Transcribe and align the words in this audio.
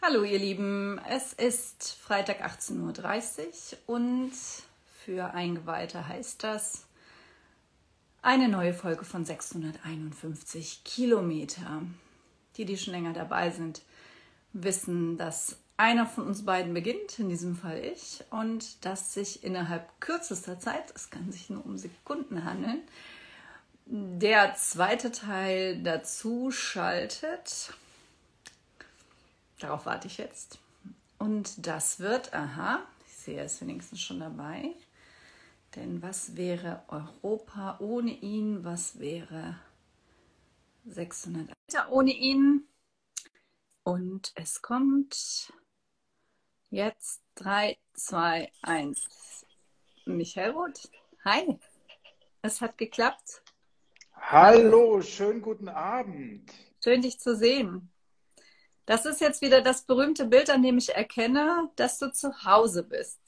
Hallo 0.00 0.22
ihr 0.22 0.38
Lieben, 0.38 1.00
es 1.10 1.32
ist 1.32 1.98
Freitag 2.00 2.40
18.30 2.46 3.72
Uhr 3.88 3.96
und 3.96 4.30
für 5.04 5.34
Eingeweihte 5.34 6.06
heißt 6.06 6.44
das 6.44 6.86
eine 8.22 8.48
neue 8.48 8.74
Folge 8.74 9.04
von 9.04 9.24
651 9.24 10.84
Kilometer. 10.84 11.82
Die, 12.56 12.64
die 12.64 12.78
schon 12.78 12.94
länger 12.94 13.12
dabei 13.12 13.50
sind, 13.50 13.82
wissen, 14.52 15.18
dass 15.18 15.58
einer 15.76 16.06
von 16.06 16.28
uns 16.28 16.44
beiden 16.44 16.74
beginnt, 16.74 17.18
in 17.18 17.28
diesem 17.28 17.56
Fall 17.56 17.84
ich, 17.84 18.22
und 18.30 18.84
dass 18.84 19.14
sich 19.14 19.42
innerhalb 19.42 20.00
kürzester 20.00 20.60
Zeit, 20.60 20.92
es 20.94 21.10
kann 21.10 21.32
sich 21.32 21.50
nur 21.50 21.66
um 21.66 21.76
Sekunden 21.76 22.44
handeln, 22.44 22.82
der 23.84 24.54
zweite 24.54 25.10
Teil 25.10 25.82
dazu 25.82 26.52
schaltet. 26.52 27.72
Darauf 29.58 29.86
warte 29.86 30.06
ich 30.06 30.18
jetzt. 30.18 30.58
Und 31.18 31.66
das 31.66 31.98
wird, 31.98 32.32
aha, 32.32 32.86
ich 33.06 33.16
sehe 33.16 33.42
es 33.42 33.60
wenigstens 33.60 34.00
schon 34.00 34.20
dabei. 34.20 34.74
Denn 35.74 36.00
was 36.02 36.36
wäre 36.36 36.82
Europa 36.88 37.76
ohne 37.80 38.12
ihn? 38.12 38.64
Was 38.64 38.98
wäre 38.98 39.58
600 40.86 41.48
Meter 41.48 41.92
ohne 41.92 42.12
ihn? 42.12 42.66
Und 43.82 44.32
es 44.34 44.62
kommt 44.62 45.52
jetzt 46.70 47.22
3, 47.36 47.76
2, 47.94 48.50
1. 48.62 49.46
Michael 50.06 50.52
Roth, 50.52 50.88
hi. 51.24 51.58
Es 52.42 52.60
hat 52.60 52.78
geklappt. 52.78 53.42
Hallo, 54.14 55.00
schönen 55.02 55.42
guten 55.42 55.68
Abend. 55.68 56.52
Schön, 56.82 57.02
dich 57.02 57.18
zu 57.18 57.34
sehen. 57.34 57.90
Das 58.88 59.04
ist 59.04 59.20
jetzt 59.20 59.42
wieder 59.42 59.60
das 59.60 59.82
berühmte 59.82 60.24
Bild, 60.24 60.48
an 60.48 60.62
dem 60.62 60.78
ich 60.78 60.94
erkenne, 60.94 61.68
dass 61.76 61.98
du 61.98 62.10
zu 62.10 62.44
Hause 62.44 62.82
bist. 62.82 63.20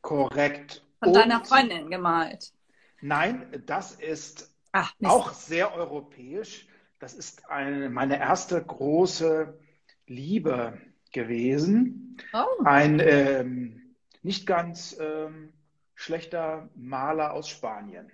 Korrekt. 0.00 0.86
Von 1.00 1.08
Und 1.08 1.14
deiner 1.16 1.44
Freundin 1.44 1.90
gemalt. 1.90 2.52
Nein, 3.00 3.64
das 3.66 3.96
ist 3.96 4.54
Ach, 4.70 4.94
auch 5.02 5.32
sehr 5.32 5.74
europäisch. 5.74 6.68
Das 7.00 7.14
ist 7.14 7.50
eine, 7.50 7.90
meine 7.90 8.20
erste 8.20 8.62
große 8.62 9.58
Liebe 10.06 10.80
gewesen. 11.10 12.16
Oh. 12.32 12.62
Ein 12.62 13.00
ähm, 13.00 13.96
nicht 14.22 14.46
ganz 14.46 14.96
ähm, 15.00 15.52
schlechter 15.96 16.68
Maler 16.76 17.32
aus 17.32 17.48
Spanien. 17.48 18.12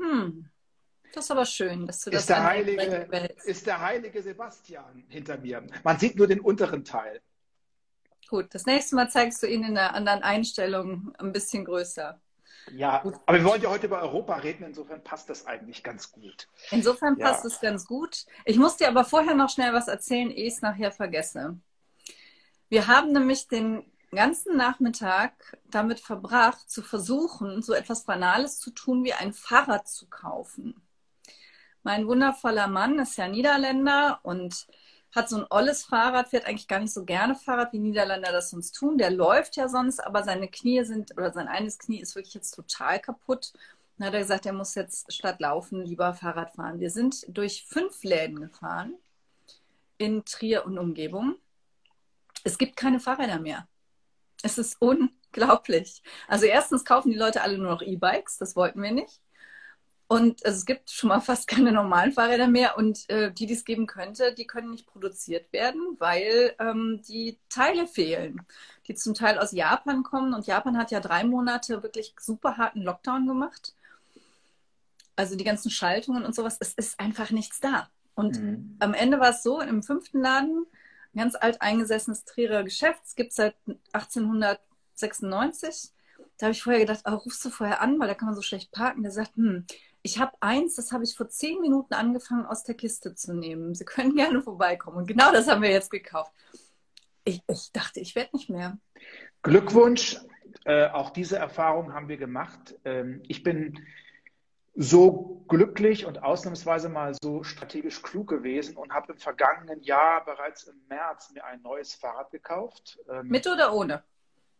Hm. 0.00 0.50
Das 1.12 1.24
ist 1.24 1.30
aber 1.30 1.46
schön, 1.46 1.86
dass 1.86 2.00
du 2.00 2.10
das 2.10 2.20
ist 2.22 2.28
der 2.28 2.44
heilige, 2.44 3.32
Ist 3.44 3.66
der 3.66 3.80
heilige 3.80 4.22
Sebastian 4.22 5.04
hinter 5.08 5.38
mir. 5.38 5.66
Man 5.82 5.98
sieht 5.98 6.16
nur 6.16 6.26
den 6.26 6.40
unteren 6.40 6.84
Teil. 6.84 7.20
Gut, 8.28 8.54
das 8.54 8.66
nächste 8.66 8.94
Mal 8.94 9.08
zeigst 9.10 9.42
du 9.42 9.46
ihn 9.46 9.64
in 9.64 9.76
einer 9.78 9.94
anderen 9.94 10.22
Einstellung 10.22 11.14
ein 11.18 11.32
bisschen 11.32 11.64
größer. 11.64 12.20
Ja, 12.72 12.98
gut. 12.98 13.14
aber 13.24 13.38
wir 13.38 13.44
wollen 13.44 13.62
ja 13.62 13.70
heute 13.70 13.86
über 13.86 14.02
Europa 14.02 14.36
reden, 14.36 14.64
insofern 14.64 15.02
passt 15.02 15.30
das 15.30 15.46
eigentlich 15.46 15.82
ganz 15.82 16.12
gut. 16.12 16.48
Insofern 16.70 17.16
passt 17.16 17.46
es 17.46 17.60
ganz 17.60 17.86
gut. 17.86 18.26
Ich 18.44 18.58
muss 18.58 18.76
dir 18.76 18.88
aber 18.88 19.04
vorher 19.04 19.34
noch 19.34 19.48
schnell 19.48 19.72
was 19.72 19.88
erzählen, 19.88 20.30
ehe 20.30 20.46
ich 20.46 20.54
es 20.54 20.62
nachher 20.62 20.92
vergesse. 20.92 21.58
Wir 22.68 22.86
haben 22.86 23.12
nämlich 23.12 23.48
den 23.48 23.90
ganzen 24.10 24.56
Nachmittag 24.56 25.56
damit 25.70 26.00
verbracht, 26.00 26.70
zu 26.70 26.82
versuchen, 26.82 27.62
so 27.62 27.72
etwas 27.72 28.04
Banales 28.04 28.58
zu 28.58 28.70
tun, 28.70 29.04
wie 29.04 29.14
ein 29.14 29.32
Fahrrad 29.32 29.88
zu 29.88 30.06
kaufen. 30.06 30.82
Mein 31.88 32.06
wundervoller 32.06 32.66
Mann 32.66 32.98
ist 32.98 33.16
ja 33.16 33.28
Niederländer 33.28 34.20
und 34.22 34.66
hat 35.16 35.30
so 35.30 35.38
ein 35.38 35.46
olles 35.48 35.86
Fahrrad, 35.86 36.28
fährt 36.28 36.44
eigentlich 36.44 36.68
gar 36.68 36.80
nicht 36.80 36.92
so 36.92 37.06
gerne 37.06 37.34
Fahrrad, 37.34 37.72
wie 37.72 37.78
Niederländer 37.78 38.30
das 38.30 38.50
sonst 38.50 38.72
tun. 38.72 38.98
Der 38.98 39.10
läuft 39.10 39.56
ja 39.56 39.70
sonst, 39.70 39.98
aber 39.98 40.22
seine 40.22 40.48
Knie 40.48 40.84
sind, 40.84 41.12
oder 41.16 41.32
sein 41.32 41.48
eines 41.48 41.78
Knie 41.78 41.98
ist 42.02 42.14
wirklich 42.14 42.34
jetzt 42.34 42.50
total 42.50 43.00
kaputt. 43.00 43.54
Dann 43.96 44.08
hat 44.08 44.12
er 44.12 44.20
gesagt, 44.20 44.44
er 44.44 44.52
muss 44.52 44.74
jetzt 44.74 45.10
statt 45.10 45.40
Laufen 45.40 45.82
lieber 45.82 46.12
Fahrrad 46.12 46.52
fahren. 46.52 46.78
Wir 46.78 46.90
sind 46.90 47.24
durch 47.26 47.64
fünf 47.66 48.04
Läden 48.04 48.38
gefahren 48.38 48.92
in 49.96 50.26
Trier 50.26 50.66
und 50.66 50.76
Umgebung. 50.76 51.36
Es 52.44 52.58
gibt 52.58 52.76
keine 52.76 53.00
Fahrräder 53.00 53.38
mehr. 53.38 53.66
Es 54.42 54.58
ist 54.58 54.76
unglaublich. 54.78 56.02
Also 56.28 56.44
erstens 56.44 56.84
kaufen 56.84 57.12
die 57.12 57.16
Leute 57.16 57.40
alle 57.40 57.56
nur 57.56 57.70
noch 57.70 57.80
E-Bikes, 57.80 58.36
das 58.36 58.56
wollten 58.56 58.82
wir 58.82 58.92
nicht. 58.92 59.22
Und 60.08 60.44
also 60.46 60.56
es 60.56 60.66
gibt 60.66 60.90
schon 60.90 61.08
mal 61.08 61.20
fast 61.20 61.46
keine 61.46 61.70
normalen 61.70 62.12
Fahrräder 62.12 62.48
mehr 62.48 62.78
und 62.78 63.08
äh, 63.10 63.30
die, 63.30 63.46
die 63.46 63.54
es 63.54 63.64
geben 63.64 63.86
könnte, 63.86 64.34
die 64.34 64.46
können 64.46 64.70
nicht 64.70 64.86
produziert 64.86 65.52
werden, 65.52 65.96
weil 65.98 66.54
ähm, 66.58 67.02
die 67.06 67.38
Teile 67.50 67.86
fehlen, 67.86 68.40
die 68.86 68.94
zum 68.94 69.14
Teil 69.14 69.38
aus 69.38 69.52
Japan 69.52 70.02
kommen. 70.02 70.34
Und 70.34 70.46
Japan 70.46 70.78
hat 70.78 70.90
ja 70.90 71.00
drei 71.00 71.24
Monate 71.24 71.82
wirklich 71.82 72.14
super 72.18 72.56
harten 72.56 72.82
Lockdown 72.82 73.26
gemacht. 73.26 73.74
Also 75.14 75.36
die 75.36 75.44
ganzen 75.44 75.70
Schaltungen 75.70 76.24
und 76.24 76.34
sowas, 76.34 76.56
es 76.60 76.72
ist 76.74 76.98
einfach 76.98 77.30
nichts 77.30 77.60
da. 77.60 77.90
Und 78.14 78.40
mhm. 78.40 78.76
am 78.78 78.94
Ende 78.94 79.20
war 79.20 79.30
es 79.30 79.42
so, 79.42 79.60
im 79.60 79.82
fünften 79.82 80.22
Laden, 80.22 80.64
ein 81.14 81.18
ganz 81.18 81.34
alt 81.34 81.60
eingesessenes 81.60 82.24
Trierer 82.24 82.64
Geschäft, 82.64 83.00
es 83.04 83.14
gibt 83.14 83.32
seit 83.32 83.54
1896. 83.92 85.92
Da 86.38 86.46
habe 86.46 86.52
ich 86.52 86.62
vorher 86.62 86.80
gedacht, 86.80 87.02
oh, 87.04 87.14
rufst 87.14 87.44
du 87.44 87.50
vorher 87.50 87.80
an, 87.80 87.98
weil 87.98 88.08
da 88.08 88.14
kann 88.14 88.26
man 88.26 88.36
so 88.36 88.42
schlecht 88.42 88.70
parken. 88.70 89.02
Der 89.02 89.10
sagt, 89.10 89.34
hm, 89.36 89.66
ich 90.02 90.18
habe 90.18 90.32
eins, 90.40 90.76
das 90.76 90.92
habe 90.92 91.04
ich 91.04 91.16
vor 91.16 91.28
zehn 91.28 91.60
Minuten 91.60 91.94
angefangen 91.94 92.46
aus 92.46 92.62
der 92.62 92.76
Kiste 92.76 93.14
zu 93.14 93.34
nehmen. 93.34 93.74
Sie 93.74 93.84
können 93.84 94.14
gerne 94.16 94.40
vorbeikommen. 94.40 94.98
Und 94.98 95.06
genau 95.06 95.32
das 95.32 95.48
haben 95.48 95.62
wir 95.62 95.70
jetzt 95.70 95.90
gekauft. 95.90 96.32
Ich, 97.24 97.42
ich 97.48 97.72
dachte, 97.72 98.00
ich 98.00 98.14
werde 98.14 98.30
nicht 98.32 98.48
mehr. 98.48 98.78
Glückwunsch. 99.42 100.18
Äh, 100.64 100.88
auch 100.88 101.10
diese 101.10 101.38
Erfahrung 101.38 101.92
haben 101.92 102.08
wir 102.08 102.16
gemacht. 102.16 102.76
Ähm, 102.84 103.22
ich 103.26 103.42
bin 103.42 103.86
so 104.74 105.44
glücklich 105.48 106.06
und 106.06 106.22
ausnahmsweise 106.22 106.88
mal 106.88 107.14
so 107.20 107.42
strategisch 107.42 108.00
klug 108.00 108.28
gewesen 108.28 108.76
und 108.76 108.92
habe 108.92 109.12
im 109.12 109.18
vergangenen 109.18 109.82
Jahr 109.82 110.24
bereits 110.24 110.64
im 110.64 110.80
März 110.88 111.32
mir 111.34 111.44
ein 111.44 111.60
neues 111.62 111.94
Fahrrad 111.94 112.30
gekauft. 112.30 112.98
Ähm, 113.10 113.26
Mit 113.26 113.46
oder 113.46 113.74
ohne? 113.74 114.04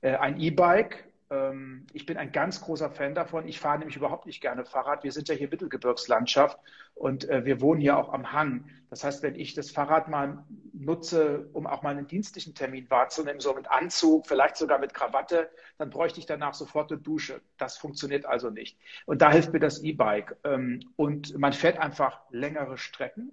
Äh, 0.00 0.16
ein 0.16 0.40
E-Bike 0.40 1.08
ähm, 1.30 1.86
ich 1.92 2.06
bin 2.06 2.16
ein 2.16 2.32
ganz 2.32 2.60
großer 2.60 2.90
Fan 2.90 3.14
davon. 3.14 3.46
Ich 3.46 3.60
fahre 3.60 3.78
nämlich 3.78 3.96
überhaupt 3.96 4.26
nicht 4.26 4.40
gerne 4.40 4.64
Fahrrad. 4.64 5.04
Wir 5.04 5.12
sind 5.12 5.28
ja 5.28 5.34
hier 5.34 5.48
Mittelgebirgslandschaft 5.48 6.58
und 6.94 7.28
äh, 7.28 7.44
wir 7.44 7.60
wohnen 7.60 7.80
hier 7.80 7.96
auch 7.98 8.12
am 8.12 8.32
Hang. 8.32 8.68
Das 8.90 9.04
heißt, 9.04 9.22
wenn 9.22 9.34
ich 9.34 9.54
das 9.54 9.70
Fahrrad 9.70 10.08
mal 10.08 10.44
nutze, 10.72 11.48
um 11.52 11.66
auch 11.66 11.82
mal 11.82 11.90
einen 11.90 12.06
dienstlichen 12.06 12.54
Termin 12.54 12.88
wahrzunehmen, 12.90 13.40
so 13.40 13.54
mit 13.54 13.70
Anzug, 13.70 14.26
vielleicht 14.26 14.56
sogar 14.56 14.78
mit 14.78 14.94
Krawatte, 14.94 15.50
dann 15.76 15.90
bräuchte 15.90 16.18
ich 16.18 16.26
danach 16.26 16.54
sofort 16.54 16.90
eine 16.90 17.00
Dusche. 17.00 17.40
Das 17.58 17.76
funktioniert 17.76 18.24
also 18.24 18.50
nicht. 18.50 18.78
Und 19.04 19.20
da 19.20 19.30
hilft 19.30 19.52
mir 19.52 19.60
das 19.60 19.82
E-Bike. 19.82 20.36
Ähm, 20.44 20.80
und 20.96 21.36
man 21.38 21.52
fährt 21.52 21.78
einfach 21.78 22.22
längere 22.30 22.78
Strecken 22.78 23.32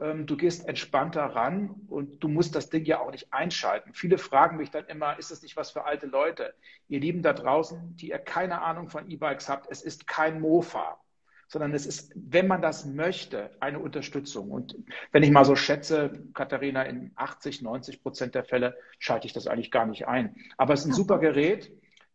du 0.00 0.36
gehst 0.36 0.68
entspannter 0.68 1.24
ran 1.24 1.74
und 1.88 2.22
du 2.22 2.28
musst 2.28 2.54
das 2.54 2.70
Ding 2.70 2.84
ja 2.84 3.00
auch 3.00 3.10
nicht 3.10 3.32
einschalten. 3.32 3.92
Viele 3.94 4.16
fragen 4.18 4.56
mich 4.56 4.70
dann 4.70 4.86
immer, 4.86 5.18
ist 5.18 5.32
das 5.32 5.42
nicht 5.42 5.56
was 5.56 5.72
für 5.72 5.84
alte 5.84 6.06
Leute? 6.06 6.54
Ihr 6.88 7.00
Lieben 7.00 7.22
da 7.22 7.32
draußen, 7.32 7.96
die 7.96 8.10
ihr 8.10 8.18
keine 8.18 8.62
Ahnung 8.62 8.88
von 8.88 9.10
E-Bikes 9.10 9.48
habt, 9.48 9.66
es 9.70 9.82
ist 9.82 10.06
kein 10.06 10.40
Mofa, 10.40 11.00
sondern 11.48 11.74
es 11.74 11.84
ist, 11.84 12.12
wenn 12.14 12.46
man 12.46 12.62
das 12.62 12.86
möchte, 12.86 13.50
eine 13.58 13.80
Unterstützung. 13.80 14.50
Und 14.50 14.76
wenn 15.10 15.24
ich 15.24 15.30
mal 15.30 15.44
so 15.44 15.56
schätze, 15.56 16.22
Katharina, 16.32 16.82
in 16.82 17.10
80, 17.16 17.62
90 17.62 18.02
Prozent 18.02 18.34
der 18.36 18.44
Fälle 18.44 18.76
schalte 19.00 19.26
ich 19.26 19.32
das 19.32 19.48
eigentlich 19.48 19.72
gar 19.72 19.86
nicht 19.86 20.06
ein. 20.06 20.36
Aber 20.58 20.74
es 20.74 20.80
ist 20.80 20.86
ein 20.86 20.92
super 20.92 21.18
Gerät. 21.18 21.72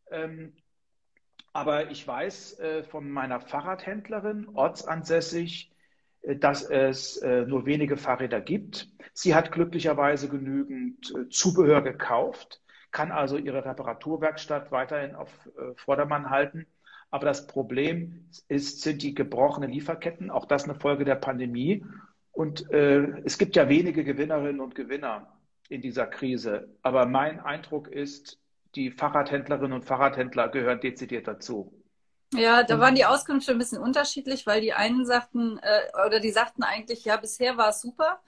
Ähm, 0.09 0.53
aber 1.51 1.91
ich 1.91 2.07
weiß 2.07 2.59
äh, 2.59 2.83
von 2.83 3.09
meiner 3.09 3.41
Fahrradhändlerin, 3.41 4.47
ortsansässig, 4.53 5.72
dass 6.23 6.63
es 6.63 7.17
äh, 7.17 7.45
nur 7.45 7.65
wenige 7.65 7.97
Fahrräder 7.97 8.41
gibt. 8.41 8.89
Sie 9.13 9.35
hat 9.35 9.51
glücklicherweise 9.51 10.29
genügend 10.29 11.13
äh, 11.15 11.29
Zubehör 11.29 11.81
gekauft, 11.81 12.61
kann 12.91 13.11
also 13.11 13.37
ihre 13.37 13.65
Reparaturwerkstatt 13.65 14.71
weiterhin 14.71 15.15
auf 15.15 15.29
äh, 15.57 15.75
Vordermann 15.75 16.29
halten. 16.29 16.65
Aber 17.11 17.25
das 17.25 17.45
Problem 17.45 18.29
ist, 18.47 18.81
sind 18.81 19.03
die 19.03 19.13
gebrochenen 19.13 19.69
Lieferketten, 19.69 20.31
auch 20.31 20.45
das 20.45 20.63
eine 20.63 20.75
Folge 20.75 21.05
der 21.05 21.15
Pandemie. 21.15 21.85
Und 22.31 22.71
äh, 22.71 23.21
es 23.23 23.37
gibt 23.37 23.55
ja 23.55 23.69
wenige 23.69 24.03
Gewinnerinnen 24.03 24.61
und 24.61 24.73
Gewinner 24.73 25.27
in 25.69 25.81
dieser 25.81 26.07
Krise. 26.07 26.69
Aber 26.81 27.05
mein 27.05 27.39
Eindruck 27.39 27.87
ist, 27.87 28.39
die 28.75 28.89
Fahrradhändlerinnen 28.89 29.73
und 29.73 29.85
Fahrradhändler 29.85 30.49
gehören 30.49 30.79
dezidiert 30.79 31.27
dazu. 31.27 31.82
Ja, 32.33 32.63
da 32.63 32.79
waren 32.79 32.95
die 32.95 33.05
Auskünfte 33.05 33.51
ein 33.51 33.57
bisschen 33.57 33.79
unterschiedlich, 33.79 34.45
weil 34.45 34.61
die 34.61 34.73
einen 34.73 35.05
sagten, 35.05 35.59
äh, 35.59 35.81
oder 36.05 36.19
die 36.19 36.31
sagten 36.31 36.63
eigentlich, 36.63 37.05
ja, 37.05 37.17
bisher 37.17 37.57
war 37.57 37.69
es 37.69 37.81
super, 37.81 38.19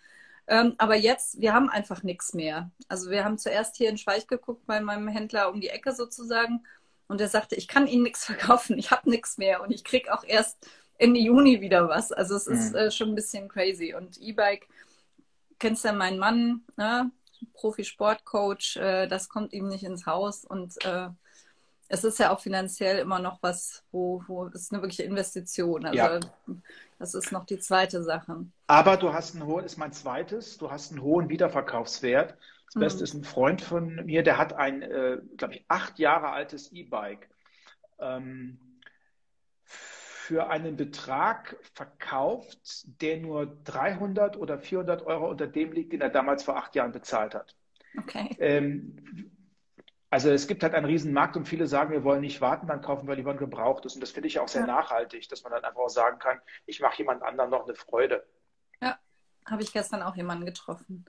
ähm, 0.48 0.75
aber 0.78 0.96
jetzt, 0.96 1.42
wir 1.42 1.54
haben 1.54 1.69
einfach 1.69 2.04
nichts 2.04 2.34
mehr. 2.34 2.72
Also 2.88 3.10
wir 3.10 3.24
haben 3.24 3.38
zuerst 3.38 3.75
hier 3.75 3.90
in 3.90 3.98
Schweich 3.98 4.28
geguckt 4.28 4.66
bei 4.68 4.80
meinem 4.80 5.07
Händler 5.07 5.50
um 5.52 5.60
die 5.60 5.69
Ecke 5.69 5.94
sozusagen 5.94 6.63
und 7.07 7.19
der 7.19 7.30
sagte, 7.30 7.56
ich 7.56 7.68
kann 7.68 7.88
Ihnen 7.88 8.04
nichts 8.04 8.25
verkaufen, 8.25 8.78
ich 8.78 8.92
habe 8.92 9.10
nichts 9.10 9.38
mehr 9.38 9.62
und 9.62 9.72
ich 9.72 9.84
krieg 9.84 10.10
auch 10.10 10.24
erst 10.24 10.68
Ende 10.98 11.19
Juni 11.19 11.62
wieder 11.62 11.90
was. 11.90 12.12
Also 12.12 12.36
es 12.36 12.48
ist 12.48 12.72
mhm. 12.72 12.78
äh, 12.78 12.92
schon 12.92 13.10
ein 13.10 13.16
bisschen 13.16 13.50
crazy. 13.50 13.94
Und 13.94 14.18
E-Bike, 14.22 14.68
kennst 15.60 15.84
ja 15.84 15.94
meinen 15.94 16.19
Mann, 16.19 16.63
ne? 16.78 17.12
Profisportcoach, 17.54 18.78
äh, 18.78 19.08
das 19.08 19.30
kommt 19.30 19.54
ihm 19.54 19.68
nicht 19.68 19.84
ins 19.84 20.06
Haus 20.06 20.46
und 20.46 20.84
äh, 20.86 21.10
es 21.88 22.04
ist 22.04 22.20
ja 22.20 22.32
auch 22.32 22.40
finanziell 22.40 23.00
immer 23.00 23.20
noch 23.20 23.42
was, 23.42 23.84
wo, 23.92 24.24
wo 24.28 24.48
es 24.48 24.64
ist 24.64 24.74
eine 24.74 24.82
wirkliche 24.82 25.04
Investition. 25.04 25.86
Also 25.86 25.98
ja. 25.98 26.20
das 27.00 27.14
ist 27.14 27.32
noch 27.32 27.46
die 27.46 27.60
zweite 27.60 28.04
Sache. 28.04 28.46
Aber 28.68 28.98
du 28.98 29.14
hast 29.14 29.36
einen 29.36 29.46
hohen, 29.46 29.66
ist 29.66 29.78
mein 29.78 29.92
zweites, 29.92 30.58
du 30.58 30.72
hast 30.72 30.92
einen 30.92 31.02
hohen 31.02 31.30
Wiederverkaufswert. 31.30 32.36
Das 32.68 32.80
Beste 32.80 33.00
mhm. 33.00 33.04
ist 33.04 33.14
ein 33.14 33.24
Freund 33.24 33.62
von 33.62 34.06
mir, 34.06 34.24
der 34.24 34.38
hat 34.38 34.54
ein, 34.54 34.82
äh, 34.82 35.20
glaube 35.38 35.56
ich, 35.56 35.66
acht 35.68 36.00
Jahre 36.00 36.32
altes 36.32 36.72
E-Bike 36.72 37.30
ähm, 38.00 38.60
für 39.64 40.50
einen 40.50 40.76
Betrag 40.76 41.56
verkauft, 41.74 42.86
der 43.00 43.18
nur 43.18 43.46
300 43.66 44.38
oder 44.38 44.58
400 44.58 45.06
Euro 45.06 45.30
unter 45.30 45.46
dem 45.46 45.72
liegt, 45.72 45.94
den 45.94 46.02
er 46.02 46.10
damals 46.10 46.44
vor 46.44 46.58
acht 46.58 46.76
Jahren 46.76 46.92
bezahlt 46.92 47.36
hat. 47.36 47.56
Okay. 47.98 48.36
Ähm, 48.40 49.32
also 50.16 50.30
es 50.30 50.48
gibt 50.48 50.64
halt 50.64 50.74
einen 50.74 50.86
riesen 50.86 51.12
Markt 51.12 51.36
und 51.36 51.46
viele 51.46 51.68
sagen, 51.68 51.92
wir 51.92 52.06
wollen 52.06 52.22
nicht 52.22 52.40
warten, 52.40 52.68
dann 52.68 52.82
kaufen 52.82 53.06
wir 53.06 53.18
lieber 53.18 53.32
ein 53.32 53.38
gebrauchtes. 53.38 53.96
Und 53.96 54.02
das 54.02 54.12
finde 54.12 54.30
ich 54.30 54.40
auch 54.40 54.48
sehr 54.48 54.62
ja. 54.62 54.68
nachhaltig, 54.68 55.28
dass 55.28 55.44
man 55.44 55.52
dann 55.52 55.66
einfach 55.66 55.82
auch 55.82 55.90
sagen 55.90 56.20
kann, 56.20 56.40
ich 56.66 56.80
mache 56.80 57.00
jemand 57.00 57.22
anderem 57.22 57.50
noch 57.50 57.66
eine 57.66 57.76
Freude. 57.76 58.26
Ja, 58.82 58.98
habe 59.46 59.62
ich 59.62 59.74
gestern 59.74 60.02
auch 60.02 60.16
jemanden 60.16 60.46
getroffen. 60.46 61.04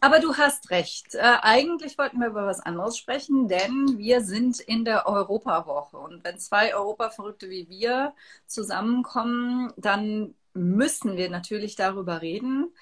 Aber 0.00 0.20
du 0.20 0.36
hast 0.36 0.70
recht. 0.70 1.16
Äh, 1.16 1.38
eigentlich 1.42 1.98
wollten 1.98 2.20
wir 2.20 2.28
über 2.28 2.46
was 2.46 2.60
anderes 2.60 2.96
sprechen, 2.96 3.48
denn 3.48 3.98
wir 3.98 4.20
sind 4.20 4.60
in 4.60 4.84
der 4.84 5.08
Europawoche. 5.08 5.96
Und 5.96 6.22
wenn 6.22 6.38
zwei 6.38 6.72
Europaverrückte 6.72 7.50
wie 7.50 7.68
wir 7.68 8.14
zusammenkommen, 8.46 9.72
dann 9.76 10.36
müssen 10.54 11.16
wir 11.16 11.30
natürlich 11.30 11.74
darüber 11.74 12.22
reden 12.22 12.72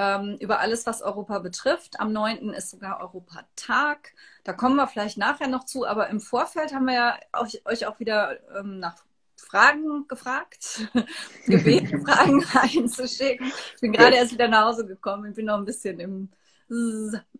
ähm, 0.00 0.38
über 0.40 0.60
alles, 0.60 0.86
was 0.86 1.02
Europa 1.02 1.40
betrifft. 1.40 2.00
Am 2.00 2.10
9. 2.10 2.54
ist 2.54 2.70
sogar 2.70 3.00
Europatag. 3.00 4.14
Da 4.44 4.54
kommen 4.54 4.76
wir 4.76 4.86
vielleicht 4.86 5.18
nachher 5.18 5.46
noch 5.46 5.64
zu, 5.64 5.86
aber 5.86 6.08
im 6.08 6.20
Vorfeld 6.20 6.72
haben 6.72 6.86
wir 6.86 6.94
ja 6.94 7.18
euch, 7.38 7.60
euch 7.66 7.84
auch 7.84 8.00
wieder 8.00 8.38
ähm, 8.58 8.78
nach 8.78 8.96
Fragen 9.36 10.08
gefragt, 10.08 10.88
gebeten, 11.46 12.02
Fragen 12.06 12.42
einzuschicken. 12.54 13.52
Ich 13.74 13.80
bin 13.82 13.92
gerade 13.92 14.16
erst 14.16 14.32
wieder 14.32 14.48
nach 14.48 14.68
Hause 14.68 14.86
gekommen. 14.86 15.26
Ich 15.30 15.36
bin 15.36 15.44
noch 15.44 15.58
ein 15.58 15.66
bisschen 15.66 16.00
im, 16.00 16.30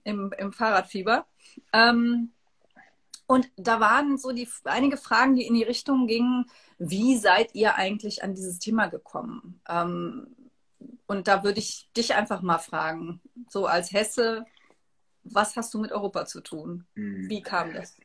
im, 0.05 0.31
im 0.37 0.53
Fahrradfieber. 0.53 1.27
Ähm, 1.73 2.31
und 3.27 3.49
da 3.57 3.81
waren 3.81 4.19
so 4.19 4.33
die 4.33 4.49
einige 4.65 4.99
Fragen, 4.99 5.35
die 5.35 5.47
in 5.47 5.55
die 5.55 5.63
Richtung 5.63 6.07
gingen, 6.07 6.45
wie 6.79 7.17
seid 7.17 7.55
ihr 7.55 7.77
eigentlich 7.77 8.23
an 8.23 8.35
dieses 8.35 8.59
Thema 8.59 8.89
gekommen? 8.89 9.63
Ähm, 9.67 10.37
und 11.11 11.27
da 11.27 11.43
würde 11.43 11.59
ich 11.59 11.91
dich 11.97 12.15
einfach 12.15 12.41
mal 12.41 12.59
fragen, 12.59 13.21
so 13.49 13.67
als 13.67 13.93
Hesse, 13.93 14.45
was 15.25 15.57
hast 15.57 15.75
du 15.75 15.81
mit 15.81 15.91
Europa 15.91 16.25
zu 16.25 16.41
tun? 16.41 16.87
Hm. 16.95 17.29
Wie 17.29 17.43
kam 17.43 17.75
das? 17.75 17.99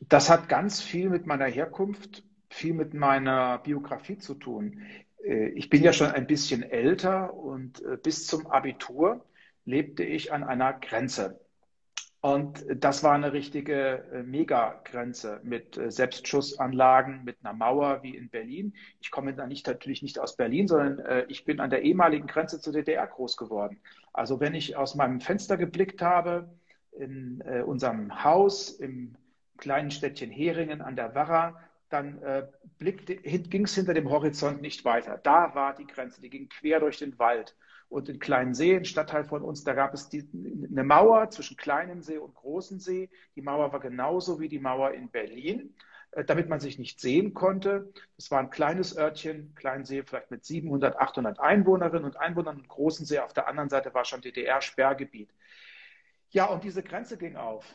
Das 0.00 0.30
hat 0.30 0.48
ganz 0.48 0.80
viel 0.80 1.10
mit 1.10 1.26
meiner 1.26 1.44
Herkunft, 1.44 2.24
viel 2.48 2.72
mit 2.72 2.94
meiner 2.94 3.58
Biografie 3.58 4.16
zu 4.16 4.32
tun. 4.32 4.80
Äh, 5.22 5.48
ich 5.48 5.68
bin 5.68 5.82
ja 5.82 5.92
schon 5.92 6.06
ein 6.06 6.26
bisschen 6.26 6.62
älter 6.62 7.34
und 7.34 7.82
äh, 7.82 7.98
bis 8.02 8.26
zum 8.26 8.46
Abitur 8.46 9.26
lebte 9.66 10.02
ich 10.02 10.32
an 10.32 10.42
einer 10.42 10.72
Grenze. 10.72 11.41
Und 12.22 12.64
das 12.76 13.02
war 13.02 13.14
eine 13.14 13.32
richtige 13.32 14.04
äh, 14.12 14.22
Megagrenze 14.22 15.40
mit 15.42 15.76
äh, 15.76 15.90
Selbstschussanlagen, 15.90 17.24
mit 17.24 17.38
einer 17.42 17.52
Mauer 17.52 18.04
wie 18.04 18.16
in 18.16 18.30
Berlin. 18.30 18.74
Ich 19.00 19.10
komme 19.10 19.34
da 19.34 19.44
nicht, 19.48 19.66
natürlich 19.66 20.02
nicht 20.02 20.20
aus 20.20 20.36
Berlin, 20.36 20.68
sondern 20.68 21.00
äh, 21.00 21.24
ich 21.26 21.44
bin 21.44 21.58
an 21.58 21.70
der 21.70 21.82
ehemaligen 21.82 22.28
Grenze 22.28 22.60
zur 22.60 22.74
DDR 22.74 23.08
groß 23.08 23.36
geworden. 23.36 23.80
Also 24.12 24.38
wenn 24.38 24.54
ich 24.54 24.76
aus 24.76 24.94
meinem 24.94 25.20
Fenster 25.20 25.56
geblickt 25.56 26.00
habe, 26.00 26.48
in 26.92 27.40
unserem 27.64 28.22
Haus 28.22 28.68
im 28.68 29.14
kleinen 29.56 29.90
Städtchen 29.90 30.30
Heringen 30.30 30.82
an 30.82 30.94
der 30.94 31.14
Werra, 31.14 31.58
dann 31.92 32.22
äh, 32.22 32.46
ging 32.80 33.64
es 33.64 33.74
hinter 33.74 33.94
dem 33.94 34.10
Horizont 34.10 34.62
nicht 34.62 34.84
weiter. 34.84 35.18
Da 35.22 35.54
war 35.54 35.74
die 35.74 35.86
Grenze, 35.86 36.20
die 36.20 36.30
ging 36.30 36.48
quer 36.48 36.80
durch 36.80 36.98
den 36.98 37.18
Wald 37.18 37.56
und 37.92 38.08
in 38.08 38.18
Kleinensee, 38.18 38.74
ein 38.74 38.86
Stadtteil 38.86 39.24
von 39.24 39.42
uns, 39.42 39.64
da 39.64 39.74
gab 39.74 39.92
es 39.92 40.08
die, 40.08 40.26
eine 40.70 40.82
Mauer 40.82 41.28
zwischen 41.28 41.58
Kleinem 41.58 42.02
See 42.02 42.16
und 42.16 42.34
Großen 42.34 42.80
See. 42.80 43.10
Die 43.36 43.42
Mauer 43.42 43.70
war 43.72 43.80
genauso 43.80 44.40
wie 44.40 44.48
die 44.48 44.58
Mauer 44.58 44.92
in 44.92 45.10
Berlin, 45.10 45.74
äh, 46.12 46.24
damit 46.24 46.48
man 46.48 46.58
sich 46.58 46.78
nicht 46.78 47.00
sehen 47.00 47.34
konnte. 47.34 47.92
Es 48.16 48.30
war 48.30 48.40
ein 48.40 48.48
kleines 48.48 48.96
Örtchen, 48.96 49.54
Kleinsee 49.54 50.02
vielleicht 50.04 50.30
mit 50.30 50.42
700, 50.42 50.96
800 50.96 51.38
Einwohnerinnen 51.38 52.04
und 52.04 52.16
Einwohnern 52.16 52.56
und 52.56 52.68
Großensee 52.68 53.18
auf 53.18 53.34
der 53.34 53.46
anderen 53.46 53.68
Seite 53.68 53.92
war 53.92 54.06
schon 54.06 54.22
DDR-Sperrgebiet. 54.22 55.28
Ja, 56.30 56.46
und 56.46 56.64
diese 56.64 56.82
Grenze 56.82 57.18
ging 57.18 57.36
auf. 57.36 57.66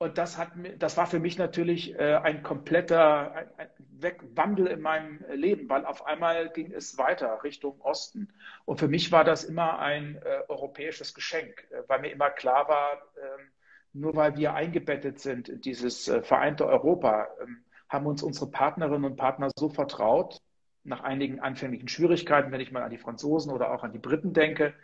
Und 0.00 0.16
das, 0.16 0.38
hat, 0.38 0.52
das 0.78 0.96
war 0.96 1.08
für 1.08 1.18
mich 1.18 1.38
natürlich 1.38 1.98
äh, 1.98 2.14
ein 2.22 2.44
kompletter 2.44 3.34
ein, 3.34 3.48
ein 3.58 4.14
Wandel 4.36 4.68
in 4.68 4.80
meinem 4.80 5.24
Leben, 5.32 5.68
weil 5.68 5.84
auf 5.84 6.06
einmal 6.06 6.50
ging 6.50 6.72
es 6.72 6.98
weiter 6.98 7.42
Richtung 7.42 7.80
Osten. 7.80 8.28
Und 8.64 8.78
für 8.78 8.86
mich 8.86 9.10
war 9.10 9.24
das 9.24 9.42
immer 9.42 9.80
ein 9.80 10.16
äh, 10.22 10.42
europäisches 10.46 11.14
Geschenk, 11.14 11.66
äh, 11.70 11.82
weil 11.88 12.00
mir 12.00 12.12
immer 12.12 12.30
klar 12.30 12.68
war, 12.68 13.02
ähm, 13.16 13.48
nur 13.92 14.14
weil 14.14 14.36
wir 14.36 14.54
eingebettet 14.54 15.18
sind 15.18 15.48
in 15.48 15.60
dieses 15.62 16.04
vereinte 16.22 16.66
Europa, 16.66 17.26
ähm, 17.42 17.64
haben 17.88 18.06
uns 18.06 18.22
unsere 18.22 18.50
Partnerinnen 18.50 19.04
und 19.04 19.16
Partner 19.16 19.50
so 19.56 19.68
vertraut, 19.68 20.40
nach 20.84 21.00
einigen 21.00 21.40
anfänglichen 21.40 21.88
Schwierigkeiten, 21.88 22.52
wenn 22.52 22.60
ich 22.60 22.70
mal 22.70 22.84
an 22.84 22.90
die 22.90 22.98
Franzosen 22.98 23.50
oder 23.50 23.72
auch 23.72 23.82
an 23.82 23.92
die 23.92 23.98
Briten 23.98 24.32
denke, 24.32 24.74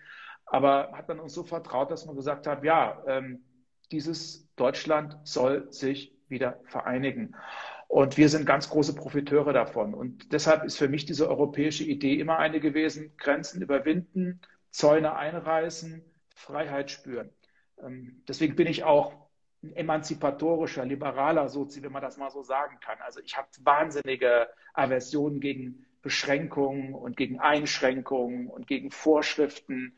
aber 0.47 0.91
hat 0.93 1.07
man 1.07 1.21
uns 1.21 1.35
so 1.35 1.45
vertraut, 1.45 1.91
dass 1.91 2.07
man 2.07 2.17
gesagt 2.17 2.47
hat, 2.47 2.65
ja, 2.65 3.03
ähm, 3.07 3.45
dieses 3.93 4.49
Deutschland 4.57 5.17
soll 5.25 5.73
sich 5.73 6.13
wieder 6.29 6.61
vereinigen. 6.65 7.35
Und 7.89 8.17
wir 8.17 8.29
sind 8.29 8.47
ganz 8.47 8.71
große 8.71 8.95
Profiteure 8.95 9.53
davon. 9.53 9.95
Und 9.95 10.33
deshalb 10.33 10.65
ist 10.65 10.77
für 10.77 10.89
mich 10.89 11.05
diese 11.05 11.29
europäische 11.29 11.85
Idee 11.85 12.15
immer 12.19 12.39
eine 12.39 12.61
gewesen, 12.61 13.13
Grenzen 13.19 13.63
überwinden, 13.63 14.41
Zäune 14.71 15.15
einreißen, 15.15 16.05
Freiheit 16.35 16.91
spüren. 16.91 17.31
Ähm, 17.81 18.23
deswegen 18.27 18.57
bin 18.57 18.67
ich 18.67 18.85
auch 18.85 19.15
ein 19.63 19.75
emanzipatorischer, 19.77 20.85
liberaler 20.85 21.49
Sozi, 21.49 21.83
wenn 21.83 21.93
man 21.93 22.03
das 22.03 22.17
mal 22.17 22.31
so 22.31 22.43
sagen 22.43 22.79
kann. 22.81 22.99
Also 23.01 23.21
ich 23.21 23.37
habe 23.37 23.49
wahnsinnige 23.61 24.49
Aversionen 24.75 25.41
gegen 25.41 25.87
Beschränkungen 26.03 26.95
und 26.95 27.17
gegen 27.17 27.41
Einschränkungen 27.41 28.49
und 28.49 28.67
gegen 28.67 28.91
Vorschriften. 28.91 29.97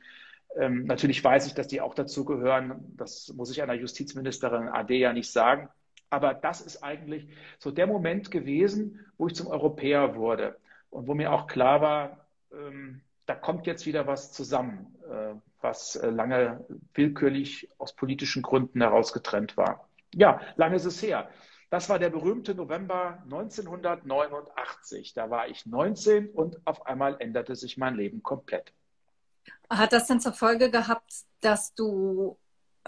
Ähm, 0.58 0.84
natürlich 0.84 1.22
weiß 1.22 1.46
ich, 1.46 1.54
dass 1.54 1.68
die 1.68 1.80
auch 1.80 1.94
dazu 1.94 2.24
gehören. 2.24 2.94
Das 2.96 3.32
muss 3.34 3.50
ich 3.50 3.62
einer 3.62 3.74
Justizministerin 3.74 4.68
AD 4.68 4.96
ja 4.96 5.12
nicht 5.12 5.30
sagen. 5.30 5.68
Aber 6.08 6.34
das 6.34 6.60
ist 6.60 6.82
eigentlich 6.82 7.28
so 7.58 7.70
der 7.70 7.86
Moment 7.86 8.30
gewesen, 8.30 9.04
wo 9.18 9.26
ich 9.26 9.34
zum 9.34 9.48
Europäer 9.48 10.14
wurde 10.14 10.56
und 10.90 11.08
wo 11.08 11.14
mir 11.14 11.32
auch 11.32 11.46
klar 11.46 11.80
war, 11.80 12.26
ähm, 12.52 13.00
da 13.26 13.34
kommt 13.34 13.66
jetzt 13.66 13.86
wieder 13.86 14.06
was 14.06 14.32
zusammen, 14.32 14.94
äh, 15.10 15.34
was 15.60 15.96
äh, 15.96 16.10
lange 16.10 16.64
willkürlich 16.94 17.68
aus 17.78 17.92
politischen 17.94 18.42
Gründen 18.42 18.80
herausgetrennt 18.80 19.56
war. 19.56 19.88
Ja, 20.14 20.40
lange 20.54 20.76
ist 20.76 20.84
es 20.84 21.02
her. 21.02 21.28
Das 21.70 21.88
war 21.88 21.98
der 21.98 22.10
berühmte 22.10 22.54
November 22.54 23.18
1989. 23.24 25.14
Da 25.14 25.28
war 25.28 25.48
ich 25.48 25.66
19 25.66 26.30
und 26.30 26.64
auf 26.64 26.86
einmal 26.86 27.16
änderte 27.18 27.56
sich 27.56 27.76
mein 27.76 27.96
Leben 27.96 28.22
komplett. 28.22 28.72
Hat 29.70 29.92
das 29.92 30.06
denn 30.06 30.20
zur 30.20 30.32
Folge 30.32 30.70
gehabt, 30.70 31.12
dass 31.40 31.74
du 31.74 32.38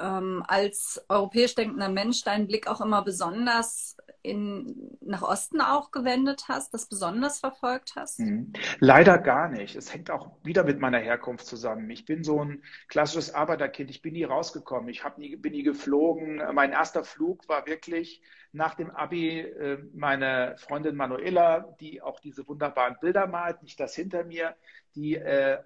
ähm, 0.00 0.44
als 0.46 1.04
europäisch 1.08 1.54
denkender 1.54 1.88
Mensch 1.88 2.22
deinen 2.22 2.46
Blick 2.46 2.68
auch 2.68 2.80
immer 2.80 3.02
besonders 3.02 3.96
in, 4.22 4.96
nach 5.00 5.22
Osten 5.22 5.60
auch 5.60 5.90
gewendet 5.90 6.44
hast, 6.48 6.74
das 6.74 6.86
besonders 6.86 7.40
verfolgt 7.40 7.92
hast? 7.96 8.20
Mhm. 8.20 8.52
Leider 8.78 9.18
gar 9.18 9.48
nicht. 9.48 9.76
Es 9.76 9.92
hängt 9.92 10.10
auch 10.10 10.30
wieder 10.42 10.64
mit 10.64 10.80
meiner 10.80 10.98
Herkunft 10.98 11.46
zusammen. 11.46 11.88
Ich 11.90 12.04
bin 12.04 12.24
so 12.24 12.44
ein 12.44 12.62
klassisches 12.88 13.34
Arbeiterkind. 13.34 13.90
Ich 13.90 14.02
bin 14.02 14.12
nie 14.12 14.24
rausgekommen. 14.24 14.88
Ich 14.88 15.02
nie, 15.16 15.36
bin 15.36 15.52
nie 15.52 15.62
geflogen. 15.62 16.42
Mein 16.52 16.72
erster 16.72 17.04
Flug 17.04 17.48
war 17.48 17.66
wirklich 17.66 18.22
nach 18.52 18.74
dem 18.74 18.90
Abi 18.90 19.40
äh, 19.40 19.78
meine 19.94 20.56
Freundin 20.58 20.96
Manuela, 20.96 21.74
die 21.80 22.00
auch 22.02 22.20
diese 22.20 22.46
wunderbaren 22.46 22.96
Bilder 23.00 23.26
malt, 23.26 23.62
nicht 23.62 23.78
das 23.78 23.94
hinter 23.94 24.24
mir, 24.24 24.56
die 24.94 25.16
äh, 25.16 25.58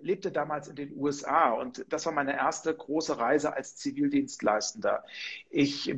lebte 0.00 0.32
damals 0.32 0.68
in 0.68 0.76
den 0.76 0.96
USA 0.96 1.50
und 1.50 1.84
das 1.88 2.06
war 2.06 2.12
meine 2.12 2.36
erste 2.36 2.74
große 2.74 3.18
Reise 3.18 3.54
als 3.54 3.76
Zivildienstleistender. 3.76 5.04
Ich 5.50 5.94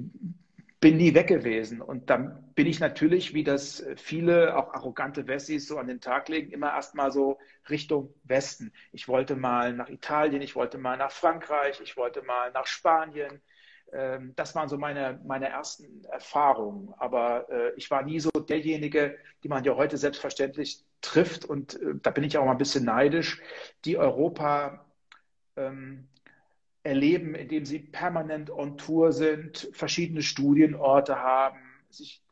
bin 0.81 0.97
nie 0.97 1.15
weg 1.15 1.27
gewesen 1.27 1.83
und 1.83 2.09
dann 2.09 2.53
bin 2.55 2.67
ich 2.67 2.81
natürlich, 2.81 3.35
wie 3.35 3.45
das 3.45 3.85
viele 3.97 4.57
auch 4.57 4.73
arrogante 4.73 5.27
Wessis 5.29 5.69
so 5.69 5.77
an 5.77 5.87
den 5.87 6.01
Tag 6.01 6.29
legen, 6.31 6.51
immer 6.53 6.73
erstmal 6.73 7.13
so 7.13 7.39
Richtung 7.69 8.15
Westen. 8.25 8.73
Ich 8.93 9.07
wollte 9.07 9.37
mal 9.37 9.75
nach 9.75 9.91
Italien, 9.91 10.41
ich 10.41 10.57
wollte 10.57 10.79
mal 10.79 10.97
nach 10.97 11.13
Frankreich, 11.13 11.81
ich 11.83 11.99
wollte 11.99 12.23
mal 12.23 12.51
nach 12.53 12.67
Spanien. 12.67 13.43
Ähm, 13.93 14.33
das 14.37 14.55
waren 14.55 14.71
so 14.71 14.79
meine, 14.79 15.21
meine 15.27 15.49
ersten 15.49 16.05
Erfahrungen. 16.05 16.95
Aber 16.97 17.51
äh, 17.51 17.75
ich 17.77 17.91
war 17.91 18.03
nie 18.03 18.21
so 18.21 18.31
derjenige, 18.31 19.19
die 19.43 19.49
man 19.49 19.65
ja 19.65 19.77
heute 19.77 19.99
selbstverständlich 19.99 20.83
trifft. 21.01 21.45
Und 21.45 21.81
äh, 21.81 21.95
da 22.03 22.11
bin 22.11 22.25
ich 22.25 22.39
auch 22.39 22.45
mal 22.45 22.53
ein 22.53 22.59
bisschen 22.59 22.85
neidisch, 22.85 23.43
die 23.85 23.97
Europa 23.97 24.85
ähm, 25.57 26.09
erleben, 26.83 27.35
indem 27.35 27.65
sie 27.65 27.79
permanent 27.79 28.51
on 28.51 28.79
Tour 28.79 29.13
sind, 29.13 29.69
verschiedene 29.73 30.23
Studienorte 30.23 31.17
haben, 31.17 31.59
sich 31.91 32.23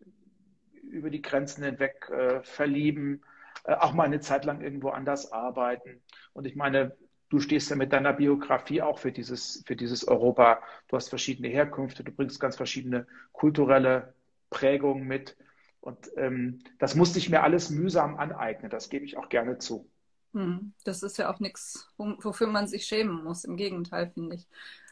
über 0.82 1.10
die 1.10 1.22
Grenzen 1.22 1.64
hinweg 1.64 2.08
äh, 2.10 2.42
verlieben, 2.42 3.22
äh, 3.64 3.74
auch 3.74 3.92
mal 3.92 4.04
eine 4.04 4.20
Zeit 4.20 4.44
lang 4.44 4.60
irgendwo 4.60 4.88
anders 4.90 5.32
arbeiten. 5.32 6.00
Und 6.32 6.46
ich 6.46 6.56
meine, 6.56 6.96
du 7.28 7.40
stehst 7.40 7.70
ja 7.70 7.76
mit 7.76 7.92
deiner 7.92 8.14
Biografie 8.14 8.80
auch 8.82 8.98
für 8.98 9.12
dieses, 9.12 9.62
für 9.66 9.76
dieses 9.76 10.06
Europa. 10.08 10.62
Du 10.88 10.96
hast 10.96 11.08
verschiedene 11.08 11.48
Herkünfte, 11.48 12.04
du 12.04 12.12
bringst 12.12 12.40
ganz 12.40 12.56
verschiedene 12.56 13.06
kulturelle 13.32 14.14
Prägungen 14.50 15.06
mit. 15.06 15.36
Und 15.80 16.10
ähm, 16.16 16.60
das 16.78 16.94
musste 16.94 17.18
ich 17.18 17.30
mir 17.30 17.42
alles 17.42 17.70
mühsam 17.70 18.16
aneignen, 18.16 18.70
das 18.70 18.88
gebe 18.88 19.04
ich 19.04 19.16
auch 19.16 19.28
gerne 19.28 19.58
zu. 19.58 19.88
Hm, 20.34 20.74
das 20.84 21.02
ist 21.02 21.16
ja 21.18 21.32
auch 21.32 21.40
nichts, 21.40 21.88
wofür 21.96 22.48
man 22.48 22.66
sich 22.66 22.84
schämen 22.86 23.24
muss. 23.24 23.44
Im 23.44 23.56
Gegenteil, 23.56 24.10
finde 24.10 24.36
ich. 24.36 24.46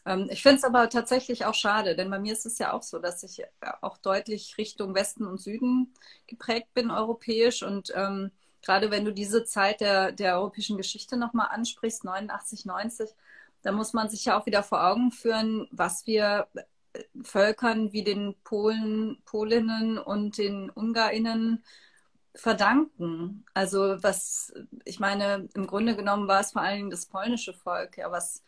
Ähm, 0.06 0.28
ich 0.30 0.42
finde 0.42 0.58
es 0.58 0.64
aber 0.64 0.88
tatsächlich 0.88 1.44
auch 1.44 1.54
schade, 1.54 1.96
denn 1.96 2.10
bei 2.10 2.18
mir 2.18 2.32
ist 2.32 2.46
es 2.46 2.58
ja 2.58 2.72
auch 2.72 2.82
so, 2.82 2.98
dass 2.98 3.22
ich 3.22 3.40
äh, 3.40 3.46
auch 3.82 3.98
deutlich 3.98 4.56
Richtung 4.56 4.94
Westen 4.94 5.26
und 5.26 5.40
Süden 5.40 5.92
geprägt 6.26 6.72
bin, 6.72 6.90
europäisch. 6.90 7.62
Und 7.62 7.92
ähm, 7.94 8.30
gerade 8.62 8.90
wenn 8.90 9.04
du 9.04 9.12
diese 9.12 9.44
Zeit 9.44 9.80
der, 9.80 10.12
der 10.12 10.36
europäischen 10.36 10.76
Geschichte 10.78 11.16
nochmal 11.16 11.48
ansprichst, 11.50 12.04
89, 12.04 12.64
90, 12.64 13.10
da 13.62 13.72
muss 13.72 13.92
man 13.92 14.08
sich 14.08 14.24
ja 14.24 14.38
auch 14.38 14.46
wieder 14.46 14.62
vor 14.62 14.86
Augen 14.86 15.10
führen, 15.10 15.68
was 15.72 16.06
wir 16.06 16.46
Völkern 17.24 17.92
wie 17.92 18.04
den 18.04 18.34
Polen, 18.44 19.22
Polinnen 19.24 19.98
und 19.98 20.38
den 20.38 20.70
Ungarinnen 20.70 21.64
verdanken. 22.34 23.44
Also 23.54 24.02
was, 24.02 24.52
ich 24.84 25.00
meine, 25.00 25.48
im 25.54 25.66
Grunde 25.66 25.96
genommen 25.96 26.28
war 26.28 26.40
es 26.40 26.52
vor 26.52 26.62
allen 26.62 26.76
Dingen 26.76 26.90
das 26.90 27.06
polnische 27.06 27.54
Volk, 27.54 27.98
ja, 27.98 28.10
was 28.10 28.42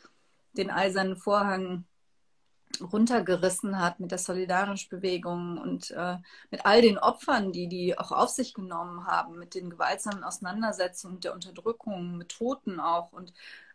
den 0.52 0.70
eisernen 0.70 1.16
Vorhang 1.16 1.84
runtergerissen 2.80 3.80
hat 3.80 3.98
mit 3.98 4.10
der 4.10 4.18
Solidarisch-Bewegung 4.18 5.58
und 5.58 5.90
äh, 5.90 6.16
mit 6.50 6.66
all 6.66 6.82
den 6.82 6.98
Opfern, 6.98 7.52
die 7.52 7.68
die 7.68 7.98
auch 7.98 8.12
auf 8.12 8.28
sich 8.28 8.54
genommen 8.54 9.06
haben, 9.06 9.38
mit 9.38 9.54
den 9.54 9.70
gewaltsamen 9.70 10.22
Auseinandersetzungen, 10.24 11.20
der 11.20 11.34
Unterdrückung, 11.34 12.16
mit 12.18 12.30
Toten 12.30 12.78
auch. 12.78 13.12
Und 13.12 13.32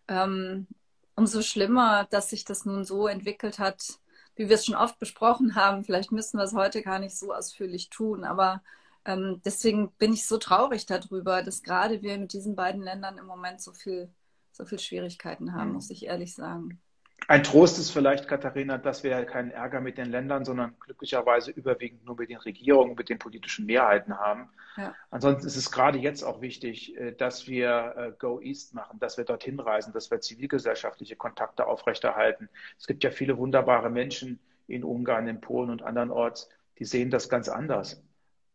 ähm, 0.08 0.68
umso 1.16 1.42
schlimmer, 1.42 2.06
dass 2.12 2.30
sich 2.30 2.46
das 2.46 2.66
nun 2.66 2.86
so 2.86 3.08
entwickelt 3.08 3.60
hat, 3.60 4.00
wie 4.36 4.50
wir 4.50 4.56
es 4.56 4.66
schon 4.66 4.76
oft 4.76 5.00
besprochen 5.00 5.56
haben. 5.56 5.84
Vielleicht 5.84 6.12
müssen 6.12 6.38
wir 6.38 6.44
es 6.44 6.54
heute 6.54 6.82
gar 6.82 7.00
nicht 7.00 7.18
so 7.18 7.34
ausführlich 7.34 7.90
tun, 7.90 8.24
aber 8.24 8.62
ähm, 9.06 9.42
deswegen 9.46 9.92
bin 9.94 10.14
ich 10.14 10.26
so 10.26 10.38
traurig 10.38 10.86
darüber, 10.86 11.44
dass 11.44 11.64
gerade 11.64 12.02
wir 12.02 12.18
mit 12.18 12.34
diesen 12.34 12.56
beiden 12.56 12.82
Ländern 12.82 13.18
im 13.18 13.26
Moment 13.26 13.62
so 13.62 13.74
viel, 13.74 14.10
so 14.52 14.66
viel 14.66 14.80
Schwierigkeiten 14.80 15.54
haben, 15.54 15.70
mhm. 15.70 15.74
muss 15.76 15.90
ich 15.90 16.06
ehrlich 16.06 16.34
sagen. 16.34 16.82
Ein 17.28 17.44
Trost 17.44 17.80
ist 17.80 17.92
vielleicht, 17.92 18.28
Katharina, 18.28 18.78
dass 18.78 19.04
wir 19.04 19.24
keinen 19.26 19.52
Ärger 19.52 19.82
mit 19.82 19.98
den 19.98 20.10
Ländern, 20.10 20.46
sondern 20.46 20.76
glücklicherweise 20.80 21.52
überwiegend 21.52 22.06
nur 22.06 22.18
mit 22.18 22.30
den 22.30 22.38
Regierungen, 22.38 22.96
mit 22.96 23.10
den 23.10 23.20
politischen 23.20 23.66
Mehrheiten 23.66 24.18
haben. 24.18 24.50
Ja. 24.78 24.94
Ansonsten 25.12 25.48
ist 25.48 25.56
es 25.56 25.72
gerade 25.72 26.00
jetzt 26.00 26.24
auch 26.24 26.42
wichtig, 26.42 26.98
äh, 26.98 27.14
dass 27.14 27.48
wir 27.48 27.94
äh, 27.98 28.12
Go 28.20 28.40
East 28.42 28.74
machen, 28.74 29.00
dass 29.00 29.18
wir 29.18 29.26
dorthin 29.26 29.60
reisen, 29.60 29.94
dass 29.94 30.12
wir 30.12 30.20
zivilgesellschaftliche 30.20 31.16
Kontakte 31.16 31.68
aufrechterhalten. 31.68 32.50
Es 32.78 32.88
gibt 32.88 33.04
ja 33.04 33.12
viele 33.12 33.38
wunderbare 33.38 33.90
Menschen 33.90 34.40
in 34.68 34.84
Ungarn, 34.84 35.28
in 35.28 35.42
Polen 35.42 35.70
und 35.70 35.84
andernorts, 35.84 36.50
die 36.80 36.86
sehen 36.86 37.10
das 37.10 37.30
ganz 37.30 37.50
anders. 37.50 38.02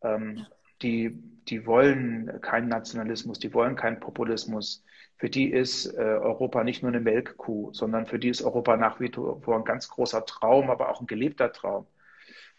Ähm, 0.02 0.46
die, 0.82 1.10
die 1.48 1.66
wollen 1.66 2.40
keinen 2.40 2.68
Nationalismus, 2.68 3.38
die 3.38 3.52
wollen 3.54 3.76
keinen 3.76 4.00
Populismus. 4.00 4.84
Für 5.18 5.28
die 5.28 5.50
ist 5.50 5.86
äh, 5.86 5.98
Europa 5.98 6.62
nicht 6.62 6.82
nur 6.82 6.92
eine 6.92 7.00
Melkkuh, 7.00 7.72
sondern 7.72 8.06
für 8.06 8.20
die 8.20 8.28
ist 8.28 8.42
Europa 8.42 8.76
nach 8.76 9.00
wie 9.00 9.10
vor 9.10 9.56
ein 9.56 9.64
ganz 9.64 9.88
großer 9.88 10.24
Traum, 10.24 10.70
aber 10.70 10.90
auch 10.90 11.00
ein 11.00 11.08
gelebter 11.08 11.52
Traum. 11.52 11.86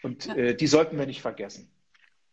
Und 0.04 0.26
ja. 0.26 0.36
äh, 0.36 0.56
die 0.56 0.68
sollten 0.68 0.98
wir 0.98 1.06
nicht 1.06 1.22
vergessen. 1.22 1.72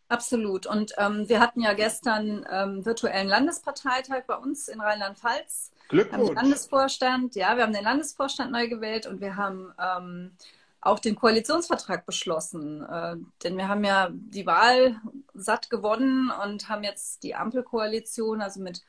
Absolut. 0.09 0.67
Und 0.67 0.93
ähm, 0.99 1.29
wir 1.29 1.41
hatten 1.41 1.61
ja 1.61 1.73
gestern 1.75 2.45
ähm, 2.51 2.85
virtuellen 2.85 3.29
Landesparteitag 3.29 4.25
bei 4.27 4.37
uns 4.37 4.69
in 4.69 4.81
Rheinland-Pfalz. 4.81 5.73
Glückwunsch. 5.89 6.21
Haben 6.21 6.27
den 6.27 6.35
Landesvorstand, 6.35 7.37
ja, 7.37 7.57
wir 7.57 7.63
haben 7.63 7.73
den 7.73 7.85
Landesvorstand 7.85 8.51
neu 8.51 8.69
gewählt 8.69 9.07
und 9.07 9.21
wir 9.21 9.37
haben 9.37 9.73
ähm, 9.81 10.33
auch 10.81 10.99
den 10.99 11.17
Koalitionsvertrag 11.17 12.07
beschlossen. 12.07 12.85
Äh, 12.85 13.17
denn 13.43 13.57
wir 13.57 13.69
haben 13.69 13.85
ja 13.85 14.09
die 14.13 14.47
Wahl 14.47 15.01
satt 15.35 15.71
gewonnen 15.71 16.33
und 16.45 16.69
haben 16.69 16.85
jetzt 16.85 17.23
die 17.23 17.35
Ampelkoalition, 17.35 18.41
also 18.41 18.61
mit 18.61 18.83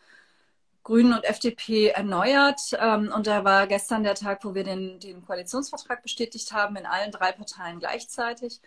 Grünen 0.88 1.12
und 1.12 1.26
FDP 1.26 1.90
erneuert. 1.90 2.62
Ähm, 2.80 3.12
und 3.14 3.28
da 3.28 3.44
war 3.44 3.68
gestern 3.68 4.04
der 4.04 4.16
Tag, 4.16 4.46
wo 4.46 4.56
wir 4.56 4.64
den, 4.64 5.02
den 5.02 5.26
Koalitionsvertrag 5.26 6.02
bestätigt 6.02 6.54
haben, 6.54 6.78
in 6.78 6.86
allen 6.86 7.12
drei 7.12 7.34
Parteien 7.34 7.80
gleichzeitig. 7.80 8.62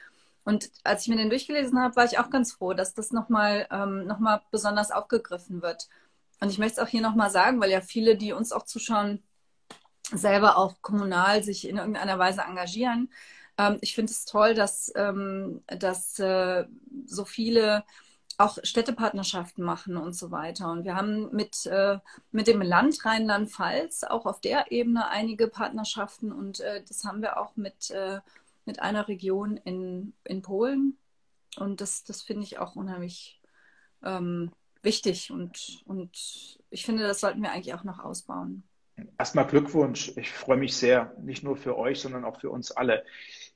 Und 0.45 0.71
als 0.85 1.03
ich 1.03 1.09
mir 1.09 1.17
den 1.17 1.31
durchgelesen 1.31 1.81
habe, 1.81 1.97
war 1.97 2.05
ich 2.05 2.19
auch 2.19 2.29
ganz 2.29 2.53
froh, 2.53 2.75
dass 2.75 2.93
das 2.93 3.11
nochmal 3.11 3.67
ähm, 3.71 4.07
noch 4.07 4.19
besonders 4.51 4.91
aufgegriffen 4.91 5.63
wird. 5.63 5.89
Und 6.41 6.51
ich 6.51 6.59
möchte 6.59 6.79
es 6.79 6.87
auch 6.87 6.91
hier 6.91 7.01
nochmal 7.01 7.31
sagen, 7.31 7.59
weil 7.59 7.71
ja 7.71 7.81
viele, 7.81 8.17
die 8.17 8.35
uns 8.35 8.53
auch 8.53 8.65
zuschauen, 8.65 9.23
selber 10.13 10.59
auch 10.59 10.75
kommunal 10.83 11.43
sich 11.43 11.67
in 11.67 11.79
irgendeiner 11.79 12.19
Weise 12.19 12.43
engagieren. 12.43 13.11
Ähm, 13.57 13.79
ich 13.81 13.95
finde 13.95 14.13
es 14.13 14.27
toll, 14.27 14.53
dass, 14.53 14.93
ähm, 14.95 15.63
dass 15.69 16.19
äh, 16.19 16.67
so 17.07 17.25
viele 17.25 17.83
auch 18.41 18.59
Städtepartnerschaften 18.63 19.63
machen 19.63 19.97
und 19.97 20.15
so 20.15 20.31
weiter. 20.31 20.71
Und 20.71 20.85
wir 20.85 20.97
haben 20.97 21.31
mit, 21.35 21.67
äh, 21.67 21.99
mit 22.33 22.47
dem 22.47 22.63
Land 22.63 23.05
Rheinland-Pfalz 23.05 24.05
auch 24.05 24.25
auf 24.25 24.41
der 24.41 24.73
Ebene 24.73 25.09
einige 25.09 25.47
Partnerschaften 25.47 26.33
und 26.33 26.61
äh, 26.61 26.83
das 26.87 27.05
haben 27.05 27.21
wir 27.21 27.39
auch 27.39 27.57
mit, 27.57 27.91
äh, 27.91 28.21
mit 28.65 28.81
einer 28.81 29.09
Region 29.09 29.59
in, 29.59 30.15
in 30.25 30.41
Polen. 30.43 30.97
Und 31.59 31.81
das, 31.81 32.05
das 32.05 32.23
finde 32.23 32.45
ich 32.45 32.59
auch 32.59 32.77
unheimlich 32.77 33.43
ähm, 34.03 34.53
wichtig 34.83 35.31
und, 35.31 35.83
und 35.85 36.59
ich 36.71 36.87
finde, 36.87 37.03
das 37.03 37.21
sollten 37.21 37.43
wir 37.43 37.53
eigentlich 37.53 37.75
auch 37.75 37.85
noch 37.85 37.99
ausbauen. 37.99 38.63
Erstmal 39.19 39.47
Glückwunsch. 39.47 40.13
Ich 40.17 40.31
freue 40.31 40.57
mich 40.57 40.77
sehr, 40.77 41.15
nicht 41.21 41.43
nur 41.43 41.57
für 41.57 41.77
euch, 41.77 42.01
sondern 42.01 42.25
auch 42.25 42.41
für 42.41 42.51
uns 42.51 42.71
alle, 42.71 43.05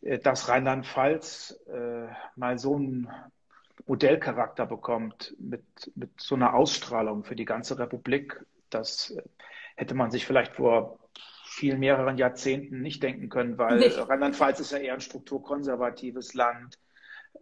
äh, 0.02 0.18
dass 0.18 0.48
Rheinland-Pfalz 0.48 1.58
äh, 1.72 2.06
mal 2.36 2.58
so 2.58 2.76
einen 2.76 3.08
Modellcharakter 3.86 4.66
bekommt 4.66 5.34
mit, 5.38 5.92
mit 5.94 6.20
so 6.20 6.34
einer 6.34 6.54
Ausstrahlung 6.54 7.24
für 7.24 7.36
die 7.36 7.44
ganze 7.44 7.78
Republik. 7.78 8.44
Das 8.70 9.16
hätte 9.76 9.94
man 9.94 10.10
sich 10.10 10.26
vielleicht 10.26 10.54
vor 10.54 10.98
vielen 11.44 11.80
mehreren 11.80 12.18
Jahrzehnten 12.18 12.80
nicht 12.80 13.02
denken 13.02 13.28
können, 13.28 13.58
weil 13.58 13.82
Rheinland-Pfalz 13.86 14.60
ist 14.60 14.72
ja 14.72 14.78
eher 14.78 14.94
ein 14.94 15.00
strukturkonservatives 15.00 16.34
Land. 16.34 16.78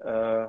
Äh, 0.01 0.49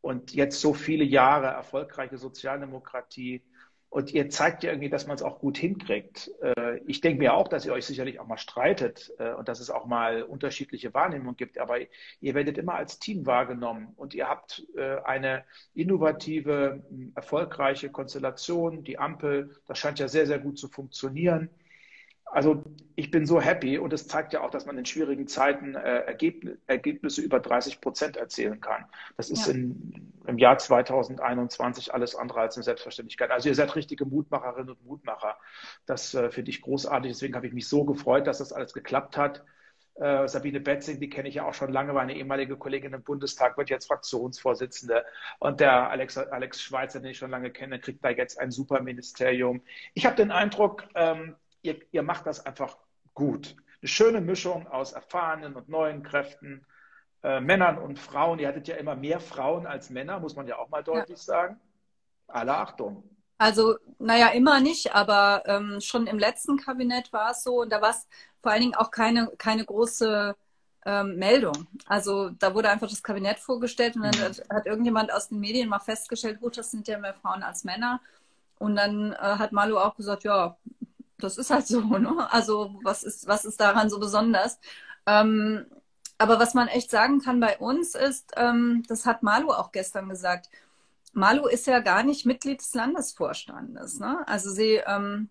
und 0.00 0.32
jetzt 0.32 0.60
so 0.60 0.72
viele 0.72 1.04
Jahre 1.04 1.48
erfolgreiche 1.48 2.16
Sozialdemokratie 2.16 3.42
und 3.90 4.14
ihr 4.14 4.30
zeigt 4.30 4.62
ja 4.62 4.70
irgendwie, 4.70 4.88
dass 4.88 5.08
man 5.08 5.16
es 5.16 5.22
auch 5.22 5.40
gut 5.40 5.58
hinkriegt. 5.58 6.30
Äh, 6.40 6.78
ich 6.86 7.00
denke 7.00 7.18
mir 7.18 7.34
auch, 7.34 7.48
dass 7.48 7.66
ihr 7.66 7.72
euch 7.72 7.84
sicherlich 7.84 8.20
auch 8.20 8.26
mal 8.26 8.38
streitet 8.38 9.12
äh, 9.18 9.32
und 9.32 9.48
dass 9.48 9.58
es 9.58 9.68
auch 9.68 9.84
mal 9.84 10.22
unterschiedliche 10.22 10.94
Wahrnehmungen 10.94 11.36
gibt. 11.36 11.58
Aber 11.58 11.78
ihr 12.20 12.34
werdet 12.34 12.56
immer 12.56 12.74
als 12.76 13.00
Team 13.00 13.26
wahrgenommen 13.26 13.92
und 13.96 14.14
ihr 14.14 14.28
habt 14.28 14.64
äh, 14.76 14.98
eine 15.04 15.44
innovative, 15.74 16.84
erfolgreiche 17.16 17.90
Konstellation. 17.90 18.84
Die 18.84 18.96
Ampel, 18.96 19.56
das 19.66 19.78
scheint 19.78 19.98
ja 19.98 20.06
sehr, 20.06 20.26
sehr 20.26 20.38
gut 20.38 20.56
zu 20.56 20.68
funktionieren. 20.68 21.50
Also 22.32 22.62
ich 22.94 23.10
bin 23.10 23.26
so 23.26 23.40
happy 23.40 23.78
und 23.78 23.92
es 23.92 24.06
zeigt 24.06 24.32
ja 24.32 24.42
auch, 24.42 24.50
dass 24.50 24.66
man 24.66 24.78
in 24.78 24.84
schwierigen 24.84 25.26
Zeiten 25.26 25.74
äh, 25.74 26.00
Ergebn 26.00 26.58
Ergebnisse 26.66 27.22
über 27.22 27.40
30 27.40 27.80
Prozent 27.80 28.16
erzielen 28.16 28.60
kann. 28.60 28.84
Das 29.16 29.30
ist 29.30 29.46
ja. 29.46 29.54
in, 29.54 30.12
im 30.26 30.38
Jahr 30.38 30.58
2021 30.58 31.92
alles 31.92 32.14
andere 32.14 32.40
als 32.40 32.56
eine 32.56 32.64
Selbstverständlichkeit. 32.64 33.30
Also 33.30 33.48
ihr 33.48 33.54
seid 33.54 33.74
richtige 33.74 34.04
Mutmacherinnen 34.04 34.70
und 34.70 34.84
Mutmacher. 34.84 35.38
Das 35.86 36.14
äh, 36.14 36.30
finde 36.30 36.50
ich 36.50 36.62
großartig. 36.62 37.10
Deswegen 37.10 37.34
habe 37.34 37.46
ich 37.46 37.52
mich 37.52 37.68
so 37.68 37.84
gefreut, 37.84 38.26
dass 38.26 38.38
das 38.38 38.52
alles 38.52 38.72
geklappt 38.72 39.16
hat. 39.16 39.44
Äh, 39.96 40.28
Sabine 40.28 40.60
Betzing, 40.60 41.00
die 41.00 41.10
kenne 41.10 41.28
ich 41.28 41.34
ja 41.34 41.46
auch 41.46 41.54
schon 41.54 41.72
lange, 41.72 41.94
war 41.94 42.02
eine 42.02 42.16
ehemalige 42.16 42.56
Kollegin 42.56 42.94
im 42.94 43.02
Bundestag, 43.02 43.58
wird 43.58 43.70
jetzt 43.70 43.86
Fraktionsvorsitzende. 43.86 45.04
Und 45.40 45.60
der 45.60 45.90
Alex, 45.90 46.16
Alex 46.16 46.62
Schweizer, 46.62 47.00
den 47.00 47.10
ich 47.10 47.18
schon 47.18 47.30
lange 47.30 47.50
kenne, 47.50 47.80
kriegt 47.80 48.04
da 48.04 48.10
jetzt 48.10 48.38
ein 48.38 48.50
Superministerium. 48.50 49.62
Ich 49.94 50.06
habe 50.06 50.16
den 50.16 50.30
Eindruck, 50.30 50.84
ähm, 50.94 51.36
ihr, 51.62 51.80
ihr 51.92 52.02
macht 52.02 52.26
das 52.26 52.44
einfach 52.44 52.76
gut. 53.14 53.56
Eine 53.80 53.88
schöne 53.88 54.20
Mischung 54.20 54.66
aus 54.66 54.92
erfahrenen 54.92 55.54
und 55.54 55.68
neuen 55.68 56.02
Kräften, 56.02 56.66
äh, 57.22 57.40
Männern 57.40 57.78
und 57.78 57.98
Frauen. 57.98 58.38
Ihr 58.38 58.48
hattet 58.48 58.68
ja 58.68 58.76
immer 58.76 58.94
mehr 58.94 59.20
Frauen 59.20 59.66
als 59.66 59.90
Männer, 59.90 60.20
muss 60.20 60.36
man 60.36 60.46
ja 60.46 60.58
auch 60.58 60.68
mal 60.68 60.82
deutlich 60.82 61.18
ja. 61.18 61.24
sagen. 61.24 61.60
Alle 62.28 62.56
Achtung. 62.56 63.04
Also, 63.38 63.76
naja, 63.98 64.28
immer 64.28 64.60
nicht, 64.60 64.94
aber 64.94 65.42
ähm, 65.46 65.80
schon 65.80 66.06
im 66.06 66.18
letzten 66.18 66.58
Kabinett 66.58 67.12
war 67.12 67.30
es 67.30 67.42
so 67.42 67.62
und 67.62 67.70
da 67.70 67.80
war 67.80 67.90
es 67.90 68.06
vor 68.42 68.52
allen 68.52 68.60
Dingen 68.60 68.74
auch 68.74 68.90
keine, 68.90 69.32
keine 69.38 69.64
große 69.64 70.36
ähm, 70.84 71.16
Meldung. 71.16 71.66
Also 71.86 72.30
da 72.30 72.54
wurde 72.54 72.70
einfach 72.70 72.88
das 72.88 73.02
Kabinett 73.02 73.38
vorgestellt 73.38 73.96
und 73.96 74.02
dann 74.02 74.14
mhm. 74.18 74.24
hat, 74.24 74.42
hat, 74.50 74.66
irgendjemand 74.66 75.12
aus 75.12 75.28
den 75.28 75.40
Medien 75.40 75.68
mal 75.68 75.80
festgestellt, 75.80 76.40
gut, 76.40 76.58
das 76.58 76.70
sind 76.70 76.88
ja 76.88 76.98
mehr 76.98 77.14
Frauen 77.14 77.42
als 77.42 77.64
Männer. 77.64 78.00
Und 78.58 78.76
dann 78.76 79.12
äh, 79.12 79.16
hat 79.16 79.52
Malu 79.52 79.78
auch 79.78 79.96
gesagt, 79.96 80.24
ja, 80.24 80.56
das 81.20 81.38
ist 81.38 81.50
halt 81.50 81.66
so, 81.66 81.80
ne? 81.98 82.32
Also 82.32 82.78
was 82.82 83.02
ist, 83.02 83.26
was 83.28 83.44
ist 83.44 83.60
daran 83.60 83.90
so 83.90 84.00
besonders? 84.00 84.58
Ähm, 85.06 85.66
aber 86.18 86.38
was 86.38 86.54
man 86.54 86.68
echt 86.68 86.90
sagen 86.90 87.20
kann 87.20 87.40
bei 87.40 87.58
uns 87.58 87.94
ist, 87.94 88.32
ähm, 88.36 88.82
das 88.88 89.06
hat 89.06 89.22
Malu 89.22 89.52
auch 89.52 89.72
gestern 89.72 90.08
gesagt, 90.08 90.50
Malu 91.12 91.46
ist 91.46 91.66
ja 91.66 91.80
gar 91.80 92.02
nicht 92.02 92.26
Mitglied 92.26 92.60
des 92.60 92.74
Landesvorstandes. 92.74 93.98
Ne? 94.00 94.22
Also 94.28 94.50
sie, 94.50 94.80
ähm, 94.86 95.30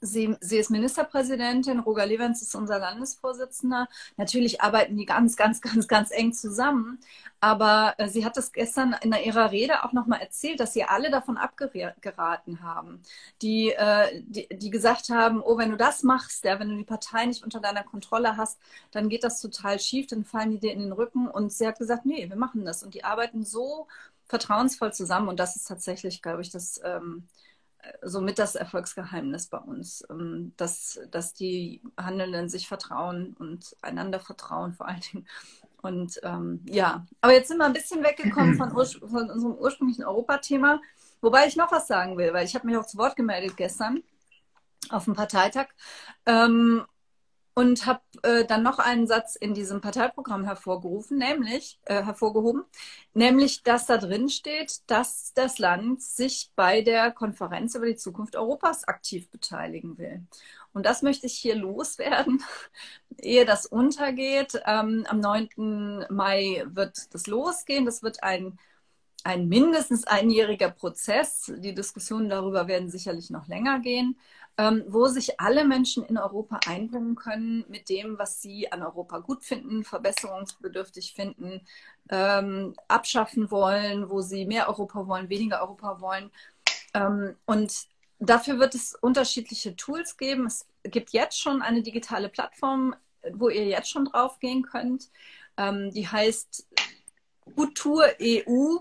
sie, 0.00 0.36
sie 0.40 0.58
ist 0.58 0.70
Ministerpräsidentin, 0.70 1.80
Roger 1.80 2.06
Levens 2.06 2.42
ist 2.42 2.54
unser 2.54 2.78
Landesvorsitzender. 2.78 3.88
Natürlich 4.16 4.60
arbeiten 4.60 4.96
die 4.96 5.06
ganz, 5.06 5.36
ganz, 5.36 5.60
ganz, 5.60 5.88
ganz 5.88 6.10
eng 6.10 6.32
zusammen. 6.32 6.98
Aber 7.40 7.94
äh, 7.98 8.08
sie 8.08 8.24
hat 8.24 8.36
es 8.36 8.52
gestern 8.52 8.94
in 9.02 9.12
ihrer 9.12 9.50
Rede 9.50 9.84
auch 9.84 9.92
nochmal 9.92 10.20
erzählt, 10.20 10.60
dass 10.60 10.74
sie 10.74 10.84
alle 10.84 11.10
davon 11.10 11.38
abgeraten 11.38 12.62
haben, 12.62 13.02
die, 13.42 13.70
äh, 13.72 14.22
die, 14.26 14.46
die 14.50 14.70
gesagt 14.70 15.08
haben, 15.08 15.42
oh, 15.42 15.56
wenn 15.56 15.70
du 15.70 15.76
das 15.76 16.02
machst, 16.02 16.44
ja, 16.44 16.58
wenn 16.60 16.68
du 16.68 16.76
die 16.76 16.84
Partei 16.84 17.26
nicht 17.26 17.42
unter 17.42 17.60
deiner 17.60 17.82
Kontrolle 17.82 18.36
hast, 18.36 18.58
dann 18.90 19.08
geht 19.08 19.24
das 19.24 19.40
total 19.40 19.78
schief, 19.80 20.06
dann 20.06 20.24
fallen 20.24 20.50
die 20.50 20.58
dir 20.60 20.72
in 20.72 20.80
den 20.80 20.92
Rücken. 20.92 21.28
Und 21.28 21.52
sie 21.52 21.66
hat 21.66 21.78
gesagt, 21.78 22.04
nee, 22.06 22.28
wir 22.28 22.36
machen 22.36 22.64
das. 22.64 22.82
Und 22.82 22.94
die 22.94 23.04
arbeiten 23.04 23.44
so 23.44 23.86
vertrauensvoll 24.26 24.92
zusammen. 24.92 25.28
Und 25.28 25.40
das 25.40 25.56
ist 25.56 25.66
tatsächlich, 25.66 26.22
glaube 26.22 26.42
ich, 26.42 26.50
das 26.50 26.80
ähm, 26.84 27.26
somit 28.02 28.38
das 28.38 28.54
Erfolgsgeheimnis 28.54 29.48
bei 29.48 29.58
uns, 29.58 30.04
ähm, 30.10 30.52
dass, 30.56 31.00
dass 31.10 31.34
die 31.34 31.82
Handelnden 31.96 32.48
sich 32.48 32.68
vertrauen 32.68 33.36
und 33.38 33.76
einander 33.82 34.20
vertrauen 34.20 34.74
vor 34.74 34.88
allen 34.88 35.00
Dingen. 35.12 35.26
Und 35.82 36.20
ähm, 36.22 36.60
ja, 36.66 37.06
aber 37.20 37.32
jetzt 37.32 37.48
sind 37.48 37.58
wir 37.58 37.64
ein 37.64 37.72
bisschen 37.72 38.02
weggekommen 38.02 38.56
von, 38.56 38.70
von 39.10 39.30
unserem 39.30 39.54
ursprünglichen 39.54 40.04
Europathema. 40.04 40.80
Wobei 41.20 41.46
ich 41.46 41.56
noch 41.56 41.72
was 41.72 41.86
sagen 41.86 42.16
will, 42.16 42.32
weil 42.32 42.46
ich 42.46 42.54
habe 42.54 42.66
mich 42.66 42.76
auch 42.76 42.86
zu 42.86 42.98
Wort 42.98 43.16
gemeldet 43.16 43.56
gestern 43.56 44.02
auf 44.88 45.04
dem 45.04 45.14
Parteitag. 45.14 45.68
Ähm, 46.26 46.84
und 47.60 47.84
habe 47.84 48.00
äh, 48.22 48.46
dann 48.46 48.62
noch 48.62 48.78
einen 48.78 49.06
Satz 49.06 49.36
in 49.36 49.52
diesem 49.52 49.82
Parteiprogramm 49.82 50.44
hervorgerufen, 50.46 51.18
nämlich 51.18 51.78
äh, 51.84 52.02
hervorgehoben, 52.02 52.64
nämlich 53.12 53.62
dass 53.62 53.84
da 53.84 53.98
drin 53.98 54.30
steht, 54.30 54.80
dass 54.86 55.34
das 55.34 55.58
Land 55.58 56.00
sich 56.00 56.50
bei 56.56 56.80
der 56.80 57.10
Konferenz 57.10 57.74
über 57.74 57.84
die 57.84 57.96
Zukunft 57.96 58.34
Europas 58.34 58.84
aktiv 58.88 59.28
beteiligen 59.28 59.98
will. 59.98 60.26
Und 60.72 60.86
das 60.86 61.02
möchte 61.02 61.26
ich 61.26 61.34
hier 61.34 61.54
loswerden, 61.54 62.42
ehe 63.18 63.44
das 63.44 63.66
untergeht. 63.66 64.58
Ähm, 64.64 65.04
am 65.06 65.20
9. 65.20 66.06
Mai 66.08 66.64
wird 66.66 67.12
das 67.12 67.26
losgehen. 67.26 67.84
Das 67.84 68.02
wird 68.02 68.22
ein 68.22 68.58
ein 69.24 69.48
mindestens 69.48 70.06
einjähriger 70.06 70.70
Prozess. 70.70 71.52
Die 71.58 71.74
Diskussionen 71.74 72.28
darüber 72.28 72.68
werden 72.68 72.90
sicherlich 72.90 73.30
noch 73.30 73.48
länger 73.48 73.80
gehen 73.80 74.16
ähm, 74.60 74.84
wo 74.88 75.06
sich 75.06 75.40
alle 75.40 75.64
Menschen 75.64 76.04
in 76.04 76.18
Europa 76.18 76.60
einbringen 76.66 77.14
können 77.14 77.64
mit 77.68 77.88
dem, 77.88 78.18
was 78.18 78.42
sie 78.42 78.70
an 78.70 78.82
Europa 78.82 79.18
gut 79.20 79.42
finden, 79.42 79.84
verbesserungsbedürftig 79.84 81.14
finden, 81.14 81.62
ähm, 82.10 82.74
abschaffen 82.86 83.50
wollen, 83.50 84.10
wo 84.10 84.20
sie 84.20 84.44
mehr 84.44 84.68
Europa 84.68 85.06
wollen, 85.06 85.30
weniger 85.30 85.62
Europa 85.62 86.02
wollen. 86.02 86.30
Ähm, 86.92 87.36
und 87.46 87.86
dafür 88.18 88.58
wird 88.58 88.74
es 88.74 88.94
unterschiedliche 88.94 89.76
Tools 89.76 90.18
geben. 90.18 90.46
Es 90.46 90.68
gibt 90.82 91.10
jetzt 91.10 91.40
schon 91.40 91.62
eine 91.62 91.82
digitale 91.82 92.28
Plattform, 92.28 92.94
wo 93.32 93.48
ihr 93.48 93.64
jetzt 93.64 93.88
schon 93.88 94.06
drauf 94.06 94.40
gehen 94.40 94.62
könnt. 94.62 95.08
Ähm, 95.56 95.90
die 95.90 96.06
heißt 96.06 96.66
Futur 97.54 98.04
EU. 98.20 98.76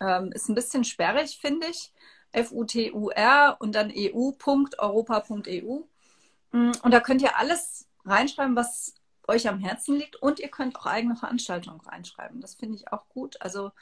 Ähm, 0.00 0.32
ist 0.32 0.48
ein 0.48 0.54
bisschen 0.54 0.84
sperrig, 0.84 1.38
finde 1.40 1.66
ich. 1.68 1.92
F-U-T-U-R 2.32 3.56
und 3.60 3.74
dann 3.74 3.90
eu.europa.eu. 3.94 5.80
Mm, 6.52 6.72
und 6.82 6.90
da 6.90 7.00
könnt 7.00 7.22
ihr 7.22 7.38
alles 7.38 7.88
reinschreiben, 8.04 8.56
was 8.56 8.94
euch 9.28 9.48
am 9.48 9.58
Herzen 9.58 9.96
liegt 9.96 10.16
und 10.16 10.38
ihr 10.38 10.48
könnt 10.48 10.76
auch 10.76 10.86
eigene 10.86 11.16
Veranstaltungen 11.16 11.80
reinschreiben. 11.80 12.40
Das 12.40 12.54
finde 12.54 12.76
ich 12.76 12.92
auch 12.92 13.08
gut. 13.08 13.40
Also 13.40 13.72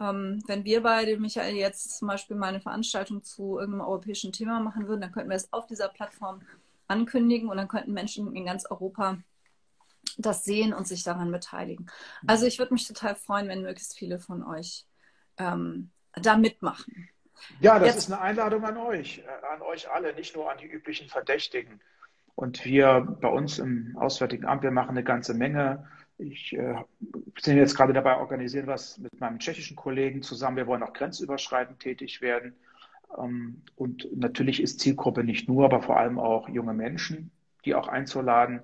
ähm, 0.00 0.42
wenn 0.46 0.64
wir 0.64 0.82
beide, 0.82 1.18
Michael, 1.18 1.54
jetzt 1.54 1.98
zum 1.98 2.08
Beispiel 2.08 2.36
mal 2.36 2.48
eine 2.48 2.60
Veranstaltung 2.60 3.22
zu 3.22 3.58
irgendeinem 3.58 3.86
europäischen 3.86 4.32
Thema 4.32 4.60
machen 4.60 4.88
würden, 4.88 5.00
dann 5.00 5.12
könnten 5.12 5.30
wir 5.30 5.36
es 5.36 5.52
auf 5.52 5.66
dieser 5.66 5.88
Plattform 5.88 6.42
ankündigen 6.86 7.48
und 7.48 7.56
dann 7.56 7.68
könnten 7.68 7.92
Menschen 7.92 8.34
in 8.34 8.46
ganz 8.46 8.64
Europa 8.68 9.18
das 10.16 10.44
sehen 10.44 10.72
und 10.72 10.88
sich 10.88 11.02
daran 11.02 11.30
beteiligen. 11.30 11.86
Also 12.26 12.46
ich 12.46 12.58
würde 12.58 12.72
mich 12.72 12.86
total 12.86 13.14
freuen, 13.14 13.48
wenn 13.48 13.62
möglichst 13.62 13.96
viele 13.98 14.18
von 14.18 14.42
euch 14.42 14.86
ähm, 15.38 15.90
da 16.14 16.36
mitmachen. 16.36 17.08
Ja, 17.60 17.78
das 17.78 17.88
Jetzt. 17.88 17.98
ist 17.98 18.12
eine 18.12 18.20
Einladung 18.20 18.64
an 18.64 18.76
euch, 18.76 19.18
äh, 19.18 19.54
an 19.54 19.62
euch 19.62 19.90
alle, 19.90 20.14
nicht 20.14 20.34
nur 20.36 20.50
an 20.50 20.58
die 20.58 20.66
üblichen 20.66 21.08
Verdächtigen. 21.08 21.80
Und 22.34 22.64
wir 22.64 23.00
bei 23.20 23.28
uns 23.28 23.58
im 23.58 23.96
Auswärtigen 23.98 24.46
Amt, 24.46 24.62
wir 24.62 24.70
machen 24.70 24.90
eine 24.90 25.02
ganze 25.02 25.34
Menge. 25.34 25.88
Ich 26.18 26.52
äh, 26.56 26.74
bin 27.44 27.56
jetzt 27.56 27.76
gerade 27.76 27.92
dabei, 27.92 28.16
organisieren 28.18 28.66
was 28.66 28.98
mit 28.98 29.20
meinem 29.20 29.38
tschechischen 29.38 29.76
Kollegen 29.76 30.22
zusammen. 30.22 30.56
Wir 30.56 30.66
wollen 30.66 30.82
auch 30.82 30.92
grenzüberschreitend 30.92 31.80
tätig 31.80 32.20
werden. 32.20 32.54
Ähm, 33.16 33.62
und 33.76 34.08
natürlich 34.16 34.62
ist 34.62 34.80
Zielgruppe 34.80 35.24
nicht 35.24 35.48
nur, 35.48 35.64
aber 35.64 35.82
vor 35.82 35.96
allem 35.96 36.18
auch 36.18 36.48
junge 36.48 36.74
Menschen, 36.74 37.30
die 37.64 37.74
auch 37.74 37.88
einzuladen. 37.88 38.62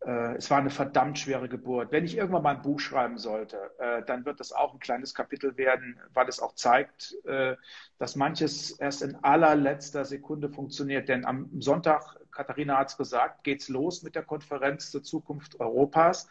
Äh, 0.00 0.36
es 0.36 0.50
war 0.50 0.58
eine 0.58 0.70
verdammt 0.70 1.18
schwere 1.18 1.48
Geburt. 1.48 1.90
Wenn 1.90 2.04
ich 2.04 2.16
irgendwann 2.16 2.42
mal 2.42 2.56
ein 2.56 2.62
Buch 2.62 2.78
schreiben 2.80 3.18
sollte, 3.18 3.58
äh, 3.78 4.02
dann 4.04 4.24
wird 4.24 4.40
das 4.40 4.52
auch 4.52 4.74
ein 4.74 4.80
kleines 4.80 5.14
Kapitel 5.14 5.56
werden, 5.56 6.00
weil 6.14 6.28
es 6.28 6.40
auch 6.40 6.54
zeigt, 6.54 7.16
äh, 7.24 7.56
dass 7.98 8.14
manches 8.14 8.70
erst 8.72 9.02
in 9.02 9.16
allerletzter 9.16 10.04
Sekunde 10.04 10.50
funktioniert. 10.50 11.08
Denn 11.08 11.24
am 11.24 11.50
Sonntag, 11.60 12.16
Katharina 12.30 12.78
hat 12.78 12.90
es 12.90 12.96
gesagt, 12.96 13.42
geht 13.44 13.60
es 13.60 13.68
los 13.68 14.02
mit 14.02 14.14
der 14.14 14.22
Konferenz 14.22 14.90
zur 14.90 15.02
Zukunft 15.02 15.58
Europas. 15.58 16.28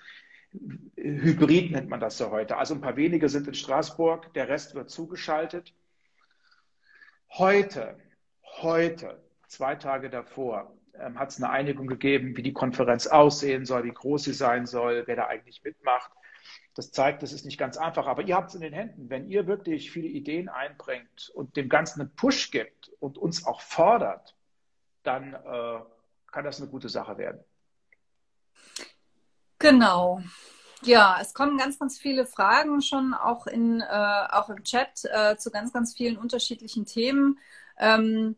Hybrid 0.95 1.71
nennt 1.71 1.89
man 1.89 1.99
das 1.99 2.19
ja 2.19 2.29
heute. 2.29 2.57
Also 2.57 2.73
ein 2.73 2.81
paar 2.81 2.95
wenige 2.95 3.27
sind 3.27 3.47
in 3.47 3.53
Straßburg, 3.53 4.33
der 4.33 4.47
Rest 4.47 4.75
wird 4.75 4.89
zugeschaltet. 4.89 5.73
Heute, 7.29 7.97
heute, 8.61 9.21
zwei 9.47 9.75
Tage 9.75 10.09
davor, 10.09 10.76
ähm, 10.99 11.19
hat 11.19 11.29
es 11.29 11.37
eine 11.37 11.49
Einigung 11.49 11.87
gegeben, 11.87 12.35
wie 12.37 12.43
die 12.43 12.53
Konferenz 12.53 13.07
aussehen 13.07 13.65
soll, 13.65 13.83
wie 13.83 13.93
groß 13.93 14.23
sie 14.23 14.33
sein 14.33 14.65
soll, 14.65 15.03
wer 15.05 15.15
da 15.15 15.27
eigentlich 15.27 15.63
mitmacht. 15.63 16.11
Das 16.75 16.91
zeigt, 16.91 17.23
es 17.23 17.33
ist 17.33 17.45
nicht 17.45 17.57
ganz 17.57 17.77
einfach, 17.77 18.05
aber 18.05 18.21
ihr 18.23 18.35
habt 18.35 18.49
es 18.49 18.55
in 18.55 18.61
den 18.61 18.73
Händen. 18.73 19.09
Wenn 19.09 19.27
ihr 19.29 19.47
wirklich 19.47 19.91
viele 19.91 20.07
Ideen 20.07 20.47
einbringt 20.47 21.31
und 21.33 21.55
dem 21.55 21.69
Ganzen 21.69 22.01
einen 22.01 22.15
Push 22.15 22.51
gibt 22.51 22.89
und 22.99 23.17
uns 23.17 23.45
auch 23.45 23.61
fordert, 23.61 24.35
dann 25.03 25.33
äh, 25.33 25.79
kann 26.31 26.43
das 26.43 26.61
eine 26.61 26.69
gute 26.69 26.89
Sache 26.89 27.17
werden. 27.17 27.43
Genau. 29.59 30.21
Ja, 30.83 31.17
es 31.19 31.33
kommen 31.33 31.57
ganz, 31.57 31.79
ganz 31.79 31.97
viele 31.97 32.25
Fragen 32.25 32.81
schon 32.81 33.13
auch, 33.13 33.47
in, 33.47 33.81
äh, 33.81 34.27
auch 34.29 34.49
im 34.49 34.63
Chat 34.63 35.03
äh, 35.05 35.35
zu 35.37 35.49
ganz, 35.49 35.73
ganz 35.73 35.95
vielen 35.95 36.17
unterschiedlichen 36.17 36.85
Themen. 36.85 37.39
Ähm, 37.79 38.35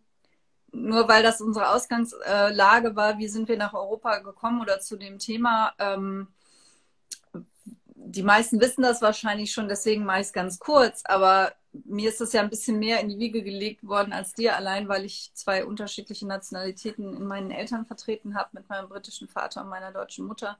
nur 0.72 1.08
weil 1.08 1.24
das 1.24 1.42
unsere 1.42 1.70
Ausgangslage 1.70 2.96
war, 2.96 3.18
wie 3.18 3.28
sind 3.28 3.48
wir 3.48 3.58
nach 3.58 3.74
Europa 3.74 4.20
gekommen 4.20 4.62
oder 4.62 4.80
zu 4.80 4.98
dem 4.98 5.20
Thema. 5.20 5.74
Ähm, 5.80 6.28
die 7.96 8.24
meisten 8.24 8.60
wissen 8.60 8.82
das 8.82 9.02
wahrscheinlich 9.02 9.52
schon, 9.52 9.68
deswegen 9.68 10.04
mache 10.04 10.22
ich 10.22 10.28
es 10.28 10.34
ganz 10.34 10.58
kurz, 10.58 11.02
aber 11.06 11.54
mir 11.72 12.10
ist 12.10 12.20
das 12.20 12.34
ja 12.34 12.42
ein 12.42 12.50
bisschen 12.50 12.80
mehr 12.80 13.00
in 13.00 13.10
die 13.10 13.20
Wiege 13.20 13.44
gelegt 13.44 13.86
worden 13.86 14.14
als 14.14 14.34
dir, 14.34 14.56
allein 14.56 14.88
weil 14.90 15.06
ich 15.06 15.32
zwei 15.36 15.66
unterschiedliche 15.66 16.26
Nationalitäten 16.26 17.14
in 17.14 17.28
meinen 17.28 17.52
Eltern 17.52 17.86
vertreten 17.86 18.36
habe, 18.36 18.50
mit 18.54 18.68
meinem 18.70 18.90
britischen 18.90 19.28
Vater 19.28 19.62
und 19.62 19.70
meiner 19.70 19.92
deutschen 19.92 20.26
Mutter. 20.26 20.58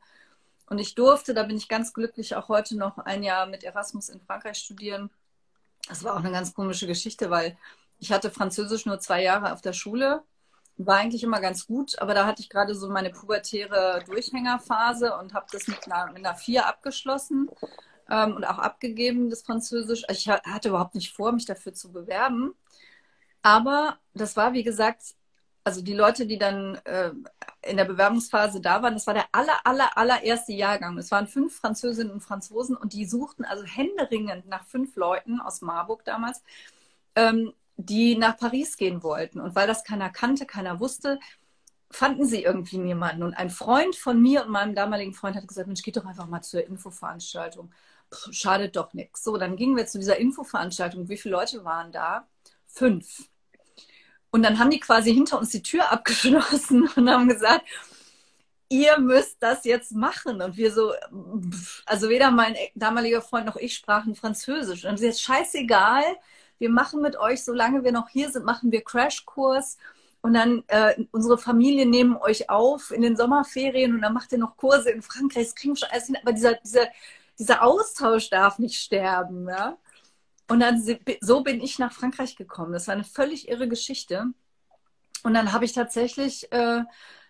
Und 0.68 0.78
ich 0.78 0.94
durfte, 0.94 1.34
da 1.34 1.44
bin 1.44 1.58
ich 1.58 1.68
ganz 1.68 1.94
glücklich, 1.94 2.36
auch 2.36 2.48
heute 2.48 2.78
noch 2.78 3.00
ein 3.00 3.24
Jahr 3.24 3.48
mit 3.48 3.64
Erasmus 3.64 4.10
in 4.10 4.22
Frankreich 4.22 4.60
studieren. 4.60 5.10
Das 5.88 6.04
war 6.04 6.14
auch 6.14 6.20
eine 6.20 6.32
ganz 6.32 6.54
komische 6.54 6.86
Geschichte, 6.86 7.32
weil 7.32 7.58
ich 8.00 8.12
hatte 8.12 8.32
Französisch 8.32 8.86
nur 8.86 9.00
zwei 9.00 9.24
Jahre 9.24 9.54
auf 9.54 9.62
der 9.62 9.74
Schule, 9.74 10.24
war 10.78 10.98
eigentlich 10.98 11.24
immer 11.24 11.42
ganz 11.42 11.68
gut, 11.68 12.00
aber 12.00 12.14
da 12.14 12.26
hatte 12.26 12.42
ich 12.42 12.50
gerade 12.50 12.74
so 12.74 12.90
meine 12.90 13.10
pubertäre 13.10 14.02
Durchhängerphase 14.06 15.18
und 15.18 15.34
habe 15.34 15.48
das 15.52 15.68
mit 15.68 15.86
einer, 15.92 16.12
mit 16.12 16.26
einer 16.26 16.36
vier 16.36 16.68
abgeschlossen 16.68 17.50
ähm, 18.10 18.36
und 18.36 18.46
auch 18.46 18.60
abgegeben, 18.60 19.30
das 19.30 19.42
Französisch. 19.42 20.04
Also 20.08 20.20
ich 20.20 20.30
hatte 20.30 20.70
überhaupt 20.70 20.96
nicht 20.96 21.14
vor, 21.14 21.34
mich 21.34 21.46
dafür 21.46 21.74
zu 21.74 21.92
bewerben. 21.92 22.54
Aber 23.42 23.98
das 24.14 24.38
war, 24.38 24.54
wie 24.54 24.64
gesagt, 24.64 25.16
also 25.64 25.82
die 25.82 25.94
Leute, 25.94 26.26
die 26.26 26.38
dann 26.38 26.76
äh, 26.86 27.12
in 27.64 27.78
der 27.78 27.86
Bewerbungsphase 27.86 28.62
da 28.62 28.82
waren, 28.82 28.94
das 28.94 29.06
war 29.06 29.14
der 29.14 29.26
aller, 29.32 29.60
aller, 29.66 29.98
allererste 29.98 30.54
Jahrgang. 30.54 30.98
Es 30.98 31.12
waren 31.12 31.28
fünf 31.28 31.58
Französinnen 31.58 32.12
und 32.14 32.22
Franzosen 32.22 32.76
und 32.76 32.94
die 32.94 33.06
suchten 33.06 33.46
also 33.46 33.66
händeringend 33.66 34.48
nach 34.48 34.66
fünf 34.66 34.96
Leuten 34.96 35.42
aus 35.42 35.62
Marburg 35.62 36.06
damals, 36.06 36.42
ähm, 37.16 37.54
die 37.82 38.18
nach 38.18 38.36
Paris 38.38 38.76
gehen 38.76 39.04
wollten. 39.04 39.40
Und 39.40 39.56
weil 39.56 39.66
das 39.66 39.86
keiner 39.86 40.10
kannte, 40.10 40.46
keiner 40.46 40.82
wusste, 40.82 41.18
fanden 41.90 42.26
sie 42.26 42.44
irgendwie 42.44 42.78
niemanden. 42.78 43.24
Und 43.24 43.34
ein 43.36 43.50
Freund 43.50 43.96
von 43.96 44.22
mir 44.22 44.44
und 44.44 44.52
meinem 44.52 44.76
damaligen 44.76 45.14
Freund 45.14 45.38
hat 45.38 45.48
gesagt, 45.48 45.68
Mensch, 45.68 45.82
geht 45.82 45.96
doch 45.96 46.06
einfach 46.06 46.28
mal 46.28 46.42
zur 46.42 46.66
Infoveranstaltung. 46.66 47.72
Puh, 48.10 48.34
schadet 48.34 48.76
doch 48.76 48.94
nichts. 48.94 49.24
So, 49.24 49.38
dann 49.38 49.56
gingen 49.56 49.78
wir 49.78 49.88
zu 49.88 49.98
dieser 49.98 50.18
Infoveranstaltung. 50.18 51.08
Wie 51.08 51.18
viele 51.18 51.36
Leute 51.36 51.64
waren 51.64 51.94
da? 51.94 52.28
Fünf. 52.68 53.30
Und 54.30 54.44
dann 54.44 54.60
haben 54.60 54.72
die 54.72 54.80
quasi 54.82 55.14
hinter 55.14 55.40
uns 55.40 55.50
die 55.50 55.64
Tür 55.64 55.90
abgeschlossen 55.92 56.90
und 56.96 57.10
haben 57.10 57.30
gesagt, 57.30 57.64
ihr 58.68 59.00
müsst 59.00 59.38
das 59.42 59.64
jetzt 59.64 59.94
machen. 59.94 60.42
Und 60.42 60.58
wir 60.58 60.74
so, 60.74 60.94
also 61.86 62.10
weder 62.10 62.30
mein 62.30 62.56
damaliger 62.76 63.22
Freund 63.22 63.46
noch 63.46 63.56
ich 63.56 63.74
sprachen 63.74 64.16
Französisch. 64.16 64.84
Und 64.84 64.98
sie 64.98 65.08
ist 65.08 65.22
scheißegal, 65.22 66.04
wir 66.60 66.70
machen 66.70 67.02
mit 67.02 67.18
euch, 67.18 67.44
solange 67.44 67.84
wir 67.84 67.92
noch 67.92 68.10
hier 68.10 68.30
sind, 68.30 68.46
machen 68.46 68.72
wir 68.72 68.84
Crashkurs. 68.84 69.78
Und 70.22 70.34
dann 70.34 70.64
äh, 70.68 71.06
unsere 71.12 71.38
Familie 71.38 71.86
nehmen 71.86 72.18
euch 72.18 72.50
auf 72.50 72.92
in 72.92 73.02
den 73.02 73.16
Sommerferien 73.16 73.96
und 73.96 74.02
dann 74.02 74.14
macht 74.14 74.34
ihr 74.34 74.38
noch 74.38 74.58
Kurse 74.58 74.92
in 74.92 75.02
Frankreich. 75.02 75.46
Das 75.46 75.56
kriegen 75.56 75.74
wir 75.74 75.78
schon 75.78 75.90
alles 75.92 76.08
hin. 76.08 76.18
Aber 76.22 76.34
dieser, 76.34 76.56
dieser, 76.56 76.88
dieser 77.40 77.64
Austausch 77.64 78.30
darf 78.30 78.60
nicht 78.60 78.76
sterben. 78.76 79.48
Ja? 79.48 79.78
Und 80.50 80.60
dann 80.60 80.84
so 81.22 81.42
bin 81.42 81.62
ich 81.62 81.80
nach 81.80 81.94
Frankreich 81.94 82.36
gekommen. 82.36 82.74
Das 82.74 82.88
war 82.88 82.96
eine 82.96 83.06
völlig 83.06 83.48
irre 83.48 83.70
Geschichte. 83.70 84.26
Und 85.24 85.34
dann 85.34 85.54
habe 85.54 85.64
ich 85.64 85.72
tatsächlich, 85.72 86.52
äh, 86.52 86.84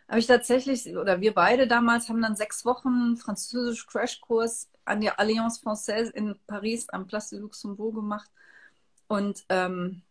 habe 0.07 0.19
ich 0.19 0.25
tatsächlich, 0.25 0.97
oder 0.97 1.21
wir 1.21 1.35
beide 1.35 1.67
damals 1.67 2.09
haben 2.09 2.21
dann 2.23 2.35
sechs 2.35 2.65
Wochen 2.65 3.17
Französisch 3.17 3.85
Crashkurs 3.85 4.67
an 4.85 5.01
der 5.01 5.19
Alliance 5.19 5.61
Française 5.63 6.09
in 6.09 6.35
Paris 6.47 6.89
am 6.89 7.05
Place 7.05 7.29
de 7.29 7.39
Luxembourg 7.39 7.93
gemacht 7.93 8.31
und 9.09 9.43
ähm, 9.49 10.03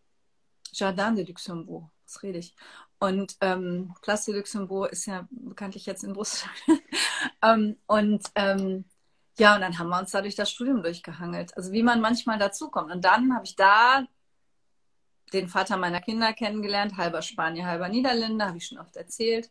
Jardin 0.73 1.15
de 1.15 1.25
Luxembourg, 1.25 1.89
was 2.05 2.21
rede 2.21 2.37
ich? 2.37 2.53
Und 2.99 3.37
ähm, 3.41 3.95
Place 4.01 4.25
de 4.25 4.35
Luxembourg 4.35 4.91
ist 4.91 5.05
ja 5.05 5.27
bekanntlich 5.31 5.85
jetzt 5.85 6.03
in 6.03 6.13
Brüssel. 6.13 6.49
ähm, 7.41 7.77
und 7.87 8.23
ähm, 8.35 8.85
ja, 9.37 9.55
und 9.55 9.61
dann 9.61 9.79
haben 9.79 9.87
wir 9.89 9.99
uns 9.99 10.11
da 10.11 10.21
durch 10.21 10.35
das 10.35 10.51
Studium 10.51 10.83
durchgehangelt. 10.83 11.55
Also 11.55 11.71
wie 11.71 11.81
man 11.81 12.01
manchmal 12.01 12.37
dazukommt. 12.37 12.91
Und 12.91 13.05
dann 13.05 13.33
habe 13.33 13.45
ich 13.45 13.55
da 13.55 14.05
den 15.31 15.47
Vater 15.47 15.77
meiner 15.77 16.01
Kinder 16.01 16.33
kennengelernt, 16.33 16.97
halber 16.97 17.21
Spanier, 17.21 17.67
halber 17.67 17.87
Niederländer, 17.87 18.47
habe 18.47 18.57
ich 18.57 18.67
schon 18.67 18.79
oft 18.79 18.97
erzählt. 18.97 19.49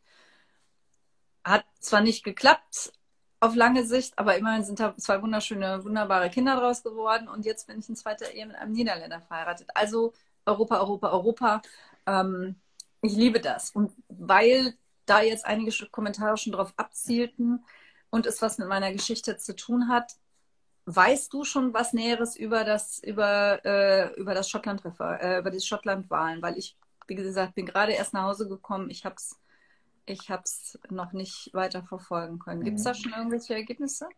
Hat 1.42 1.64
zwar 1.80 2.02
nicht 2.02 2.22
geklappt 2.22 2.92
auf 3.40 3.54
lange 3.54 3.84
Sicht, 3.86 4.18
aber 4.18 4.36
immerhin 4.36 4.64
sind 4.64 4.80
da 4.80 4.96
zwei 4.96 5.22
wunderschöne, 5.22 5.84
wunderbare 5.84 6.30
Kinder 6.30 6.56
draus 6.56 6.82
geworden. 6.82 7.28
Und 7.28 7.44
jetzt 7.44 7.66
bin 7.66 7.78
ich 7.78 7.88
in 7.88 7.96
zweiter 7.96 8.32
Ehe 8.32 8.46
mit 8.46 8.56
einem 8.56 8.72
Niederländer 8.72 9.20
verheiratet. 9.20 9.68
Also 9.74 10.12
Europa, 10.44 10.78
Europa, 10.80 11.10
Europa. 11.10 11.62
Ähm, 12.06 12.56
ich 13.00 13.12
liebe 13.14 13.40
das. 13.40 13.70
Und 13.70 13.92
weil 14.08 14.74
da 15.06 15.22
jetzt 15.22 15.46
einige 15.46 15.72
Kommentare 15.88 16.36
schon 16.36 16.52
drauf 16.52 16.72
abzielten 16.76 17.64
und 18.10 18.26
es 18.26 18.42
was 18.42 18.58
mit 18.58 18.68
meiner 18.68 18.92
Geschichte 18.92 19.36
zu 19.36 19.54
tun 19.54 19.88
hat, 19.88 20.16
weißt 20.86 21.32
du 21.32 21.44
schon 21.44 21.74
was 21.74 21.92
Näheres 21.92 22.34
über 22.36 22.64
das, 22.64 22.98
über, 23.00 23.64
äh, 23.64 24.14
über 24.14 24.34
das 24.34 24.48
Schottland, 24.50 24.82
äh, 24.84 25.38
über 25.38 25.50
die 25.50 25.60
Schottland-Wahlen? 25.60 26.42
Weil 26.42 26.58
ich, 26.58 26.76
wie 27.06 27.14
gesagt, 27.14 27.54
bin 27.54 27.66
gerade 27.66 27.92
erst 27.92 28.14
nach 28.14 28.24
Hause 28.24 28.48
gekommen. 28.48 28.90
Ich 28.90 29.04
habe 29.04 29.16
es 29.16 29.38
ich 30.08 30.30
hab's 30.30 30.78
noch 30.90 31.12
nicht 31.12 31.50
weiter 31.52 31.82
verfolgen 31.82 32.38
können. 32.38 32.64
Gibt 32.64 32.78
es 32.78 32.84
da 32.84 32.90
mhm. 32.90 32.96
schon 32.96 33.12
irgendwelche 33.12 33.54
Ergebnisse? 33.54 34.08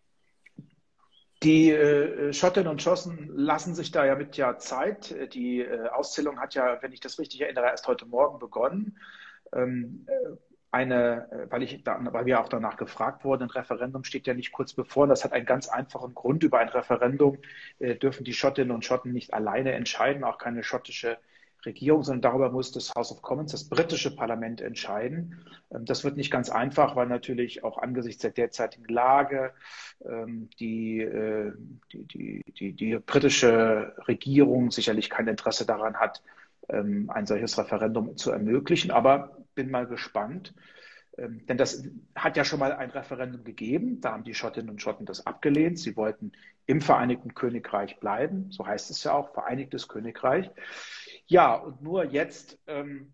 Die 1.43 1.71
äh, 1.71 2.33
Schottinnen 2.35 2.69
und 2.69 2.83
Schossen 2.83 3.31
lassen 3.35 3.75
sich 3.75 3.91
da 3.91 4.05
ja 4.05 4.15
mit 4.15 4.37
ja 4.37 4.59
Zeit. 4.59 5.35
Die 5.35 5.61
äh, 5.61 5.89
Auszählung 5.89 6.39
hat 6.39 6.55
ja, 6.55 6.83
wenn 6.83 6.93
ich 6.93 7.01
das 7.01 7.19
richtig 7.19 7.41
erinnere, 7.41 7.67
erst 7.67 7.89
heute 7.89 8.05
Morgen 8.05 8.39
begonnen. 8.39 8.99
Ähm, 9.53 10.07
äh, 10.07 10.37
eine, 10.71 11.31
äh, 11.33 11.51
weil, 11.51 11.63
ich 11.63 11.83
da, 11.83 11.99
weil 12.13 12.27
wir 12.27 12.41
auch 12.41 12.49
danach 12.49 12.77
gefragt 12.77 13.25
wurden, 13.25 13.45
ein 13.45 13.51
Referendum 13.51 14.05
steht 14.05 14.27
ja 14.27 14.35
nicht 14.35 14.53
kurz 14.53 14.75
bevor. 14.75 15.07
Das 15.07 15.25
hat 15.25 15.33
einen 15.33 15.47
ganz 15.47 15.69
einfachen 15.69 16.15
Grund. 16.15 16.45
Über 16.45 16.59
ein 16.59 16.69
Referendum 16.69 17.39
äh, 17.79 17.97
dürfen 17.97 18.25
die 18.25 18.35
Schottinnen 18.35 18.71
und 18.71 18.85
Schotten 18.85 19.13
nicht 19.13 19.33
alleine 19.33 19.73
entscheiden, 19.73 20.25
auch 20.25 20.37
keine 20.37 20.63
schottische 20.63 21.19
Regierung, 21.67 22.03
sondern 22.03 22.23
darüber 22.23 22.51
muss 22.51 22.73
das 22.73 22.95
House 22.95 23.13
of 23.13 23.23
Commons, 23.23 23.53
das 23.53 23.69
britische 23.69 24.15
Parlament, 24.15 24.61
entscheiden. 24.61 25.45
Ähm, 25.73 25.85
das 25.85 26.05
wird 26.05 26.17
nicht 26.17 26.31
ganz 26.31 26.51
einfach, 26.51 26.97
weil 26.97 27.07
natürlich 27.07 27.65
auch 27.65 27.79
angesichts 27.79 28.23
der 28.23 28.31
derzeitigen 28.31 28.93
Lage 28.93 29.53
ähm, 30.05 30.49
die, 30.59 31.01
äh, 31.01 31.53
die, 31.93 32.05
die, 32.07 32.45
die, 32.59 32.73
die 32.73 32.99
britische 32.99 33.95
Regierung 34.09 34.71
sicherlich 34.71 35.11
kein 35.11 35.29
Interesse 35.29 35.67
daran 35.67 35.97
hat, 35.97 36.23
ähm, 36.69 37.11
ein 37.11 37.27
solches 37.27 37.59
Referendum 37.59 38.17
zu 38.17 38.31
ermöglichen. 38.31 38.91
Aber 38.91 39.37
bin 39.55 39.71
mal 39.71 39.87
gespannt. 39.87 40.55
Denn 41.19 41.59
das 41.59 41.85
hat 42.15 42.39
ja 42.39 42.45
schon 42.45 42.61
mal 42.61 42.73
ein 42.73 42.89
Referendum 42.91 43.45
gegeben. 43.45 44.01
Da 44.01 44.13
haben 44.13 44.25
die 44.25 44.33
Schottinnen 44.33 44.71
und 44.71 44.81
Schotten 44.81 45.05
das 45.05 45.27
abgelehnt. 45.27 45.79
Sie 45.79 45.95
wollten 45.97 46.33
im 46.71 46.81
Vereinigten 46.81 47.35
Königreich 47.35 47.99
bleiben. 47.99 48.47
So 48.51 48.65
heißt 48.65 48.91
es 48.91 49.03
ja 49.03 49.13
auch, 49.13 49.35
Vereinigtes 49.35 49.89
Königreich. 49.89 50.51
Ja, 51.31 51.55
und 51.55 51.81
nur 51.81 52.07
jetzt 52.07 52.59
ähm, 52.67 53.13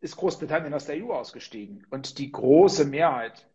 ist 0.00 0.14
Großbritannien 0.14 0.72
aus 0.72 0.86
der 0.86 1.04
EU 1.04 1.12
ausgestiegen. 1.12 1.84
Und 1.90 2.18
die 2.18 2.30
große 2.30 2.84
Mehrheit, 2.84 3.48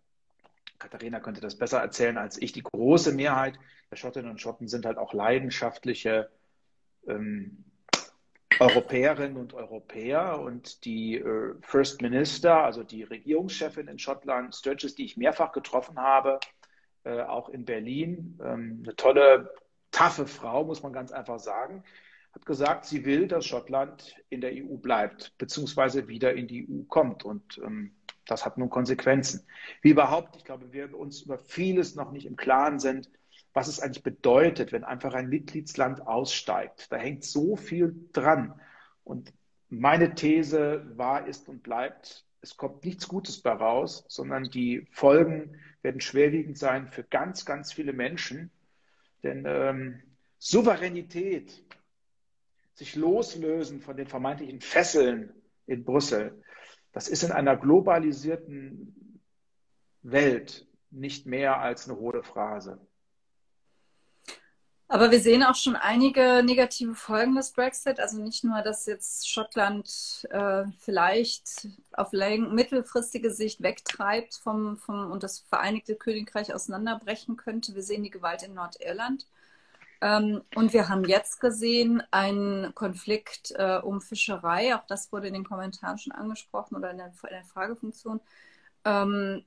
Katharina 0.80 1.22
könnte 1.22 1.40
das 1.40 1.58
besser 1.58 1.80
erzählen 1.80 2.18
als 2.18 2.42
ich, 2.42 2.52
die 2.52 2.62
große 2.62 3.14
Mehrheit 3.14 3.58
der 3.90 3.96
Schottinnen 3.96 4.32
und 4.32 4.42
Schotten 4.42 4.68
sind 4.68 4.86
halt 4.86 4.98
auch 4.98 5.14
leidenschaftliche 5.14 6.30
ähm, 7.08 7.64
Europäerinnen 8.60 9.38
und 9.38 9.54
Europäer 9.54 10.42
und 10.42 10.84
die 10.84 11.16
äh, 11.16 11.56
First 11.62 12.02
Minister, 12.02 12.62
also 12.62 12.84
die 12.84 13.04
Regierungschefin 13.04 13.88
in 13.88 13.98
Schottland, 13.98 14.54
Sturgis, 14.54 14.94
die 14.94 15.06
ich 15.06 15.16
mehrfach 15.16 15.54
getroffen 15.54 15.98
habe, 15.98 16.42
äh, 17.06 17.22
auch 17.22 17.48
in 17.48 17.64
Berlin, 17.64 18.38
ähm, 18.44 18.82
eine 18.84 18.98
tolle, 18.98 19.54
taffe 19.92 20.28
Frau, 20.28 20.66
muss 20.66 20.84
man 20.84 20.92
ganz 20.92 21.14
einfach 21.14 21.40
sagen, 21.40 21.86
hat 22.34 22.46
gesagt, 22.46 22.86
sie 22.86 23.06
will, 23.06 23.28
dass 23.28 23.46
Schottland 23.46 24.16
in 24.30 24.42
der 24.42 24.52
EU 24.54 24.78
bleibt, 24.78 25.38
beziehungsweise 25.38 26.08
wieder 26.08 26.34
in 26.34 26.48
die 26.48 26.68
EU 26.70 26.84
kommt. 26.84 27.26
Und 27.26 27.60
ähm, 27.64 27.92
das 28.26 28.46
hat 28.46 28.58
nun 28.58 28.70
Konsequenzen. 28.70 29.46
Wie 29.82 29.90
überhaupt, 29.90 30.36
ich 30.36 30.46
glaube, 30.46 30.72
wir 30.72 30.98
uns 30.98 31.24
über 31.24 31.40
vieles 31.40 31.96
noch 31.96 32.12
nicht 32.12 32.26
im 32.26 32.36
Klaren 32.36 32.80
sind, 32.80 33.10
was 33.54 33.68
es 33.68 33.80
eigentlich 33.80 34.04
bedeutet, 34.04 34.72
wenn 34.72 34.84
einfach 34.84 35.14
ein 35.14 35.30
Mitgliedsland 35.30 36.06
aussteigt. 36.06 36.92
Da 36.92 36.98
hängt 36.98 37.24
so 37.24 37.56
viel 37.56 37.96
dran. 38.14 38.60
Und 39.04 39.34
meine 39.70 40.14
These 40.14 40.86
war, 40.96 41.28
ist 41.28 41.50
und 41.50 41.64
bleibt, 41.64 42.26
es 42.42 42.56
kommt 42.58 42.86
nichts 42.86 43.08
Gutes 43.08 43.42
bei 43.42 43.52
raus, 43.52 44.06
sondern 44.08 44.46
die 44.46 44.88
Folgen 44.92 45.58
werden 45.82 46.00
schwerwiegend 46.00 46.58
sein 46.58 46.88
für 46.88 47.04
ganz, 47.04 47.46
ganz 47.46 47.74
viele 47.74 47.94
Menschen. 47.94 48.52
Denn 49.24 49.44
ähm, 49.46 50.02
Souveränität, 50.38 51.64
sich 52.80 52.96
loslösen 52.96 53.82
von 53.82 53.96
den 53.98 54.08
vermeintlichen 54.08 54.62
Fesseln 54.62 55.34
in 55.68 55.84
Brüssel, 55.84 56.42
das 56.94 57.08
ist 57.08 57.24
in 57.24 57.32
einer 57.32 57.56
globalisierten 57.56 59.22
Welt 60.02 60.66
nicht 60.90 61.28
mehr 61.28 61.60
als 61.60 61.88
eine 61.88 62.00
hohe 62.00 62.24
Phrase. 62.24 62.80
Aber 64.92 65.12
wir 65.12 65.20
sehen 65.20 65.44
auch 65.44 65.54
schon 65.54 65.76
einige 65.76 66.42
negative 66.42 66.96
Folgen 66.96 67.36
des 67.36 67.52
Brexit. 67.52 68.00
Also 68.00 68.20
nicht 68.20 68.44
nur, 68.44 68.64
dass 68.64 68.88
jetzt 68.88 69.30
Schottland 69.30 70.26
äh, 70.32 70.64
vielleicht 70.80 71.68
auf 71.92 72.12
mittelfristige 72.12 73.30
Sicht 73.30 73.62
wegtreibt 73.62 74.34
vom, 74.34 74.78
vom, 74.78 75.12
und 75.12 75.22
das 75.22 75.42
Vereinigte 75.42 75.96
Königreich 75.96 76.56
auseinanderbrechen 76.56 77.38
könnte. 77.38 77.76
Wir 77.76 77.84
sehen 77.84 78.02
die 78.02 78.10
Gewalt 78.10 78.42
in 78.42 78.56
Nordirland. 78.56 79.28
Ähm, 80.02 80.42
und 80.56 80.74
wir 80.74 80.88
haben 80.88 81.04
jetzt 81.04 81.40
gesehen 81.40 82.02
einen 82.12 82.74
Konflikt 82.74 83.52
äh, 83.52 83.80
um 83.84 84.02
Fischerei. 84.02 84.76
Auch 84.76 84.86
das 84.88 85.12
wurde 85.12 85.28
in 85.28 85.34
den 85.34 85.44
Kommentaren 85.44 85.98
schon 85.98 86.14
angesprochen 86.14 86.76
oder 86.76 86.92
in 86.92 86.98
der, 86.98 87.08
in 87.08 87.30
der 87.30 87.44
Fragefunktion. 87.44 88.22
Ähm, 88.86 89.44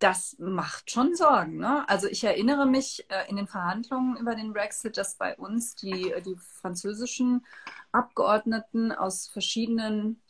das 0.00 0.36
macht 0.38 0.90
schon 0.90 1.14
Sorgen. 1.14 1.58
Ne? 1.58 1.88
Also 1.88 2.08
ich 2.08 2.24
erinnere 2.24 2.66
mich 2.66 3.06
äh, 3.08 3.28
in 3.28 3.36
den 3.36 3.46
Verhandlungen 3.46 4.16
über 4.16 4.34
den 4.34 4.52
Brexit, 4.52 4.96
dass 4.96 5.14
bei 5.14 5.36
uns 5.36 5.76
die, 5.76 6.12
die 6.24 6.36
französischen 6.36 7.46
Abgeordneten 7.92 8.92
aus 8.92 9.28
verschiedenen 9.28 10.20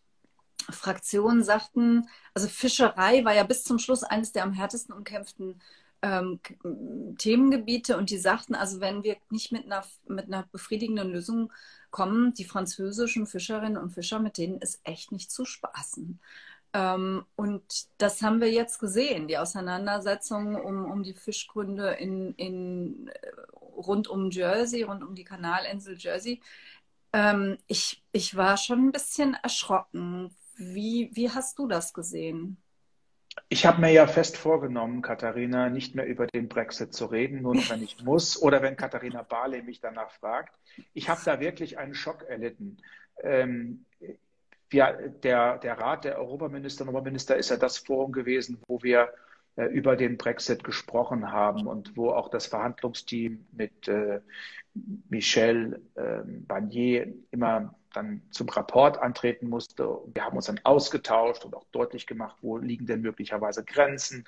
Fraktionen 0.68 1.42
sagten, 1.42 2.08
also 2.34 2.48
Fischerei 2.48 3.24
war 3.24 3.34
ja 3.34 3.44
bis 3.44 3.64
zum 3.64 3.78
Schluss 3.78 4.04
eines 4.04 4.32
der 4.32 4.44
am 4.44 4.52
härtesten 4.52 4.94
umkämpften 4.94 5.60
ähm, 6.02 6.40
Themengebiete 7.18 7.96
und 7.96 8.10
die 8.10 8.18
sagten, 8.18 8.54
also 8.54 8.80
wenn 8.80 9.02
wir 9.02 9.16
nicht 9.30 9.52
mit 9.52 9.66
einer, 9.66 9.84
mit 10.06 10.26
einer 10.26 10.46
befriedigenden 10.50 11.10
Lösung 11.10 11.52
kommen, 11.90 12.34
die 12.34 12.44
französischen 12.44 13.26
Fischerinnen 13.26 13.76
und 13.76 13.90
Fischer, 13.90 14.18
mit 14.18 14.38
denen 14.38 14.58
ist 14.58 14.80
echt 14.84 15.12
nicht 15.12 15.30
zu 15.30 15.44
spaßen. 15.44 16.20
Ähm, 16.72 17.24
und 17.36 17.62
das 17.98 18.22
haben 18.22 18.40
wir 18.40 18.50
jetzt 18.50 18.78
gesehen, 18.78 19.28
die 19.28 19.38
Auseinandersetzung 19.38 20.54
um, 20.54 20.84
um 20.90 21.02
die 21.02 21.14
Fischgründe 21.14 21.90
in, 21.92 22.34
in, 22.34 23.08
äh, 23.08 23.30
rund 23.62 24.08
um 24.08 24.30
Jersey, 24.30 24.82
rund 24.82 25.02
um 25.02 25.14
die 25.14 25.24
Kanalinsel 25.24 25.96
Jersey. 25.98 26.40
Ähm, 27.12 27.58
ich, 27.66 28.04
ich 28.12 28.36
war 28.36 28.56
schon 28.56 28.86
ein 28.86 28.92
bisschen 28.92 29.34
erschrocken. 29.34 30.34
Wie, 30.56 31.10
wie 31.14 31.30
hast 31.30 31.58
du 31.58 31.66
das 31.66 31.92
gesehen? 31.92 32.58
Ich 33.48 33.66
habe 33.66 33.80
mir 33.80 33.90
ja 33.90 34.06
fest 34.06 34.36
vorgenommen, 34.36 35.02
Katharina, 35.02 35.68
nicht 35.68 35.94
mehr 35.94 36.06
über 36.06 36.26
den 36.26 36.48
Brexit 36.48 36.94
zu 36.94 37.06
reden, 37.06 37.42
nur 37.42 37.54
noch 37.54 37.70
wenn 37.70 37.82
ich 37.82 38.00
muss 38.04 38.40
oder 38.40 38.62
wenn 38.62 38.76
Katharina 38.76 39.22
Barley 39.22 39.62
mich 39.62 39.80
danach 39.80 40.10
fragt. 40.10 40.54
Ich 40.94 41.08
habe 41.08 41.20
da 41.24 41.40
wirklich 41.40 41.78
einen 41.78 41.94
Schock 41.94 42.22
erlitten. 42.22 42.78
Ähm, 43.22 43.84
wir, 44.68 45.12
der, 45.22 45.58
der 45.58 45.78
Rat 45.78 46.04
der 46.04 46.18
Europaminister 46.18 46.84
und 46.84 46.90
Oberminister 46.90 47.36
ist 47.36 47.50
ja 47.50 47.56
das 47.56 47.78
Forum 47.78 48.12
gewesen, 48.12 48.62
wo 48.66 48.82
wir 48.82 49.12
über 49.66 49.96
den 49.96 50.16
Brexit 50.16 50.64
gesprochen 50.64 51.32
haben 51.32 51.66
und 51.66 51.96
wo 51.96 52.10
auch 52.10 52.28
das 52.28 52.46
Verhandlungsteam 52.46 53.46
mit 53.52 53.88
äh, 53.88 54.20
Michel 55.08 55.82
äh, 55.94 56.20
Barnier 56.24 57.12
immer 57.30 57.74
dann 57.92 58.22
zum 58.30 58.48
Rapport 58.48 58.98
antreten 58.98 59.48
musste. 59.48 59.98
Wir 60.14 60.24
haben 60.24 60.36
uns 60.36 60.46
dann 60.46 60.60
ausgetauscht 60.62 61.44
und 61.44 61.54
auch 61.56 61.64
deutlich 61.72 62.06
gemacht, 62.06 62.36
wo 62.40 62.56
liegen 62.56 62.86
denn 62.86 63.00
möglicherweise 63.00 63.64
Grenzen. 63.64 64.24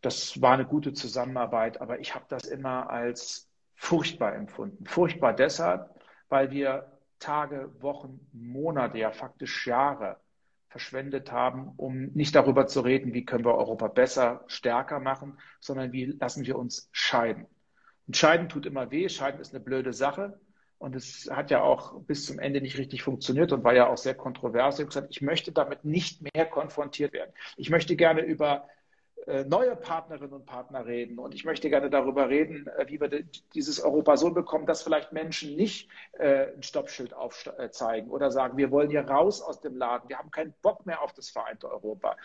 Das 0.00 0.40
war 0.42 0.54
eine 0.54 0.66
gute 0.66 0.92
Zusammenarbeit, 0.92 1.80
aber 1.80 2.00
ich 2.00 2.14
habe 2.14 2.24
das 2.28 2.44
immer 2.44 2.90
als 2.90 3.48
furchtbar 3.76 4.34
empfunden. 4.34 4.86
Furchtbar 4.86 5.34
deshalb, 5.34 5.88
weil 6.28 6.50
wir 6.50 6.90
Tage, 7.20 7.70
Wochen, 7.80 8.20
Monate, 8.32 8.98
ja 8.98 9.12
faktisch 9.12 9.66
Jahre 9.66 10.18
verschwendet 10.74 11.30
haben, 11.30 11.72
um 11.76 12.06
nicht 12.14 12.34
darüber 12.34 12.66
zu 12.66 12.80
reden, 12.80 13.14
wie 13.14 13.24
können 13.24 13.44
wir 13.44 13.54
Europa 13.54 13.86
besser, 13.86 14.42
stärker 14.48 14.98
machen, 14.98 15.38
sondern 15.60 15.92
wie 15.92 16.06
lassen 16.06 16.44
wir 16.46 16.58
uns 16.58 16.88
scheiden. 16.90 17.46
Und 18.08 18.16
scheiden 18.16 18.48
tut 18.48 18.66
immer 18.66 18.90
weh, 18.90 19.08
scheiden 19.08 19.40
ist 19.40 19.54
eine 19.54 19.62
blöde 19.62 19.92
Sache. 19.92 20.40
Und 20.78 20.96
es 20.96 21.30
hat 21.30 21.52
ja 21.52 21.62
auch 21.62 22.00
bis 22.00 22.26
zum 22.26 22.40
Ende 22.40 22.60
nicht 22.60 22.76
richtig 22.76 23.04
funktioniert 23.04 23.52
und 23.52 23.62
war 23.62 23.72
ja 23.72 23.86
auch 23.86 23.96
sehr 23.96 24.16
kontrovers. 24.16 24.74
Ich 24.74 24.80
habe 24.80 24.88
gesagt, 24.88 25.06
ich 25.10 25.22
möchte 25.22 25.52
damit 25.52 25.84
nicht 25.84 26.22
mehr 26.34 26.44
konfrontiert 26.44 27.12
werden. 27.12 27.30
Ich 27.56 27.70
möchte 27.70 27.94
gerne 27.94 28.22
über 28.22 28.66
neue 29.26 29.74
Partnerinnen 29.74 30.34
und 30.34 30.46
Partner 30.46 30.84
reden. 30.84 31.18
Und 31.18 31.34
ich 31.34 31.44
möchte 31.44 31.70
gerne 31.70 31.88
darüber 31.88 32.28
reden, 32.28 32.66
äh, 32.76 32.86
wie 32.88 33.00
wir 33.00 33.08
dieses 33.54 33.80
Europa 33.80 34.16
so 34.16 34.30
bekommen, 34.30 34.66
dass 34.66 34.82
vielleicht 34.82 35.12
Menschen 35.12 35.56
nicht 35.56 35.88
äh, 36.18 36.52
ein 36.54 36.62
Stoppschild 36.62 37.14
aufzeigen 37.14 38.10
oder 38.10 38.30
sagen, 38.30 38.56
wir 38.56 38.70
wollen 38.70 38.90
hier 38.90 39.02
raus 39.08 39.40
aus 39.40 39.60
dem 39.60 39.76
Laden, 39.76 40.08
wir 40.08 40.18
haben 40.18 40.30
keinen 40.30 40.54
Bock 40.62 40.84
mehr 40.84 41.00
auf 41.00 41.12
das 41.12 41.30
vereinte 41.30 41.70
Europa. 41.70 42.16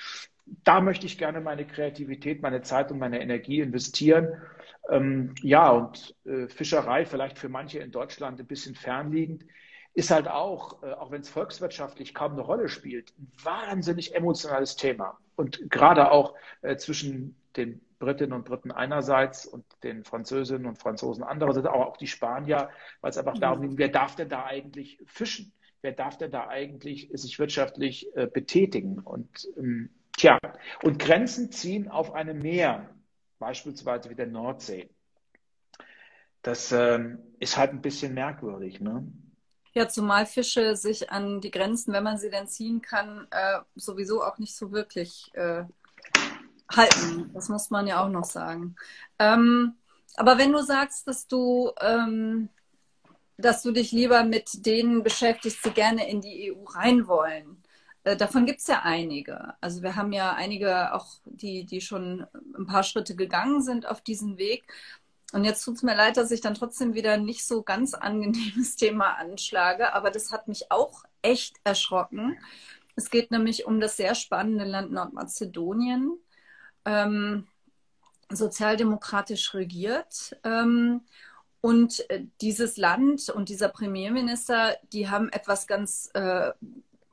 Da 0.63 0.81
möchte 0.81 1.05
ich 1.05 1.17
gerne 1.17 1.41
meine 1.41 1.65
Kreativität, 1.65 2.41
meine 2.41 2.61
Zeit 2.63 2.91
und 2.91 2.99
meine 2.99 3.21
Energie 3.21 3.61
investieren. 3.61 4.41
Ähm, 4.89 5.35
ja, 5.41 5.69
und 5.69 6.15
Fischerei 6.47 7.05
vielleicht 7.05 7.37
für 7.37 7.49
manche 7.49 7.79
in 7.79 7.91
Deutschland 7.91 8.39
ein 8.39 8.47
bisschen 8.47 8.75
fernliegend 8.75 9.45
ist 9.93 10.11
halt 10.11 10.27
auch, 10.27 10.81
auch 10.83 11.11
wenn 11.11 11.21
es 11.21 11.29
volkswirtschaftlich 11.29 12.13
kaum 12.13 12.33
eine 12.33 12.41
Rolle 12.41 12.69
spielt, 12.69 13.11
ein 13.17 13.31
wahnsinnig 13.43 14.15
emotionales 14.15 14.75
Thema 14.75 15.17
und 15.39 15.71
gerade 15.71 16.11
auch 16.11 16.35
äh, 16.61 16.75
zwischen 16.75 17.37
den 17.55 17.79
Britinnen 17.97 18.33
und 18.33 18.43
Briten 18.43 18.71
einerseits 18.71 19.45
und 19.45 19.65
den 19.83 20.03
Französinnen 20.03 20.65
und 20.65 20.77
Franzosen 20.77 21.23
andererseits, 21.23 21.65
aber 21.65 21.87
auch 21.87 21.95
die 21.95 22.07
Spanier, 22.07 22.69
weil 22.99 23.11
es 23.11 23.17
einfach 23.17 23.35
mhm. 23.35 23.39
darum 23.39 23.61
ging, 23.61 23.77
wer 23.77 23.87
darf 23.87 24.15
denn 24.15 24.27
da 24.27 24.45
eigentlich 24.45 25.01
fischen? 25.05 25.53
Wer 25.81 25.93
darf 25.93 26.17
denn 26.17 26.31
da 26.31 26.49
eigentlich 26.49 27.09
sich 27.13 27.39
wirtschaftlich 27.39 28.13
äh, 28.17 28.27
betätigen? 28.27 28.99
Und 28.99 29.47
ähm, 29.57 29.89
tja, 30.17 30.37
und 30.83 30.99
Grenzen 30.99 31.53
ziehen 31.53 31.87
auf 31.87 32.13
einem 32.13 32.39
Meer, 32.39 32.89
beispielsweise 33.39 34.09
wie 34.09 34.15
der 34.15 34.27
Nordsee. 34.27 34.89
Das 36.41 36.73
ähm, 36.73 37.19
ist 37.39 37.55
halt 37.55 37.71
ein 37.71 37.81
bisschen 37.81 38.13
merkwürdig, 38.13 38.81
ne? 38.81 39.07
Ja, 39.79 39.87
zumal 39.87 40.25
Fische 40.25 40.75
sich 40.75 41.09
an 41.09 41.39
die 41.39 41.51
Grenzen, 41.51 41.93
wenn 41.93 42.03
man 42.03 42.17
sie 42.17 42.29
denn 42.29 42.49
ziehen 42.49 42.81
kann, 42.81 43.25
äh, 43.31 43.59
sowieso 43.75 44.21
auch 44.21 44.37
nicht 44.37 44.53
so 44.53 44.73
wirklich 44.73 45.31
äh, 45.35 45.63
halten. 46.69 47.31
Das 47.33 47.47
muss 47.47 47.69
man 47.69 47.87
ja 47.87 48.03
auch 48.03 48.09
noch 48.09 48.25
sagen. 48.25 48.75
Ähm, 49.19 49.77
aber 50.17 50.37
wenn 50.37 50.51
du 50.51 50.61
sagst, 50.61 51.07
dass 51.07 51.27
du, 51.27 51.71
ähm, 51.79 52.49
dass 53.37 53.63
du 53.63 53.71
dich 53.71 53.93
lieber 53.93 54.25
mit 54.25 54.65
denen 54.65 55.01
beschäftigst, 55.01 55.63
die 55.63 55.71
gerne 55.71 56.09
in 56.09 56.19
die 56.19 56.51
EU 56.51 56.61
rein 56.65 57.07
wollen, 57.07 57.63
äh, 58.03 58.17
davon 58.17 58.45
gibt 58.45 58.59
es 58.59 58.67
ja 58.67 58.81
einige. 58.83 59.53
Also 59.61 59.81
wir 59.81 59.95
haben 59.95 60.11
ja 60.11 60.33
einige 60.33 60.93
auch, 60.93 61.07
die, 61.23 61.65
die 61.65 61.79
schon 61.79 62.27
ein 62.57 62.65
paar 62.65 62.83
Schritte 62.83 63.15
gegangen 63.15 63.61
sind 63.61 63.87
auf 63.87 64.01
diesen 64.01 64.37
Weg. 64.37 64.65
Und 65.31 65.43
jetzt 65.43 65.63
tut 65.63 65.75
es 65.75 65.83
mir 65.83 65.95
leid, 65.95 66.17
dass 66.17 66.31
ich 66.31 66.41
dann 66.41 66.55
trotzdem 66.55 66.95
wieder 66.95 67.17
nicht 67.17 67.45
so 67.45 67.61
ganz 67.61 67.93
angenehmes 67.93 68.75
Thema 68.77 69.17
anschlage, 69.17 69.93
aber 69.93 70.11
das 70.11 70.31
hat 70.31 70.47
mich 70.47 70.71
auch 70.71 71.03
echt 71.21 71.57
erschrocken. 71.63 72.37
Es 72.95 73.09
geht 73.09 73.31
nämlich 73.31 73.65
um 73.65 73.79
das 73.79 73.95
sehr 73.95 74.15
spannende 74.15 74.65
Land 74.65 74.91
Nordmazedonien, 74.91 76.17
ähm, 76.85 77.47
sozialdemokratisch 78.29 79.53
regiert. 79.53 80.35
Ähm, 80.43 81.01
und 81.61 82.09
äh, 82.09 82.25
dieses 82.41 82.77
Land 82.77 83.29
und 83.29 83.49
dieser 83.49 83.69
Premierminister, 83.69 84.77
die 84.93 85.09
haben 85.09 85.29
etwas 85.29 85.67
ganz, 85.67 86.09
äh, 86.13 86.51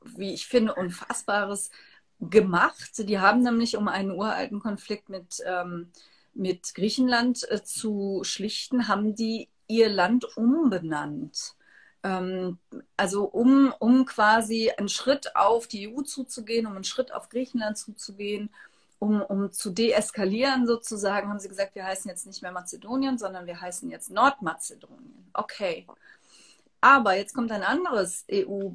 wie 0.03 0.33
ich 0.33 0.47
finde, 0.47 0.73
Unfassbares 0.75 1.69
gemacht. 2.19 2.91
Die 2.97 3.19
haben 3.19 3.43
nämlich 3.43 3.77
um 3.77 3.87
einen 3.87 4.11
uralten 4.11 4.59
Konflikt 4.59 5.09
mit 5.09 5.41
ähm, 5.45 5.91
mit 6.37 6.73
Griechenland 6.75 7.49
äh, 7.49 7.63
zu 7.63 8.21
schlichten, 8.23 8.87
haben 8.87 9.15
die 9.15 9.49
ihr 9.67 9.89
Land 9.89 10.37
umbenannt. 10.37 11.55
Ähm, 12.03 12.57
also 12.95 13.25
um, 13.25 13.73
um 13.79 14.05
quasi 14.05 14.71
einen 14.77 14.89
Schritt 14.89 15.35
auf 15.35 15.67
die 15.67 15.89
EU 15.89 16.01
zuzugehen, 16.01 16.65
um 16.65 16.75
einen 16.75 16.83
Schritt 16.83 17.11
auf 17.13 17.29
Griechenland 17.29 17.77
zuzugehen, 17.77 18.49
um, 18.99 19.21
um 19.21 19.51
zu 19.51 19.69
deeskalieren 19.71 20.65
sozusagen, 20.65 21.29
haben 21.29 21.39
sie 21.39 21.49
gesagt, 21.49 21.75
wir 21.75 21.85
heißen 21.85 22.09
jetzt 22.09 22.25
nicht 22.25 22.41
mehr 22.41 22.51
Mazedonien, 22.51 23.17
sondern 23.17 23.45
wir 23.45 23.59
heißen 23.59 23.89
jetzt 23.91 24.09
Nordmazedonien. 24.09 25.29
Okay. 25.33 25.85
Aber 26.81 27.15
jetzt 27.15 27.33
kommt 27.33 27.51
ein 27.51 27.63
anderes 27.63 28.25
EU 28.31 28.71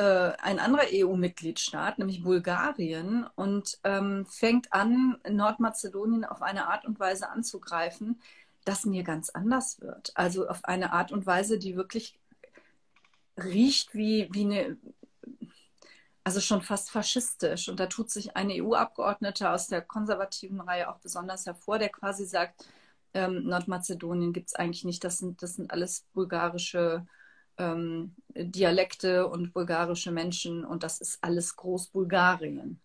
ein 0.00 0.58
anderer 0.58 0.86
EU-Mitgliedstaat, 0.92 1.98
nämlich 1.98 2.22
Bulgarien, 2.22 3.26
und 3.36 3.78
ähm, 3.84 4.26
fängt 4.26 4.72
an, 4.72 5.18
Nordmazedonien 5.28 6.24
auf 6.24 6.42
eine 6.42 6.68
Art 6.68 6.84
und 6.84 6.98
Weise 6.98 7.28
anzugreifen, 7.28 8.20
das 8.64 8.86
mir 8.86 9.04
ganz 9.04 9.30
anders 9.30 9.80
wird. 9.80 10.12
Also 10.14 10.48
auf 10.48 10.64
eine 10.64 10.92
Art 10.92 11.12
und 11.12 11.26
Weise, 11.26 11.58
die 11.58 11.76
wirklich 11.76 12.18
riecht 13.36 13.94
wie, 13.94 14.28
wie 14.32 14.44
eine, 14.44 14.76
also 16.24 16.40
schon 16.40 16.62
fast 16.62 16.90
faschistisch. 16.90 17.68
Und 17.68 17.78
da 17.78 17.86
tut 17.86 18.10
sich 18.10 18.36
eine 18.36 18.54
EU-Abgeordnete 18.54 19.50
aus 19.50 19.68
der 19.68 19.82
konservativen 19.82 20.60
Reihe 20.60 20.88
auch 20.88 20.98
besonders 20.98 21.46
hervor, 21.46 21.78
der 21.78 21.90
quasi 21.90 22.24
sagt, 22.24 22.66
ähm, 23.12 23.44
Nordmazedonien 23.44 24.32
gibt 24.32 24.48
es 24.48 24.54
eigentlich 24.54 24.84
nicht, 24.84 25.04
das 25.04 25.18
sind, 25.18 25.42
das 25.42 25.54
sind 25.54 25.70
alles 25.70 26.04
bulgarische 26.14 27.06
ähm, 27.58 28.14
Dialekte 28.34 29.28
und 29.28 29.52
bulgarische 29.52 30.10
Menschen 30.10 30.64
und 30.64 30.82
das 30.82 31.00
ist 31.00 31.18
alles 31.22 31.56
Großbulgarien. 31.56 32.80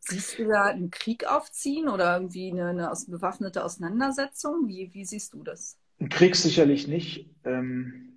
Siehst 0.00 0.38
du 0.38 0.48
da 0.48 0.64
einen 0.64 0.90
Krieg 0.90 1.26
aufziehen 1.26 1.88
oder 1.88 2.14
irgendwie 2.16 2.50
eine, 2.50 2.68
eine 2.68 2.92
bewaffnete 3.06 3.64
Auseinandersetzung? 3.64 4.66
Wie, 4.66 4.92
wie 4.92 5.04
siehst 5.04 5.32
du 5.32 5.44
das? 5.44 5.76
Ein 6.00 6.08
Krieg 6.08 6.34
sicherlich 6.34 6.88
nicht. 6.88 7.30
Ähm, 7.44 8.11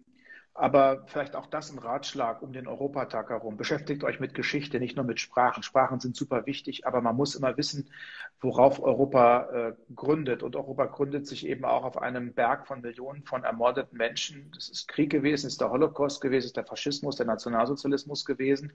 aber 0.57 1.03
vielleicht 1.07 1.35
auch 1.35 1.47
das 1.47 1.69
ein 1.69 1.79
Ratschlag 1.79 2.41
um 2.41 2.53
den 2.53 2.65
Europatag 2.65 3.29
herum. 3.29 3.57
Beschäftigt 3.57 4.05
euch 4.05 4.21
mit 4.21 4.33
Geschichte, 4.33 4.79
nicht 4.79 4.95
nur 4.95 5.03
mit 5.03 5.19
Sprachen. 5.19 5.63
Sprachen 5.63 5.99
sind 5.99 6.15
super 6.15 6.45
wichtig, 6.45 6.87
aber 6.87 7.01
man 7.01 7.17
muss 7.17 7.35
immer 7.35 7.57
wissen, 7.57 7.89
worauf 8.39 8.81
Europa 8.81 9.49
äh, 9.51 9.73
gründet. 9.93 10.43
Und 10.43 10.55
Europa 10.55 10.85
gründet 10.85 11.27
sich 11.27 11.45
eben 11.45 11.65
auch 11.65 11.83
auf 11.83 12.01
einem 12.01 12.33
Berg 12.33 12.67
von 12.67 12.79
Millionen 12.79 13.23
von 13.23 13.43
ermordeten 13.43 13.97
Menschen. 13.97 14.49
Das 14.55 14.69
ist 14.69 14.87
Krieg 14.87 15.09
gewesen, 15.09 15.47
ist 15.47 15.59
der 15.59 15.71
Holocaust 15.71 16.21
gewesen, 16.21 16.45
ist 16.45 16.55
der 16.55 16.65
Faschismus, 16.65 17.17
der 17.17 17.25
Nationalsozialismus 17.25 18.23
gewesen. 18.23 18.71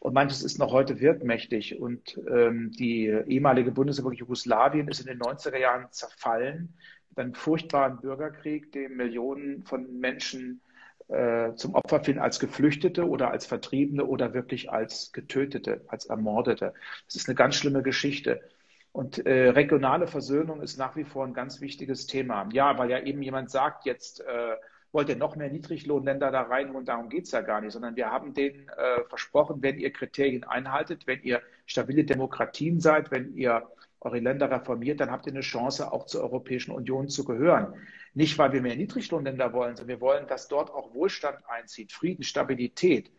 Und 0.00 0.14
manches 0.14 0.42
ist 0.42 0.58
noch 0.58 0.72
heute 0.72 0.98
wirkmächtig. 0.98 1.78
Und 1.78 2.18
ähm, 2.26 2.72
die 2.72 3.04
ehemalige 3.06 3.70
Bundesrepublik 3.70 4.20
Jugoslawien 4.20 4.88
ist 4.88 5.00
in 5.00 5.06
den 5.06 5.20
90er 5.20 5.58
Jahren 5.58 5.88
zerfallen. 5.90 6.72
Mit 7.10 7.18
einem 7.18 7.34
furchtbaren 7.34 8.00
Bürgerkrieg, 8.00 8.72
dem 8.72 8.96
Millionen 8.96 9.62
von 9.64 9.98
Menschen 10.00 10.62
äh, 11.08 11.54
zum 11.54 11.74
Opfer 11.74 12.04
fielen 12.04 12.18
als 12.18 12.38
Geflüchtete 12.38 13.08
oder 13.08 13.30
als 13.30 13.46
Vertriebene 13.46 14.04
oder 14.04 14.34
wirklich 14.34 14.70
als 14.70 15.12
Getötete, 15.12 15.82
als 15.88 16.06
Ermordete. 16.06 16.74
Das 17.06 17.16
ist 17.16 17.28
eine 17.28 17.34
ganz 17.34 17.56
schlimme 17.56 17.82
Geschichte. 17.82 18.40
Und 18.92 19.24
äh, 19.26 19.50
regionale 19.50 20.06
Versöhnung 20.06 20.60
ist 20.60 20.78
nach 20.78 20.96
wie 20.96 21.04
vor 21.04 21.24
ein 21.24 21.34
ganz 21.34 21.60
wichtiges 21.60 22.06
Thema. 22.06 22.48
Ja, 22.52 22.78
weil 22.78 22.90
ja 22.90 23.00
eben 23.00 23.22
jemand 23.22 23.50
sagt, 23.50 23.84
jetzt 23.86 24.20
äh, 24.20 24.56
wollt 24.92 25.08
ihr 25.08 25.16
noch 25.16 25.36
mehr 25.36 25.50
Niedriglohnländer 25.50 26.30
da 26.30 26.42
rein 26.42 26.70
und 26.70 26.88
darum 26.88 27.08
geht 27.08 27.24
es 27.24 27.30
ja 27.30 27.42
gar 27.42 27.60
nicht, 27.60 27.72
sondern 27.72 27.96
wir 27.96 28.10
haben 28.10 28.34
denen 28.34 28.68
äh, 28.68 29.04
versprochen, 29.08 29.62
wenn 29.62 29.78
ihr 29.78 29.92
Kriterien 29.92 30.44
einhaltet, 30.44 31.06
wenn 31.06 31.22
ihr 31.22 31.42
stabile 31.66 32.04
Demokratien 32.04 32.80
seid, 32.80 33.10
wenn 33.10 33.34
ihr 33.34 33.68
eure 34.00 34.20
Länder 34.20 34.50
reformiert, 34.50 35.00
dann 35.00 35.10
habt 35.10 35.26
ihr 35.26 35.32
eine 35.32 35.40
Chance, 35.40 35.92
auch 35.92 36.06
zur 36.06 36.22
Europäischen 36.22 36.70
Union 36.70 37.08
zu 37.08 37.24
gehören. 37.24 37.74
Nicht, 38.14 38.38
weil 38.38 38.52
wir 38.52 38.62
mehr 38.62 38.76
Niedriglohnländer 38.76 39.52
wollen, 39.52 39.76
sondern 39.76 39.96
wir 39.96 40.00
wollen, 40.00 40.26
dass 40.26 40.48
dort 40.48 40.70
auch 40.70 40.94
Wohlstand 40.94 41.38
einzieht, 41.48 41.92
Frieden, 41.92 42.22
Stabilität. 42.22 43.10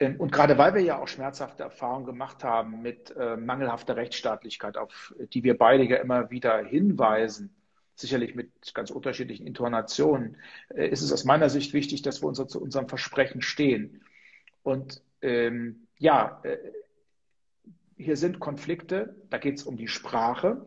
Ähm, 0.00 0.16
und 0.18 0.32
gerade 0.32 0.58
weil 0.58 0.74
wir 0.74 0.82
ja 0.82 0.98
auch 0.98 1.08
schmerzhafte 1.08 1.64
Erfahrungen 1.64 2.06
gemacht 2.06 2.44
haben 2.44 2.82
mit 2.82 3.14
äh, 3.16 3.36
mangelhafter 3.36 3.96
Rechtsstaatlichkeit, 3.96 4.76
auf 4.76 5.14
die 5.32 5.42
wir 5.42 5.56
beide 5.58 5.84
ja 5.84 5.96
immer 5.96 6.30
wieder 6.30 6.64
hinweisen, 6.64 7.54
sicherlich 7.96 8.34
mit 8.34 8.50
ganz 8.74 8.90
unterschiedlichen 8.90 9.46
Intonationen, 9.46 10.36
äh, 10.68 10.88
ist 10.88 11.02
es 11.02 11.12
aus 11.12 11.24
meiner 11.24 11.48
Sicht 11.48 11.72
wichtig, 11.72 12.02
dass 12.02 12.22
wir 12.22 12.28
unser, 12.28 12.48
zu 12.48 12.60
unserem 12.60 12.88
Versprechen 12.88 13.42
stehen. 13.42 14.02
Und 14.62 15.02
ähm, 15.22 15.86
ja, 15.98 16.40
äh, 16.42 16.58
hier 17.96 18.16
sind 18.16 18.40
Konflikte, 18.40 19.16
da 19.30 19.38
geht 19.38 19.58
es 19.58 19.64
um 19.64 19.76
die 19.76 19.88
Sprache, 19.88 20.66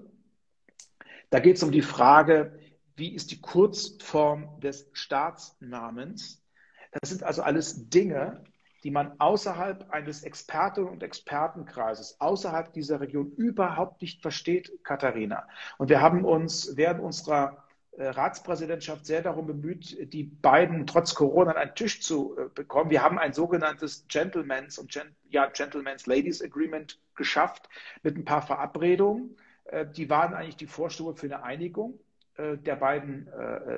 da 1.29 1.39
geht 1.39 1.57
es 1.57 1.63
um 1.63 1.71
die 1.71 1.81
Frage, 1.81 2.59
wie 2.95 3.13
ist 3.13 3.31
die 3.31 3.41
Kurzform 3.41 4.59
des 4.59 4.89
Staatsnamens. 4.93 6.43
Das 6.91 7.09
sind 7.09 7.23
also 7.23 7.43
alles 7.43 7.89
Dinge, 7.89 8.43
die 8.83 8.91
man 8.91 9.19
außerhalb 9.19 9.89
eines 9.91 10.23
Experten- 10.23 10.87
und 10.87 11.03
Expertenkreises, 11.03 12.19
außerhalb 12.21 12.73
dieser 12.73 13.01
Region 13.01 13.31
überhaupt 13.33 14.01
nicht 14.01 14.21
versteht, 14.21 14.71
Katharina. 14.83 15.47
Und 15.77 15.89
wir 15.89 16.01
haben 16.01 16.23
uns 16.23 16.77
während 16.77 17.01
unserer 17.01 17.66
Ratspräsidentschaft 18.03 19.05
sehr 19.05 19.21
darum 19.21 19.47
bemüht, 19.47 20.13
die 20.13 20.23
beiden 20.23 20.85
trotz 20.85 21.15
Corona 21.15 21.51
an 21.51 21.57
einen 21.57 21.75
Tisch 21.75 22.01
zu 22.01 22.37
äh, 22.37 22.49
bekommen. 22.53 22.89
Wir 22.91 23.03
haben 23.03 23.17
ein 23.17 23.33
sogenanntes 23.33 24.05
Gentleman's 24.07 24.77
und 24.77 24.91
Gen 24.91 25.15
ja, 25.29 25.47
Gentleman's 25.47 26.05
Ladies 26.05 26.41
Agreement 26.41 26.99
geschafft 27.15 27.69
mit 28.03 28.15
ein 28.15 28.25
paar 28.25 28.41
Verabredungen. 28.41 29.37
Äh, 29.65 29.87
die 29.87 30.09
waren 30.09 30.33
eigentlich 30.33 30.57
die 30.57 30.67
Vorstufe 30.67 31.15
für 31.15 31.25
eine 31.27 31.43
Einigung 31.43 31.99
der 32.39 32.75
beiden 32.75 33.27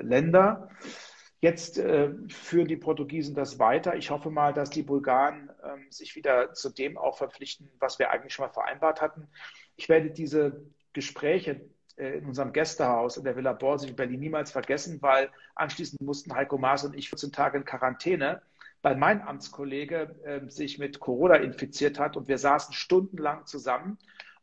Länder. 0.02 0.68
Jetzt 1.40 1.78
äh, 1.78 2.10
führen 2.28 2.68
die 2.68 2.76
Portugiesen 2.76 3.34
das 3.34 3.58
weiter. 3.58 3.96
Ich 3.96 4.10
hoffe 4.10 4.30
mal, 4.30 4.52
dass 4.52 4.68
die 4.68 4.82
Bulgaren 4.82 5.50
ähm, 5.64 5.90
sich 5.90 6.14
wieder 6.14 6.52
zu 6.52 6.68
dem 6.68 6.98
auch 6.98 7.16
verpflichten, 7.16 7.70
was 7.78 7.98
wir 7.98 8.10
eigentlich 8.10 8.34
schon 8.34 8.44
mal 8.46 8.52
vereinbart 8.52 9.00
hatten. 9.00 9.26
Ich 9.76 9.88
werde 9.88 10.10
diese 10.10 10.62
Gespräche 10.92 11.52
äh, 11.52 11.60
in 11.96 12.26
unserem 12.26 12.52
Gästehaus 12.52 13.16
in 13.16 13.24
der 13.24 13.36
Villa 13.36 13.52
Borsi 13.52 13.88
in 13.88 13.96
Berlin 13.96 14.20
niemals 14.20 14.50
vergessen, 14.50 15.00
weil 15.02 15.30
anschließend 15.54 16.00
mussten 16.00 16.34
Heiko 16.34 16.58
Maas 16.58 16.84
und 16.84 16.94
ich 16.94 17.08
14 17.08 17.32
Tage 17.32 17.58
in 17.58 17.64
Quarantäne, 17.64 18.42
weil 18.82 18.96
mein 18.96 19.22
Amtskollege 19.22 20.14
äh, 20.24 20.48
sich 20.50 20.78
mit 20.78 21.00
Corona 21.00 21.36
infiziert 21.36 21.98
hat 21.98 22.16
und 22.16 22.28
wir 22.28 22.38
saßen 22.38 22.72
stundenlang 22.74 23.46
zusammen 23.46 23.98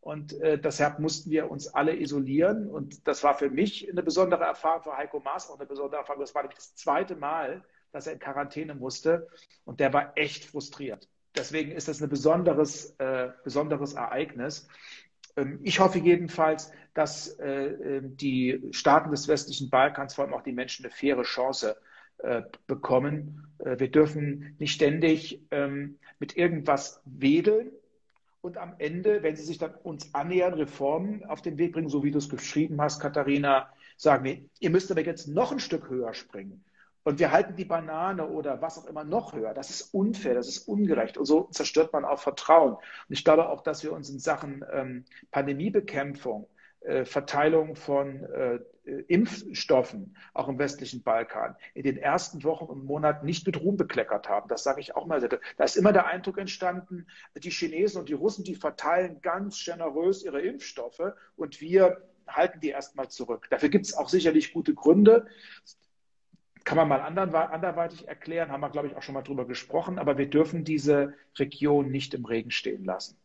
und 0.08 0.40
äh, 0.40 0.58
deshalb 0.58 1.00
mussten 1.00 1.32
wir 1.32 1.52
uns 1.52 1.68
alle 1.68 1.94
isolieren. 1.94 2.70
Und 2.70 3.06
das 3.10 3.26
war 3.26 3.38
für 3.38 3.50
mich 3.50 3.90
eine 3.92 4.02
besondere 4.02 4.46
Erfahrung, 4.46 4.84
für 4.84 4.96
Heiko 4.96 5.20
Maas 5.20 5.50
auch 5.50 5.58
eine 5.58 5.66
besondere 5.66 6.00
Erfahrung. 6.00 6.22
Das 6.22 6.34
war 6.34 6.44
nämlich 6.44 6.58
das 6.58 6.76
zweite 6.76 7.18
Mal, 7.18 7.62
dass 7.92 8.08
er 8.08 8.14
in 8.14 8.20
Quarantäne 8.20 8.74
musste. 8.74 9.28
Und 9.66 9.82
der 9.82 9.92
war 9.92 10.14
echt 10.16 10.46
frustriert. 10.46 11.10
Deswegen 11.36 11.74
ist 11.74 11.90
das 11.90 12.02
ein 12.02 12.08
besonderes, 12.08 12.96
äh, 13.00 13.32
besonderes 13.44 13.96
Ereignis. 13.96 14.70
Ähm, 15.38 15.60
ich 15.64 15.80
hoffe 15.80 16.00
jedenfalls, 16.00 16.72
dass 16.94 17.28
äh, 17.40 17.68
ähm, 17.68 18.18
die 18.18 18.62
Staaten 18.72 19.12
des 19.12 19.28
westlichen 19.28 19.70
Balkans, 19.70 20.16
vor 20.16 20.26
allem 20.26 20.34
auch 20.34 20.44
die 20.44 20.52
Menschen, 20.52 20.86
eine 20.86 20.94
faire 20.94 21.24
Chance 21.24 21.78
äh, 22.18 22.42
bekommen. 22.66 23.48
Äh, 23.60 23.80
wir 23.80 23.90
dürfen 23.90 24.56
nicht 24.60 24.74
ständig 24.74 25.42
ähm, 25.52 25.98
mit 26.20 26.36
irgendwas 26.36 27.02
wedeln, 27.06 27.72
und 28.48 28.58
am 28.58 28.76
Ende, 28.78 29.24
wenn 29.24 29.36
sie 29.36 29.44
sich 29.44 29.58
dann 29.58 29.74
uns 29.84 30.14
annähern, 30.14 30.54
Reformen 30.54 31.26
auf 31.26 31.42
den 31.42 31.58
Weg 31.58 31.74
bringen, 31.74 31.90
so 31.90 32.04
wie 32.04 32.12
du 32.12 32.18
es 32.18 32.30
geschrieben 32.30 32.80
hast, 32.80 33.02
Katharina, 33.02 33.70
sagen 33.98 34.24
wir, 34.24 34.40
ihr 34.60 34.70
müsst 34.70 34.90
aber 34.90 35.02
jetzt 35.02 35.28
noch 35.28 35.52
ein 35.52 35.60
Stück 35.60 35.90
höher 35.90 36.14
springen. 36.14 36.64
Und 37.08 37.20
wir 37.20 37.32
halten 37.32 37.56
die 37.56 37.64
Banane 37.64 38.28
oder 38.28 38.62
was 38.62 38.78
auch 38.78 38.86
immer 38.86 39.06
noch 39.06 39.32
höher. 39.32 39.54
Das 39.54 39.70
ist 39.70 39.94
unfair, 39.94 40.34
das 40.34 40.50
ist 40.50 40.68
ungerecht. 40.68 41.18
Und 41.18 41.24
so 41.24 41.44
zerstört 41.44 41.94
man 41.94 42.04
auch 42.04 42.20
Vertrauen. 42.20 42.74
Und 42.74 42.84
ich 43.08 43.24
glaube 43.24 43.48
auch, 43.48 43.62
dass 43.62 43.82
wir 43.82 43.94
uns 43.94 44.10
in 44.10 44.20
Sachen 44.20 44.66
ähm, 44.74 45.06
Pandemiebekämpfung 45.32 46.50
äh, 46.82 47.06
Verteilung 47.06 47.78
von 47.78 48.24
äh, 48.26 48.60
Impfstoffen, 49.08 50.18
auch 50.34 50.50
im 50.50 50.60
westlichen 50.60 51.02
Balkan, 51.02 51.56
in 51.76 51.84
den 51.84 51.96
ersten 51.96 52.44
Wochen 52.44 52.66
und 52.66 52.84
Monaten 52.84 53.26
nicht 53.26 53.46
mit 53.46 53.62
Ruhm 53.62 53.78
bekleckert 53.78 54.28
haben. 54.28 54.50
Das 54.50 54.64
sage 54.64 54.82
ich 54.82 54.94
auch 54.98 55.06
mal. 55.06 55.22
Da 55.22 55.64
ist 55.64 55.78
immer 55.78 55.94
der 55.94 56.08
Eindruck 56.08 56.38
entstanden, 56.38 57.08
die 57.38 57.52
Chinesen 57.52 58.02
und 58.02 58.10
die 58.10 58.16
Russen, 58.16 58.44
die 58.44 58.56
verteilen 58.56 59.22
ganz 59.22 59.64
generös 59.64 60.26
ihre 60.26 60.42
Impfstoffe 60.42 61.14
und 61.38 61.62
wir 61.62 62.02
halten 62.28 62.60
die 62.60 62.70
erstmal 62.70 63.08
zurück. 63.08 63.48
Dafür 63.50 63.70
gibt 63.70 63.86
es 63.86 63.96
auch 63.96 64.10
sicherlich 64.10 64.52
gute 64.52 64.74
Gründe. 64.74 65.26
Kann 66.68 66.78
man 66.78 66.88
mal 66.90 67.02
anderweitig 67.02 68.08
erklären, 68.08 68.52
haben 68.52 68.62
wir, 68.62 68.70
glaube 68.70 68.88
ich, 68.88 68.96
auch 68.96 69.02
schon 69.02 69.14
mal 69.14 69.22
drüber 69.22 69.46
gesprochen, 69.46 70.00
aber 70.00 70.18
wir 70.18 70.30
dürfen 70.30 70.64
diese 70.64 71.14
Region 71.38 71.90
nicht 71.90 72.14
im 72.14 72.26
Regen 72.26 72.52
stehen 72.52 72.84
lassen. 72.84 73.16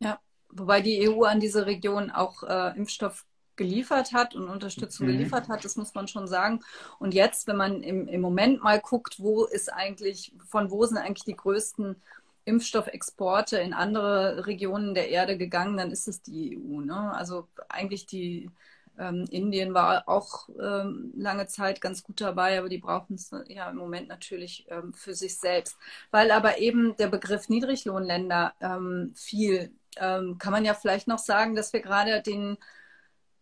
Ja, 0.00 0.18
Wobei 0.50 0.80
die 0.80 1.08
EU 1.08 1.24
an 1.24 1.40
diese 1.40 1.66
Region 1.66 2.10
auch 2.10 2.42
äh, 2.42 2.76
Impfstoff 2.76 3.26
geliefert 3.56 4.12
hat 4.12 4.34
und 4.34 4.48
Unterstützung 4.48 5.06
mhm. 5.06 5.12
geliefert 5.12 5.48
hat, 5.48 5.64
das 5.64 5.76
muss 5.76 5.94
man 5.94 6.08
schon 6.08 6.26
sagen. 6.26 6.60
Und 6.98 7.12
jetzt, 7.12 7.48
wenn 7.48 7.56
man 7.56 7.82
im, 7.82 8.06
im 8.08 8.20
Moment 8.20 8.62
mal 8.62 8.80
guckt, 8.80 9.16
wo 9.18 9.44
ist 9.44 9.72
eigentlich, 9.72 10.32
von 10.48 10.70
wo 10.70 10.86
sind 10.86 10.96
eigentlich 10.96 11.24
die 11.24 11.36
größten 11.36 11.96
Impfstoffexporte 12.44 13.58
in 13.58 13.74
andere 13.74 14.46
Regionen 14.46 14.94
der 14.94 15.10
Erde 15.10 15.36
gegangen, 15.36 15.76
dann 15.76 15.90
ist 15.90 16.08
es 16.08 16.22
die 16.22 16.56
EU. 16.56 16.80
Ne? 16.80 17.12
Also 17.14 17.46
eigentlich 17.68 18.06
die 18.06 18.50
ähm, 18.98 19.26
Indien 19.30 19.74
war 19.74 20.08
auch 20.08 20.48
ähm, 20.60 21.12
lange 21.16 21.46
Zeit 21.46 21.80
ganz 21.80 22.02
gut 22.02 22.20
dabei, 22.20 22.58
aber 22.58 22.68
die 22.68 22.78
brauchen 22.78 23.14
es 23.14 23.30
ja 23.48 23.70
im 23.70 23.76
Moment 23.76 24.08
natürlich 24.08 24.66
ähm, 24.68 24.92
für 24.92 25.14
sich 25.14 25.38
selbst. 25.38 25.76
Weil 26.10 26.30
aber 26.30 26.58
eben 26.58 26.96
der 26.96 27.08
Begriff 27.08 27.48
Niedriglohnländer 27.48 28.54
ähm, 28.60 29.12
viel 29.14 29.72
ähm, 29.96 30.38
kann 30.38 30.52
man 30.52 30.64
ja 30.64 30.74
vielleicht 30.74 31.08
noch 31.08 31.18
sagen, 31.18 31.54
dass 31.54 31.72
wir 31.72 31.80
gerade 31.80 32.22
den 32.22 32.58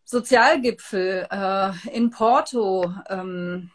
Sozialgipfel 0.04 1.26
äh, 1.30 1.72
in 1.92 2.10
Porto, 2.10 2.92
ähm, 3.08 3.70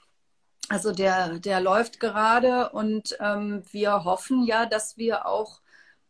also 0.70 0.94
der, 0.94 1.40
der 1.40 1.60
läuft 1.60 2.00
gerade 2.00 2.70
und 2.70 3.10
wir 3.20 4.06
hoffen 4.06 4.46
ja, 4.46 4.66
dass 4.66 4.96
wir 4.96 5.26
auch 5.26 5.60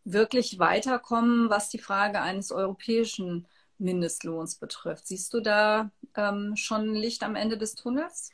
wirklich 0.04 0.60
weiterkommen, 0.60 1.50
was 1.50 1.70
die 1.70 1.80
Frage 1.80 2.22
eines 2.22 2.52
europäischen 2.52 3.48
Mindestlohns 3.82 4.56
betrifft. 4.56 5.08
Siehst 5.08 5.34
du 5.34 5.42
da 5.42 5.92
ähm, 6.16 6.54
schon 6.56 6.94
Licht 6.94 7.24
am 7.24 7.36
Ende 7.36 7.58
des 7.58 7.76
Tunnels? 7.76 8.32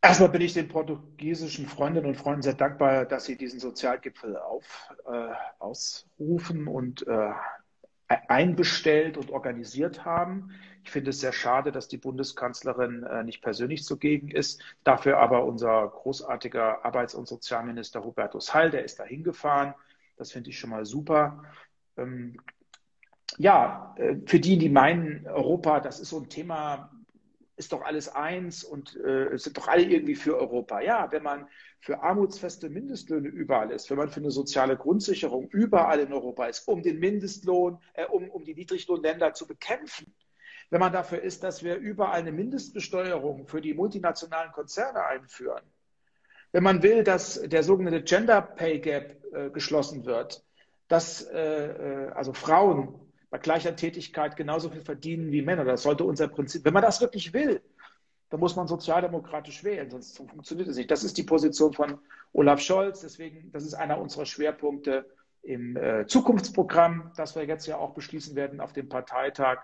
Erstmal 0.00 0.28
bin 0.28 0.42
ich 0.42 0.54
den 0.54 0.68
portugiesischen 0.68 1.66
Freundinnen 1.66 2.06
und 2.06 2.16
Freunden 2.16 2.42
sehr 2.42 2.54
dankbar, 2.54 3.04
dass 3.04 3.24
sie 3.24 3.36
diesen 3.36 3.58
Sozialgipfel 3.58 4.36
auf, 4.36 4.94
äh, 5.06 5.34
ausrufen 5.58 6.68
und 6.68 7.06
äh, 7.06 7.32
einbestellt 8.06 9.18
und 9.18 9.30
organisiert 9.30 10.04
haben. 10.04 10.50
Ich 10.84 10.90
finde 10.90 11.10
es 11.10 11.20
sehr 11.20 11.32
schade, 11.32 11.72
dass 11.72 11.88
die 11.88 11.98
Bundeskanzlerin 11.98 13.02
äh, 13.02 13.24
nicht 13.24 13.42
persönlich 13.42 13.84
zugegen 13.84 14.30
ist. 14.30 14.62
Dafür 14.84 15.18
aber 15.18 15.44
unser 15.44 15.88
großartiger 15.88 16.84
Arbeits- 16.84 17.14
und 17.14 17.28
Sozialminister 17.28 18.04
Hubertus 18.04 18.54
Heil, 18.54 18.70
der 18.70 18.84
ist 18.84 18.98
da 18.98 19.04
hingefahren. 19.04 19.74
Das 20.16 20.32
finde 20.32 20.50
ich 20.50 20.58
schon 20.58 20.70
mal 20.70 20.86
super. 20.86 21.44
Ähm, 21.96 22.40
ja, 23.36 23.94
äh, 23.98 24.16
für 24.26 24.40
die, 24.40 24.58
die 24.58 24.68
meinen, 24.70 25.26
Europa, 25.26 25.80
das 25.80 26.00
ist 26.00 26.10
so 26.10 26.18
ein 26.18 26.28
Thema, 26.28 26.90
ist 27.56 27.72
doch 27.72 27.82
alles 27.82 28.08
eins 28.08 28.64
und 28.64 28.96
äh, 28.96 29.36
sind 29.36 29.58
doch 29.58 29.68
alle 29.68 29.82
irgendwie 29.82 30.14
für 30.14 30.38
Europa. 30.38 30.80
Ja, 30.80 31.10
wenn 31.10 31.24
man 31.24 31.48
für 31.80 32.02
armutsfeste 32.02 32.70
Mindestlöhne 32.70 33.28
überall 33.28 33.72
ist, 33.72 33.90
wenn 33.90 33.98
man 33.98 34.08
für 34.08 34.20
eine 34.20 34.30
soziale 34.30 34.76
Grundsicherung 34.76 35.48
überall 35.48 36.00
in 36.00 36.12
Europa 36.12 36.46
ist, 36.46 36.66
um 36.68 36.82
den 36.82 36.98
Mindestlohn, 37.00 37.78
äh, 37.94 38.06
um, 38.06 38.30
um 38.30 38.44
die 38.44 38.54
Niedriglohnländer 38.54 39.34
zu 39.34 39.46
bekämpfen, 39.46 40.14
wenn 40.70 40.80
man 40.80 40.92
dafür 40.92 41.22
ist, 41.22 41.42
dass 41.42 41.62
wir 41.62 41.76
überall 41.76 42.20
eine 42.20 42.32
Mindestbesteuerung 42.32 43.46
für 43.46 43.60
die 43.60 43.74
multinationalen 43.74 44.52
Konzerne 44.52 45.04
einführen, 45.04 45.62
wenn 46.52 46.62
man 46.62 46.82
will, 46.82 47.04
dass 47.04 47.40
der 47.42 47.62
sogenannte 47.62 48.02
Gender 48.02 48.40
Pay 48.40 48.78
Gap 48.78 49.16
äh, 49.32 49.50
geschlossen 49.50 50.06
wird, 50.06 50.44
dass 50.88 51.22
äh, 51.22 52.06
äh 52.06 52.08
also 52.10 52.32
Frauen 52.32 53.07
bei 53.30 53.38
gleicher 53.38 53.76
Tätigkeit 53.76 54.36
genauso 54.36 54.70
viel 54.70 54.80
verdienen 54.80 55.32
wie 55.32 55.42
Männer. 55.42 55.64
Das 55.64 55.82
sollte 55.82 56.04
unser 56.04 56.28
Prinzip. 56.28 56.64
Wenn 56.64 56.72
man 56.72 56.82
das 56.82 57.00
wirklich 57.00 57.32
will, 57.32 57.62
dann 58.30 58.40
muss 58.40 58.56
man 58.56 58.68
sozialdemokratisch 58.68 59.64
wählen, 59.64 59.90
sonst 59.90 60.16
funktioniert 60.16 60.68
es 60.68 60.76
nicht. 60.76 60.90
Das 60.90 61.04
ist 61.04 61.16
die 61.16 61.22
Position 61.22 61.72
von 61.72 61.98
Olaf 62.32 62.60
Scholz. 62.60 63.00
Deswegen, 63.00 63.50
das 63.52 63.64
ist 63.64 63.74
einer 63.74 63.98
unserer 63.98 64.26
Schwerpunkte 64.26 65.06
im 65.42 65.76
äh, 65.76 66.06
Zukunftsprogramm, 66.06 67.12
das 67.16 67.36
wir 67.36 67.44
jetzt 67.46 67.66
ja 67.66 67.78
auch 67.78 67.94
beschließen 67.94 68.36
werden 68.36 68.60
auf 68.60 68.72
dem 68.72 68.88
Parteitag. 68.88 69.62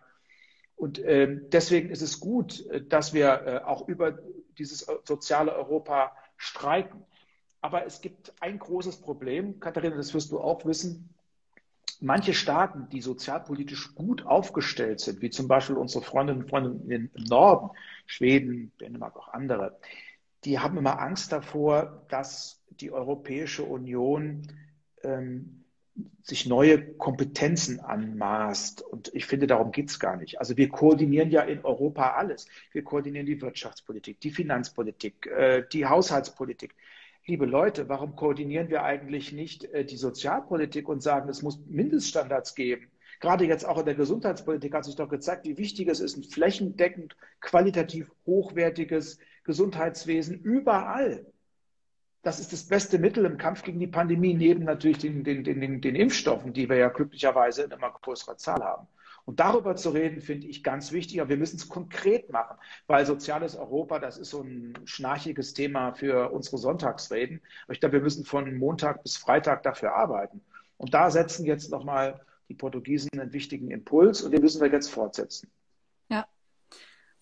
Und 0.77 0.99
äh, 0.99 1.41
deswegen 1.53 1.91
ist 1.91 2.03
es 2.03 2.21
gut, 2.21 2.67
äh, 2.67 2.83
dass 2.83 3.13
wir 3.13 3.43
äh, 3.47 3.65
auch 3.65 3.87
über 3.87 4.19
dieses 4.59 4.87
soziale 5.05 5.55
Europa 5.55 6.17
streiten. 6.37 7.05
Aber 7.61 7.87
es 7.87 8.01
gibt 8.01 8.33
ein 8.41 8.59
großes 8.59 9.01
Problem, 9.01 9.61
Katharina, 9.61 9.97
das 9.97 10.15
wirst 10.15 10.33
du 10.33 10.41
auch 10.41 10.65
wissen 10.65 11.14
manche 12.03 12.35
Staaten, 12.35 12.89
die 12.91 13.01
sozialpolitisch 13.01 13.95
gut 13.95 14.27
aufgestellt 14.27 15.01
sind, 15.01 15.23
wie 15.23 15.31
zum 15.31 15.49
Beispiel 15.49 15.77
unsere 15.77 16.05
Freundinnen 16.05 16.43
und 16.43 16.49
Freunde 16.51 16.95
im 16.95 17.11
Norden, 17.17 17.71
Schweden, 18.07 18.73
Dänemark, 18.81 19.17
auch 19.17 19.29
andere, 19.29 19.79
die 20.45 20.59
haben 20.59 20.77
immer 20.77 21.01
Angst 21.01 21.33
davor, 21.33 22.05
dass 22.09 22.63
die 22.69 22.93
Europäische 22.93 23.63
Union 23.63 24.43
ähm, 25.03 25.65
sich 26.23 26.47
neue 26.47 26.95
Kompetenzen 26.95 27.81
anmaßt. 27.81 28.83
Und 28.83 29.15
ich 29.15 29.27
finde, 29.27 29.47
darum 29.47 29.73
geht 29.73 29.91
es 29.91 30.01
gar 30.01 30.17
nicht. 30.17 30.41
Also 30.41 30.57
wir 30.57 30.69
koordinieren 30.69 31.31
ja 31.31 31.43
in 31.43 31.65
Europa 31.65 32.15
alles. 32.15 32.47
Wir 32.73 32.83
koordinieren 32.83 33.27
die 33.27 33.41
Wirtschaftspolitik, 33.41 34.21
die 34.21 34.31
Finanzpolitik, 34.31 35.27
äh, 35.27 35.65
die 35.73 35.87
Haushaltspolitik. 35.87 36.75
Liebe 37.27 37.47
Leute, 37.47 37.89
warum 37.89 38.17
koordinieren 38.17 38.69
wir 38.69 38.83
eigentlich 38.83 39.33
nicht 39.33 39.65
äh, 39.65 39.85
die 39.85 39.97
Sozialpolitik 39.97 40.89
und 40.89 41.03
sagen, 41.03 41.29
es 41.29 41.43
muss 41.43 41.59
Mindeststandards 41.67 42.55
geben? 42.55 42.91
Gerade 43.21 43.45
jetzt 43.47 43.65
auch 43.65 43.79
in 43.79 43.87
der 43.87 43.95
Gesundheitspolitik 43.95 44.75
hat 44.75 44.85
sich 44.85 44.97
doch 44.97 45.09
gezeigt, 45.09 45.47
wie 45.47 45.57
wichtig 45.57 45.89
es 45.89 46.01
ist, 46.01 46.17
ein 46.17 46.25
flächendeckend 46.25 47.17
qualitativ 47.41 48.11
hochwertiges 48.27 49.19
Gesundheitswesen 49.45 50.41
überall. 50.41 51.25
Das 52.23 52.41
ist 52.41 52.53
das 52.53 52.65
beste 52.65 52.99
Mittel 52.99 53.25
im 53.25 53.39
Kampf 53.39 53.63
gegen 53.63 53.79
die 53.79 53.87
Pandemie, 53.87 54.35
neben 54.35 54.65
natürlich 54.65 54.99
den, 54.99 55.25
den, 55.25 55.45
den, 55.45 55.81
den 55.81 55.95
Impfstoffen, 55.95 56.53
die 56.53 56.69
wir 56.69 56.77
ja 56.77 56.89
glücklicherweise 56.89 57.65
in 57.65 57.71
immer 57.71 57.91
größerer 57.91 58.37
Zahl 58.37 58.63
haben. 58.63 58.89
Und 59.25 59.41
darüber 59.41 59.75
zu 59.75 59.91
reden, 59.91 60.21
finde 60.21 60.47
ich 60.47 60.63
ganz 60.63 60.93
wichtig. 60.93 61.21
Aber 61.21 61.31
wir 61.31 61.37
müssen 61.37 61.57
es 61.57 61.69
konkret 61.69 62.31
machen, 62.31 62.59
weil 62.87 63.07
soziales 63.07 63.57
Europa, 63.57 63.99
das 63.99 64.19
ist 64.19 64.31
so 64.31 64.43
ein 64.43 64.75
schnarchiges 64.85 65.55
Thema 65.55 65.95
für 65.95 66.31
unsere 66.31 66.59
Sonntagsreden. 66.59 67.41
Aber 67.65 67.73
ich 67.73 67.81
glaube, 67.81 67.95
wir 67.95 68.03
müssen 68.03 68.25
von 68.25 68.55
Montag 68.57 69.03
bis 69.03 69.17
Freitag 69.17 69.63
dafür 69.63 69.95
arbeiten. 69.95 70.43
Und 70.77 70.93
da 70.93 71.11
setzen 71.11 71.47
jetzt 71.47 71.71
nochmal 71.71 72.21
die 72.49 72.55
Portugiesen 72.55 73.09
einen 73.15 73.33
wichtigen 73.33 73.71
Impuls 73.71 74.23
und 74.23 74.33
den 74.33 74.43
müssen 74.43 74.61
wir 74.61 74.71
jetzt 74.71 74.91
fortsetzen. 74.91 75.51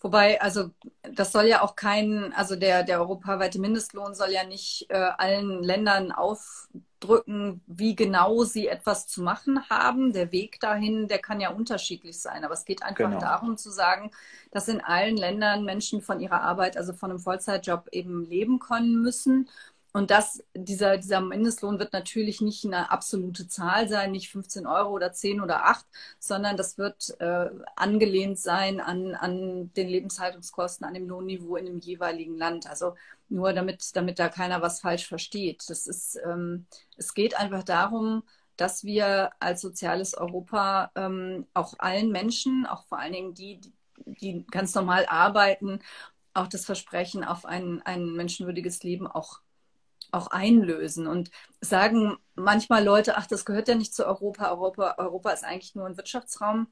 Wobei, 0.02 0.40
also 0.40 0.70
das 1.14 1.30
soll 1.30 1.44
ja 1.46 1.62
auch 1.62 1.76
kein, 1.76 2.32
also 2.34 2.56
der, 2.56 2.82
der 2.82 2.98
europaweite 3.00 3.60
Mindestlohn 3.60 4.14
soll 4.14 4.30
ja 4.30 4.44
nicht 4.44 4.86
äh, 4.88 4.96
allen 4.96 5.62
Ländern 5.62 6.10
aufdrücken, 6.10 7.62
wie 7.68 7.94
genau 7.94 8.42
sie 8.42 8.66
etwas 8.66 9.06
zu 9.06 9.22
machen 9.22 9.68
haben. 9.70 10.12
Der 10.12 10.32
Weg 10.32 10.58
dahin, 10.58 11.06
der 11.06 11.20
kann 11.20 11.40
ja 11.40 11.50
unterschiedlich 11.50 12.20
sein. 12.20 12.44
Aber 12.44 12.54
es 12.54 12.64
geht 12.64 12.82
einfach 12.82 13.04
genau. 13.04 13.20
darum 13.20 13.56
zu 13.56 13.70
sagen, 13.70 14.10
dass 14.50 14.66
in 14.66 14.80
allen 14.80 15.16
Ländern 15.16 15.64
Menschen 15.64 16.02
von 16.02 16.18
ihrer 16.18 16.42
Arbeit, 16.42 16.76
also 16.76 16.92
von 16.92 17.10
einem 17.10 17.20
Vollzeitjob 17.20 17.88
eben 17.92 18.24
leben 18.24 18.58
können 18.58 19.02
müssen 19.02 19.48
und 19.92 20.10
das, 20.10 20.42
dieser, 20.54 20.96
dieser 20.96 21.20
Mindestlohn 21.20 21.78
wird 21.78 21.92
natürlich 21.92 22.40
nicht 22.40 22.64
eine 22.64 22.90
absolute 22.90 23.46
Zahl 23.46 23.88
sein, 23.88 24.12
nicht 24.12 24.30
15 24.30 24.66
Euro 24.66 24.90
oder 24.90 25.12
10 25.12 25.42
oder 25.42 25.66
8, 25.66 25.84
sondern 26.18 26.56
das 26.56 26.78
wird 26.78 27.14
äh, 27.20 27.50
angelehnt 27.76 28.38
sein 28.38 28.80
an, 28.80 29.14
an 29.14 29.70
den 29.74 29.88
Lebenshaltungskosten, 29.88 30.86
an 30.86 30.94
dem 30.94 31.08
Lohnniveau 31.08 31.56
in 31.56 31.66
dem 31.66 31.78
jeweiligen 31.78 32.38
Land. 32.38 32.66
Also 32.66 32.94
nur 33.28 33.52
damit, 33.52 33.94
damit 33.94 34.18
da 34.18 34.28
keiner 34.30 34.62
was 34.62 34.80
falsch 34.80 35.06
versteht. 35.06 35.64
Das 35.68 35.86
ist, 35.86 36.18
ähm, 36.24 36.66
es 36.96 37.12
geht 37.12 37.38
einfach 37.38 37.62
darum, 37.62 38.22
dass 38.56 38.84
wir 38.84 39.30
als 39.40 39.60
soziales 39.60 40.14
Europa 40.14 40.90
ähm, 40.94 41.46
auch 41.52 41.74
allen 41.78 42.10
Menschen, 42.10 42.64
auch 42.66 42.86
vor 42.86 42.98
allen 42.98 43.12
Dingen 43.12 43.34
die, 43.34 43.60
die 44.06 44.46
ganz 44.50 44.74
normal 44.74 45.04
arbeiten, 45.06 45.80
auch 46.34 46.46
das 46.48 46.64
Versprechen 46.64 47.24
auf 47.24 47.44
ein, 47.44 47.82
ein 47.82 48.12
menschenwürdiges 48.14 48.82
Leben 48.82 49.06
auch 49.06 49.40
auch 50.12 50.28
einlösen. 50.28 51.06
Und 51.06 51.30
sagen 51.60 52.16
manchmal 52.34 52.84
Leute, 52.84 53.16
ach, 53.16 53.26
das 53.26 53.44
gehört 53.44 53.68
ja 53.68 53.74
nicht 53.74 53.94
zu 53.94 54.06
Europa. 54.06 54.50
Europa, 54.50 54.94
Europa 54.98 55.30
ist 55.30 55.44
eigentlich 55.44 55.74
nur 55.74 55.86
ein 55.86 55.96
Wirtschaftsraum. 55.96 56.68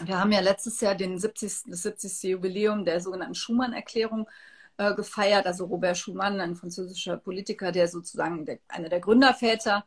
Wir 0.00 0.18
haben 0.18 0.32
ja 0.32 0.40
letztes 0.40 0.80
Jahr 0.80 0.96
den 0.96 1.18
70, 1.18 1.64
das 1.68 1.82
70. 1.82 2.22
Jubiläum 2.24 2.84
der 2.84 3.00
sogenannten 3.00 3.36
Schumann-Erklärung 3.36 4.28
äh, 4.76 4.94
gefeiert. 4.94 5.46
Also 5.46 5.66
Robert 5.66 5.96
Schumann, 5.96 6.40
ein 6.40 6.56
französischer 6.56 7.16
Politiker, 7.16 7.70
der 7.70 7.86
sozusagen 7.88 8.44
der, 8.44 8.58
einer 8.68 8.88
der 8.88 9.00
Gründerväter 9.00 9.84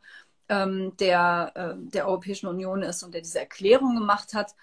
ähm, 0.48 0.96
der, 0.98 1.52
äh, 1.54 1.74
der 1.90 2.06
Europäischen 2.08 2.46
Union 2.46 2.82
ist 2.82 3.02
und 3.02 3.12
der 3.12 3.20
diese 3.20 3.40
Erklärung 3.40 3.94
gemacht 3.96 4.34
hat. 4.34 4.54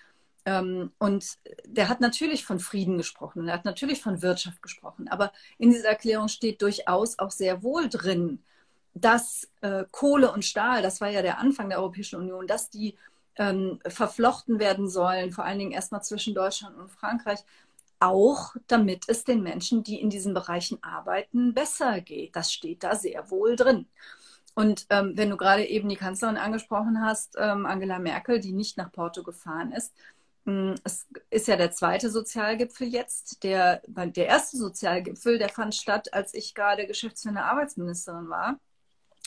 Ähm, 0.45 0.91
und 0.99 1.37
der 1.65 1.89
hat 1.89 2.01
natürlich 2.01 2.45
von 2.45 2.59
Frieden 2.59 2.97
gesprochen 2.97 3.39
und 3.41 3.47
er 3.47 3.55
hat 3.55 3.65
natürlich 3.65 4.01
von 4.01 4.21
Wirtschaft 4.21 4.61
gesprochen. 4.61 5.07
Aber 5.07 5.31
in 5.57 5.71
dieser 5.71 5.89
Erklärung 5.89 6.27
steht 6.27 6.61
durchaus 6.61 7.19
auch 7.19 7.31
sehr 7.31 7.63
wohl 7.63 7.89
drin, 7.89 8.43
dass 8.93 9.49
äh, 9.61 9.83
Kohle 9.91 10.31
und 10.31 10.45
Stahl, 10.45 10.81
das 10.81 11.01
war 11.01 11.09
ja 11.09 11.21
der 11.21 11.39
Anfang 11.39 11.69
der 11.69 11.79
Europäischen 11.79 12.19
Union, 12.19 12.47
dass 12.47 12.69
die 12.69 12.95
ähm, 13.37 13.79
verflochten 13.87 14.59
werden 14.59 14.87
sollen, 14.87 15.31
vor 15.33 15.45
allen 15.45 15.59
Dingen 15.59 15.71
erstmal 15.71 16.03
zwischen 16.03 16.33
Deutschland 16.33 16.77
und 16.77 16.91
Frankreich, 16.91 17.39
auch 17.99 18.55
damit 18.67 19.05
es 19.07 19.23
den 19.23 19.41
Menschen, 19.41 19.83
die 19.83 19.99
in 19.99 20.09
diesen 20.09 20.33
Bereichen 20.33 20.81
arbeiten, 20.83 21.53
besser 21.53 22.01
geht. 22.01 22.35
Das 22.35 22.53
steht 22.53 22.83
da 22.83 22.95
sehr 22.95 23.29
wohl 23.31 23.55
drin. 23.55 23.87
Und 24.53 24.85
ähm, 24.89 25.13
wenn 25.15 25.29
du 25.29 25.37
gerade 25.37 25.65
eben 25.65 25.89
die 25.89 25.97
Kanzlerin 25.97 26.37
angesprochen 26.37 27.01
hast, 27.01 27.35
ähm, 27.37 27.65
Angela 27.65 27.99
Merkel, 27.99 28.39
die 28.39 28.53
nicht 28.53 28.77
nach 28.77 28.91
Porto 28.91 29.21
gefahren 29.21 29.73
ist, 29.73 29.93
es 30.83 31.07
ist 31.31 31.47
ja 31.47 31.55
der 31.55 31.71
zweite 31.71 32.09
Sozialgipfel 32.09 32.87
jetzt. 32.87 33.43
Der, 33.43 33.81
der 33.87 34.27
erste 34.27 34.57
Sozialgipfel, 34.57 35.39
der 35.39 35.49
fand 35.49 35.73
statt, 35.73 36.13
als 36.13 36.33
ich 36.33 36.53
gerade 36.53 36.85
geschäftsführende 36.85 37.43
Arbeitsministerin 37.43 38.29
war. 38.29 38.59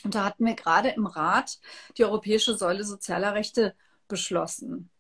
Und 0.04 0.14
da 0.14 0.24
hatten 0.24 0.46
wir 0.46 0.54
gerade 0.54 0.90
im 0.90 1.06
Rat 1.06 1.58
die 1.96 2.04
Europäische 2.04 2.56
Säule 2.56 2.84
sozialer 2.84 3.34
Rechte 3.34 3.74
beschlossen. 4.06 4.90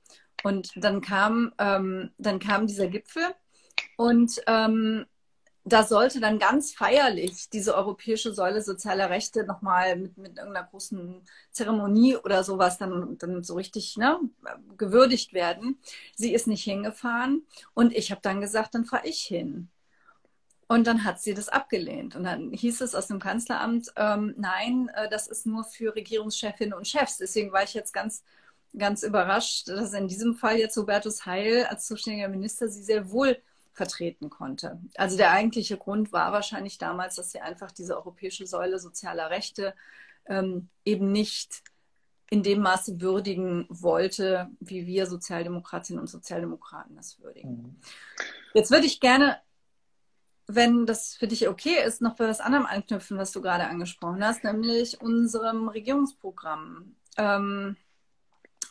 Und 0.42 0.72
dann 0.76 1.00
kam, 1.00 1.52
ähm, 1.58 2.10
dann 2.18 2.40
kam 2.40 2.66
dieser 2.66 2.88
Gipfel 2.88 3.22
und 3.96 4.40
ähm, 4.46 5.06
da 5.72 5.82
sollte 5.82 6.20
dann 6.20 6.38
ganz 6.38 6.72
feierlich 6.72 7.50
diese 7.50 7.74
europäische 7.74 8.32
Säule 8.32 8.62
sozialer 8.62 9.10
Rechte 9.10 9.44
nochmal 9.44 9.96
mit, 9.96 10.16
mit 10.18 10.36
irgendeiner 10.38 10.66
großen 10.66 11.22
Zeremonie 11.50 12.16
oder 12.16 12.44
sowas 12.44 12.78
dann, 12.78 13.18
dann 13.18 13.42
so 13.42 13.54
richtig 13.54 13.96
ne, 13.96 14.18
gewürdigt 14.76 15.32
werden. 15.32 15.78
Sie 16.14 16.32
ist 16.34 16.46
nicht 16.46 16.64
hingefahren 16.64 17.46
und 17.74 17.92
ich 17.92 18.10
habe 18.10 18.20
dann 18.22 18.40
gesagt, 18.40 18.74
dann 18.74 18.84
fahre 18.84 19.06
ich 19.06 19.20
hin. 19.20 19.68
Und 20.70 20.86
dann 20.86 21.04
hat 21.04 21.20
sie 21.20 21.32
das 21.32 21.48
abgelehnt. 21.48 22.14
Und 22.14 22.24
dann 22.24 22.52
hieß 22.52 22.82
es 22.82 22.94
aus 22.94 23.06
dem 23.06 23.20
Kanzleramt, 23.20 23.90
ähm, 23.96 24.34
nein, 24.36 24.90
äh, 24.94 25.08
das 25.08 25.26
ist 25.26 25.46
nur 25.46 25.64
für 25.64 25.94
Regierungschefinnen 25.94 26.74
und 26.74 26.86
Chefs. 26.86 27.16
Deswegen 27.16 27.52
war 27.52 27.62
ich 27.62 27.72
jetzt 27.72 27.94
ganz, 27.94 28.22
ganz 28.76 29.02
überrascht, 29.02 29.68
dass 29.68 29.94
in 29.94 30.08
diesem 30.08 30.34
Fall 30.34 30.58
jetzt 30.58 30.76
Hubertus 30.76 31.24
Heil 31.24 31.64
als 31.70 31.86
zuständiger 31.86 32.28
Minister 32.28 32.68
sie 32.68 32.82
sehr 32.82 33.10
wohl 33.10 33.38
vertreten 33.78 34.28
konnte. 34.28 34.80
Also 34.96 35.16
der 35.16 35.30
eigentliche 35.30 35.78
Grund 35.78 36.12
war 36.12 36.32
wahrscheinlich 36.32 36.78
damals, 36.78 37.14
dass 37.14 37.30
sie 37.30 37.40
einfach 37.40 37.70
diese 37.70 37.96
europäische 37.96 38.46
Säule 38.46 38.80
sozialer 38.80 39.30
Rechte 39.30 39.72
ähm, 40.26 40.68
eben 40.84 41.12
nicht 41.12 41.62
in 42.28 42.42
dem 42.42 42.60
Maße 42.60 43.00
würdigen 43.00 43.66
wollte, 43.70 44.50
wie 44.60 44.86
wir 44.86 45.06
Sozialdemokratinnen 45.06 46.00
und 46.00 46.08
Sozialdemokraten 46.08 46.96
das 46.96 47.20
würdigen. 47.20 47.52
Mhm. 47.52 47.76
Jetzt 48.52 48.70
würde 48.70 48.86
ich 48.86 49.00
gerne, 49.00 49.38
wenn 50.48 50.84
das 50.84 51.14
für 51.14 51.28
dich 51.28 51.48
okay 51.48 51.76
ist, 51.86 52.02
noch 52.02 52.16
bei 52.16 52.28
was 52.28 52.40
anderem 52.40 52.66
anknüpfen, 52.66 53.16
was 53.16 53.30
du 53.30 53.40
gerade 53.40 53.68
angesprochen 53.68 54.24
hast, 54.24 54.42
nämlich 54.42 55.00
unserem 55.00 55.68
Regierungsprogramm. 55.68 56.96
Ähm, 57.16 57.76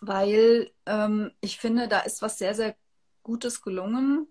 weil 0.01 0.69
ähm, 0.85 1.31
ich 1.39 1.59
finde, 1.59 1.87
da 1.87 2.01
ist 2.01 2.21
was 2.21 2.37
sehr, 2.37 2.53
sehr 2.53 2.75
Gutes 3.23 3.61
gelungen 3.61 4.27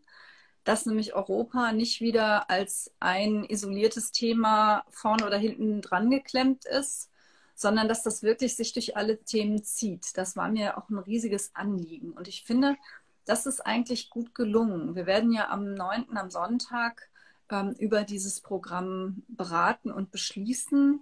dass 0.66 0.84
nämlich 0.84 1.14
Europa 1.14 1.70
nicht 1.70 2.00
wieder 2.00 2.50
als 2.50 2.92
ein 2.98 3.44
isoliertes 3.44 4.10
Thema 4.10 4.84
vorne 4.90 5.24
oder 5.24 5.38
hinten 5.38 5.80
dran 5.80 6.10
geklemmt 6.10 6.64
ist, 6.64 7.08
sondern 7.54 7.86
dass 7.88 8.02
das 8.02 8.24
wirklich 8.24 8.56
sich 8.56 8.72
durch 8.72 8.96
alle 8.96 9.22
Themen 9.22 9.62
zieht. 9.62 10.16
Das 10.18 10.36
war 10.36 10.48
mir 10.48 10.76
auch 10.76 10.90
ein 10.90 10.98
riesiges 10.98 11.54
Anliegen. 11.54 12.10
Und 12.10 12.26
ich 12.26 12.42
finde, 12.42 12.76
das 13.24 13.46
ist 13.46 13.60
eigentlich 13.60 14.10
gut 14.10 14.34
gelungen. 14.34 14.96
Wir 14.96 15.06
werden 15.06 15.30
ja 15.30 15.50
am 15.50 15.72
9. 15.72 16.16
am 16.16 16.30
Sonntag 16.30 17.10
ähm, 17.48 17.76
über 17.78 18.02
dieses 18.02 18.40
Programm 18.40 19.22
beraten 19.28 19.92
und 19.92 20.10
beschließen. 20.10 21.00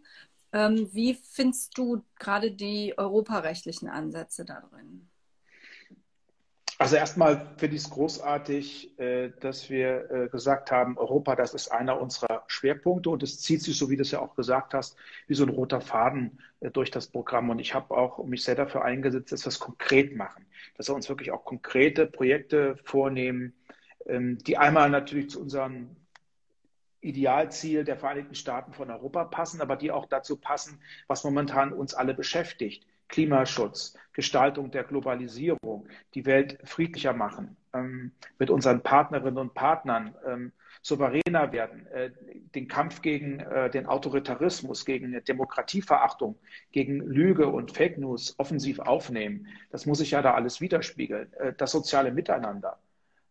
Ähm, 0.52 0.90
wie 0.92 1.14
findest 1.14 1.78
du 1.78 2.04
gerade 2.18 2.52
die 2.52 2.98
europarechtlichen 2.98 3.88
Ansätze 3.88 4.44
da 4.44 4.60
drin? 4.60 5.08
Also 6.78 6.96
erstmal 6.96 7.46
finde 7.56 7.76
ich 7.76 7.82
es 7.82 7.90
großartig, 7.90 8.98
äh, 8.98 9.30
dass 9.40 9.70
wir 9.70 10.10
äh, 10.10 10.28
gesagt 10.28 10.72
haben, 10.72 10.98
Europa, 10.98 11.36
das 11.36 11.54
ist 11.54 11.68
einer 11.68 12.00
unserer 12.00 12.42
Schwerpunkte. 12.48 13.10
Und 13.10 13.22
es 13.22 13.40
zieht 13.40 13.62
sich, 13.62 13.78
so 13.78 13.90
wie 13.90 13.96
du 13.96 14.02
es 14.02 14.10
ja 14.10 14.20
auch 14.20 14.34
gesagt 14.34 14.74
hast, 14.74 14.96
wie 15.28 15.34
so 15.34 15.44
ein 15.44 15.50
roter 15.50 15.80
Faden 15.80 16.40
äh, 16.60 16.70
durch 16.70 16.90
das 16.90 17.06
Programm. 17.06 17.50
Und 17.50 17.60
ich 17.60 17.74
habe 17.74 17.96
auch 17.96 18.24
mich 18.24 18.42
sehr 18.42 18.56
dafür 18.56 18.84
eingesetzt, 18.84 19.30
dass 19.30 19.44
wir 19.44 19.50
es 19.50 19.60
konkret 19.60 20.16
machen, 20.16 20.46
dass 20.76 20.88
wir 20.88 20.94
uns 20.96 21.08
wirklich 21.08 21.30
auch 21.30 21.44
konkrete 21.44 22.06
Projekte 22.06 22.76
vornehmen, 22.84 23.54
ähm, 24.06 24.38
die 24.38 24.58
einmal 24.58 24.90
natürlich 24.90 25.30
zu 25.30 25.40
unserem 25.40 25.94
Idealziel 27.00 27.84
der 27.84 27.98
Vereinigten 27.98 28.34
Staaten 28.34 28.72
von 28.72 28.90
Europa 28.90 29.24
passen, 29.24 29.60
aber 29.60 29.76
die 29.76 29.92
auch 29.92 30.06
dazu 30.06 30.36
passen, 30.36 30.80
was 31.06 31.22
momentan 31.22 31.72
uns 31.72 31.94
alle 31.94 32.14
beschäftigt 32.14 32.84
Klimaschutz, 33.08 33.94
Gestaltung 34.12 34.70
der 34.70 34.84
Globalisierung, 34.84 35.88
die 36.14 36.26
Welt 36.26 36.58
friedlicher 36.64 37.12
machen, 37.12 37.56
ähm, 37.72 38.12
mit 38.38 38.50
unseren 38.50 38.82
Partnerinnen 38.82 39.38
und 39.38 39.54
Partnern 39.54 40.14
ähm, 40.26 40.52
souveräner 40.82 41.52
werden, 41.52 41.86
äh, 41.86 42.10
den 42.54 42.68
Kampf 42.68 43.02
gegen 43.02 43.40
äh, 43.40 43.70
den 43.70 43.86
Autoritarismus, 43.86 44.84
gegen 44.84 45.22
Demokratieverachtung, 45.24 46.38
gegen 46.72 47.00
Lüge 47.00 47.48
und 47.48 47.72
Fake 47.72 47.98
News 47.98 48.34
offensiv 48.38 48.78
aufnehmen. 48.78 49.48
Das 49.70 49.86
muss 49.86 49.98
sich 49.98 50.12
ja 50.12 50.22
da 50.22 50.34
alles 50.34 50.60
widerspiegeln. 50.60 51.32
Äh, 51.34 51.54
das 51.56 51.72
soziale 51.72 52.12
Miteinander, 52.12 52.78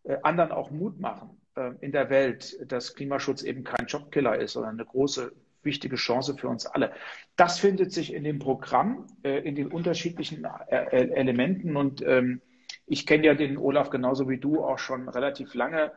äh, 0.02 0.18
anderen 0.22 0.52
auch 0.52 0.70
Mut 0.70 0.98
machen 1.00 1.40
äh, 1.56 1.70
in 1.80 1.92
der 1.92 2.10
Welt, 2.10 2.58
dass 2.70 2.94
Klimaschutz 2.94 3.42
eben 3.42 3.64
kein 3.64 3.86
Jobkiller 3.86 4.36
ist, 4.38 4.52
sondern 4.52 4.74
eine 4.74 4.84
große 4.84 5.32
wichtige 5.64 5.96
Chance 5.96 6.36
für 6.36 6.48
uns 6.48 6.66
alle. 6.66 6.92
Das 7.36 7.58
findet 7.58 7.92
sich 7.92 8.12
in 8.12 8.24
dem 8.24 8.38
Programm, 8.38 9.06
äh, 9.22 9.38
in 9.40 9.54
den 9.54 9.70
unterschiedlichen 9.70 10.44
äh, 10.68 10.76
Elementen. 10.76 11.76
Und 11.76 12.02
ähm, 12.02 12.40
ich 12.86 13.06
kenne 13.06 13.26
ja 13.26 13.34
den 13.34 13.56
Olaf 13.58 13.90
genauso 13.90 14.28
wie 14.28 14.38
du 14.38 14.64
auch 14.64 14.78
schon 14.78 15.08
relativ 15.08 15.54
lange. 15.54 15.92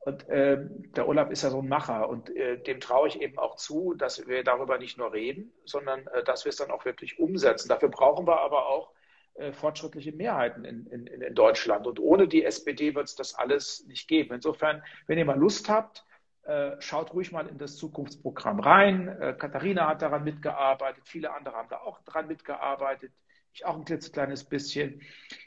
Und 0.00 0.28
äh, 0.28 0.58
der 0.96 1.08
Olaf 1.08 1.30
ist 1.30 1.42
ja 1.42 1.50
so 1.50 1.60
ein 1.60 1.68
Macher 1.68 2.08
und 2.10 2.34
äh, 2.36 2.62
dem 2.62 2.78
traue 2.78 3.08
ich 3.08 3.22
eben 3.22 3.38
auch 3.38 3.56
zu, 3.56 3.94
dass 3.94 4.26
wir 4.26 4.44
darüber 4.44 4.76
nicht 4.76 4.98
nur 4.98 5.14
reden, 5.14 5.50
sondern 5.64 6.04
dass 6.26 6.44
wir 6.44 6.50
es 6.50 6.56
dann 6.56 6.70
auch 6.70 6.84
wirklich 6.84 7.18
umsetzen. 7.18 7.68
Dafür 7.68 7.88
brauchen 7.88 8.26
wir 8.26 8.40
aber 8.40 8.68
auch 8.68 8.90
fortschrittliche 9.52 10.12
Mehrheiten 10.12 10.64
in, 10.64 10.86
in, 10.86 11.06
in 11.08 11.34
Deutschland. 11.34 11.88
Und 11.88 11.98
ohne 11.98 12.28
die 12.28 12.44
SPD 12.44 12.94
wird 12.94 13.08
es 13.08 13.16
das 13.16 13.34
alles 13.34 13.84
nicht 13.88 14.06
geben. 14.06 14.32
Insofern, 14.32 14.84
wenn 15.08 15.18
ihr 15.18 15.24
mal 15.24 15.36
Lust 15.36 15.68
habt, 15.68 16.04
schaut 16.80 17.14
ruhig 17.14 17.32
mal 17.32 17.46
in 17.46 17.58
das 17.58 17.76
Zukunftsprogramm 17.76 18.60
rein. 18.60 19.08
Äh, 19.08 19.34
Katharina 19.38 19.88
hat 19.88 20.02
daran 20.02 20.24
mitgearbeitet, 20.24 21.02
viele 21.06 21.32
andere 21.32 21.56
haben 21.56 21.68
da 21.68 21.78
auch 21.78 22.00
daran 22.02 22.26
mitgearbeitet 22.26 23.12
ich 23.54 23.64
auch 23.64 23.76
ein 23.76 23.84
klitzekleines 23.84 24.44
bisschen. 24.44 25.00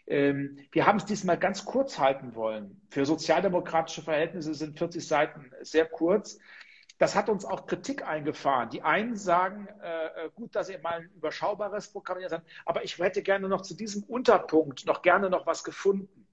Ähm, 0.08 0.58
wir 0.72 0.86
haben 0.86 0.98
es 0.98 1.06
diesmal 1.06 1.38
ganz 1.38 1.66
kurz 1.66 2.00
halten 2.00 2.36
wollen. 2.36 2.82
Für 2.90 3.06
sozialdemokratische 3.06 4.02
Verhältnisse 4.02 4.54
sind 4.54 4.78
40 4.78 5.06
Seiten 5.06 5.52
sehr 5.62 5.86
kurz. 5.86 6.40
Das 7.00 7.16
hat 7.16 7.30
uns 7.30 7.46
auch 7.46 7.68
Kritik 7.68 8.08
eingefahren. 8.08 8.70
Die 8.70 8.82
einen 8.82 9.16
sagen, 9.16 9.68
äh, 9.84 10.26
äh 10.26 10.30
gut, 10.34 10.56
dass 10.56 10.70
ihr 10.70 10.80
mal 10.80 11.02
ein 11.02 11.12
überschaubares 11.16 11.92
Programm 11.92 12.20
habt, 12.24 12.48
aber 12.66 12.84
ich 12.84 12.98
hätte 12.98 13.22
gerne 13.22 13.48
noch 13.50 13.62
zu 13.62 13.76
diesem 13.76 14.04
Unterpunkt 14.04 14.86
noch 14.86 15.02
gerne 15.02 15.30
noch 15.30 15.46
was 15.46 15.64
gefunden. 15.64 16.28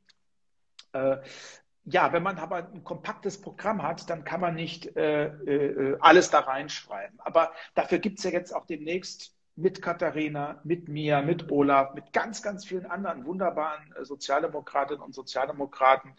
Äh, 1.86 1.90
ja, 1.90 2.12
wenn 2.12 2.22
man 2.22 2.38
aber 2.38 2.68
ein 2.72 2.84
kompaktes 2.84 3.40
Programm 3.40 3.82
hat, 3.82 4.08
dann 4.10 4.24
kann 4.24 4.40
man 4.40 4.54
nicht 4.54 4.96
äh, 4.96 5.26
äh, 5.26 5.96
alles 6.00 6.30
da 6.30 6.40
reinschreiben. 6.40 7.18
Aber 7.20 7.52
dafür 7.74 7.98
gibt 7.98 8.18
es 8.18 8.24
ja 8.24 8.30
jetzt 8.30 8.54
auch 8.54 8.66
demnächst 8.66 9.34
mit 9.56 9.82
Katharina, 9.82 10.60
mit 10.64 10.88
mir, 10.88 11.22
mit 11.22 11.50
Olaf, 11.50 11.94
mit 11.94 12.12
ganz, 12.12 12.42
ganz 12.42 12.64
vielen 12.64 12.86
anderen 12.86 13.24
wunderbaren 13.24 13.92
äh, 13.92 14.04
Sozialdemokratinnen 14.04 15.02
und 15.02 15.14
Sozialdemokraten 15.14 16.14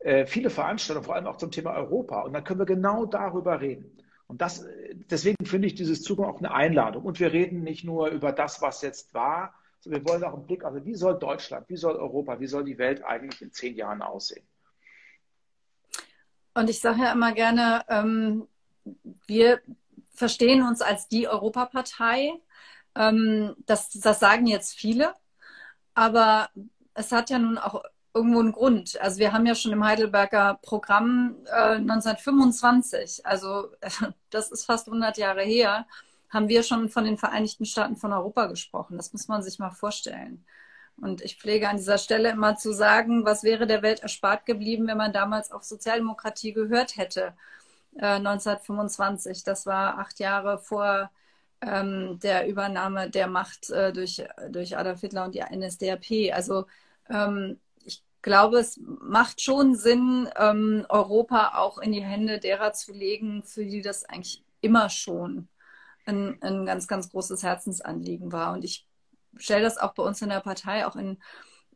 äh, 0.00 0.26
viele 0.26 0.50
Veranstaltungen, 0.50 1.04
vor 1.04 1.14
allem 1.14 1.26
auch 1.26 1.36
zum 1.36 1.50
Thema 1.50 1.74
Europa. 1.74 2.22
Und 2.22 2.32
dann 2.32 2.44
können 2.44 2.60
wir 2.60 2.66
genau 2.66 3.06
darüber 3.06 3.60
reden. 3.60 3.96
Und 4.26 4.40
das, 4.40 4.64
äh, 4.64 4.94
deswegen 5.10 5.46
finde 5.46 5.66
ich 5.68 5.74
dieses 5.74 6.02
Zugang 6.02 6.30
auch 6.30 6.38
eine 6.38 6.52
Einladung. 6.52 7.04
Und 7.04 7.20
wir 7.20 7.32
reden 7.32 7.62
nicht 7.62 7.84
nur 7.84 8.08
über 8.08 8.32
das, 8.32 8.62
was 8.62 8.82
jetzt 8.82 9.14
war, 9.14 9.54
sondern 9.80 10.04
wir 10.04 10.12
wollen 10.12 10.24
auch 10.24 10.34
einen 10.34 10.46
Blick, 10.46 10.64
also 10.64 10.84
wie 10.84 10.94
soll 10.94 11.18
Deutschland, 11.18 11.68
wie 11.68 11.76
soll 11.76 11.96
Europa, 11.96 12.40
wie 12.40 12.46
soll 12.46 12.64
die 12.64 12.78
Welt 12.78 13.04
eigentlich 13.04 13.40
in 13.42 13.52
zehn 13.52 13.74
Jahren 13.74 14.02
aussehen? 14.02 14.46
Und 16.56 16.70
ich 16.70 16.80
sage 16.80 17.02
ja 17.02 17.12
immer 17.12 17.32
gerne, 17.32 17.84
ähm, 17.88 18.48
wir 19.26 19.60
verstehen 20.14 20.62
uns 20.62 20.80
als 20.80 21.06
die 21.06 21.28
Europapartei 21.28 22.32
ähm, 22.94 23.54
das, 23.66 23.90
das 23.90 24.20
sagen 24.20 24.46
jetzt 24.46 24.72
viele, 24.72 25.14
aber 25.92 26.48
es 26.94 27.12
hat 27.12 27.28
ja 27.28 27.38
nun 27.38 27.58
auch 27.58 27.84
irgendwo 28.14 28.40
einen 28.40 28.52
Grund. 28.52 28.98
Also 29.02 29.18
wir 29.18 29.34
haben 29.34 29.44
ja 29.44 29.54
schon 29.54 29.72
im 29.72 29.84
Heidelberger 29.84 30.58
Programm 30.62 31.36
äh, 31.44 31.76
1925, 31.76 33.26
also 33.26 33.68
das 34.30 34.50
ist 34.50 34.64
fast 34.64 34.88
100 34.88 35.18
Jahre 35.18 35.42
her, 35.42 35.86
haben 36.30 36.48
wir 36.48 36.62
schon 36.62 36.88
von 36.88 37.04
den 37.04 37.18
Vereinigten 37.18 37.66
Staaten 37.66 37.96
von 37.96 38.14
Europa 38.14 38.46
gesprochen. 38.46 38.96
Das 38.96 39.12
muss 39.12 39.28
man 39.28 39.42
sich 39.42 39.58
mal 39.58 39.72
vorstellen. 39.72 40.46
Und 41.00 41.20
ich 41.20 41.36
pflege 41.36 41.68
an 41.68 41.76
dieser 41.76 41.98
Stelle 41.98 42.30
immer 42.30 42.56
zu 42.56 42.72
sagen, 42.72 43.24
was 43.24 43.42
wäre 43.42 43.66
der 43.66 43.82
Welt 43.82 44.00
erspart 44.00 44.46
geblieben, 44.46 44.86
wenn 44.86 44.96
man 44.96 45.12
damals 45.12 45.52
auf 45.52 45.62
Sozialdemokratie 45.62 46.52
gehört 46.52 46.96
hätte, 46.96 47.34
äh, 47.96 48.18
1925. 48.18 49.44
Das 49.44 49.66
war 49.66 49.98
acht 49.98 50.18
Jahre 50.20 50.58
vor 50.58 51.10
ähm, 51.60 52.18
der 52.20 52.48
Übernahme 52.48 53.10
der 53.10 53.26
Macht 53.28 53.70
äh, 53.70 53.92
durch, 53.92 54.24
durch 54.50 54.76
Adolf 54.76 55.00
Hitler 55.00 55.24
und 55.24 55.34
die 55.34 55.42
NSDAP. 55.42 56.34
Also 56.34 56.66
ähm, 57.10 57.60
ich 57.84 58.02
glaube, 58.22 58.58
es 58.58 58.80
macht 58.82 59.40
schon 59.40 59.74
Sinn, 59.74 60.28
ähm, 60.36 60.86
Europa 60.88 61.52
auch 61.56 61.78
in 61.78 61.92
die 61.92 62.04
Hände 62.04 62.38
derer 62.38 62.72
zu 62.72 62.92
legen, 62.92 63.42
für 63.44 63.64
die 63.64 63.82
das 63.82 64.04
eigentlich 64.04 64.42
immer 64.60 64.88
schon 64.90 65.48
ein, 66.06 66.38
ein 66.42 66.66
ganz, 66.66 66.88
ganz 66.88 67.10
großes 67.10 67.42
Herzensanliegen 67.42 68.32
war. 68.32 68.52
Und 68.52 68.64
ich 68.64 68.86
stelle 69.38 69.62
das 69.62 69.78
auch 69.78 69.94
bei 69.94 70.02
uns 70.02 70.22
in 70.22 70.28
der 70.28 70.40
Partei, 70.40 70.86
auch 70.86 70.96
in 70.96 71.18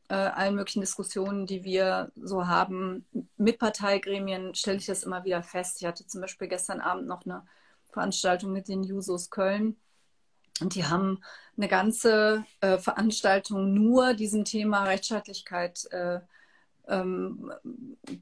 äh, 0.09 0.15
allen 0.15 0.57
möglichen 0.57 0.81
Diskussionen, 0.81 1.47
die 1.47 1.65
wir 1.65 2.11
so 2.17 2.47
haben 2.47 3.07
mit 3.37 3.59
Parteigremien, 3.59 4.55
stelle 4.55 4.79
ich 4.79 4.87
das 4.87 5.05
immer 5.05 5.25
wieder 5.25 5.43
fest. 5.43 5.81
Ich 5.81 5.87
hatte 5.87 6.07
zum 6.07 6.21
Beispiel 6.21 6.49
gestern 6.49 6.81
Abend 6.81 7.07
noch 7.07 7.25
eine 7.25 7.47
Veranstaltung 7.93 8.53
mit 8.53 8.69
den 8.69 8.83
Jusos 8.83 9.31
Köln. 9.31 9.77
Und 10.61 10.75
die 10.75 10.85
haben 10.85 11.23
eine 11.57 11.69
ganze 11.69 12.45
äh, 12.61 12.79
Veranstaltung 12.79 13.73
nur 13.73 14.15
diesem 14.15 14.45
Thema 14.45 14.85
Rechtsstaatlichkeit 14.85 15.87
äh, 15.91 16.21
ähm, 16.89 17.53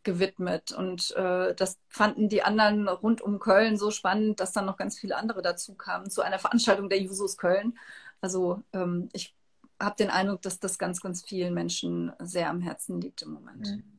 gewidmet. 0.03 0.73
Und 0.73 1.11
äh, 1.17 1.55
das 1.55 1.79
fanden 1.89 2.29
die 2.29 2.43
anderen 2.43 2.89
rund 2.89 3.21
um 3.21 3.39
Köln 3.39 3.77
so 3.77 3.91
spannend, 3.91 4.41
dass 4.41 4.53
dann 4.53 4.67
noch 4.67 4.77
ganz 4.77 4.99
viele 4.99 5.17
andere 5.17 5.43
dazu 5.43 5.75
kamen 5.75 6.11
zu 6.11 6.23
einer 6.23 6.39
Veranstaltung 6.39 6.89
der 6.89 7.01
Jusos 7.01 7.37
Köln. 7.37 7.79
Also 8.21 8.63
ähm, 8.73 9.09
ich 9.13 9.35
habe 9.81 9.97
den 9.97 10.11
Eindruck, 10.11 10.43
dass 10.43 10.59
das 10.59 10.79
ganz, 10.79 11.01
ganz 11.01 11.23
vielen 11.23 11.55
Menschen 11.55 12.13
sehr 12.19 12.51
am 12.51 12.61
Herzen 12.61 13.01
liegt 13.01 13.23
im 13.23 13.33
Moment. 13.33 13.67
Mhm. 13.67 13.99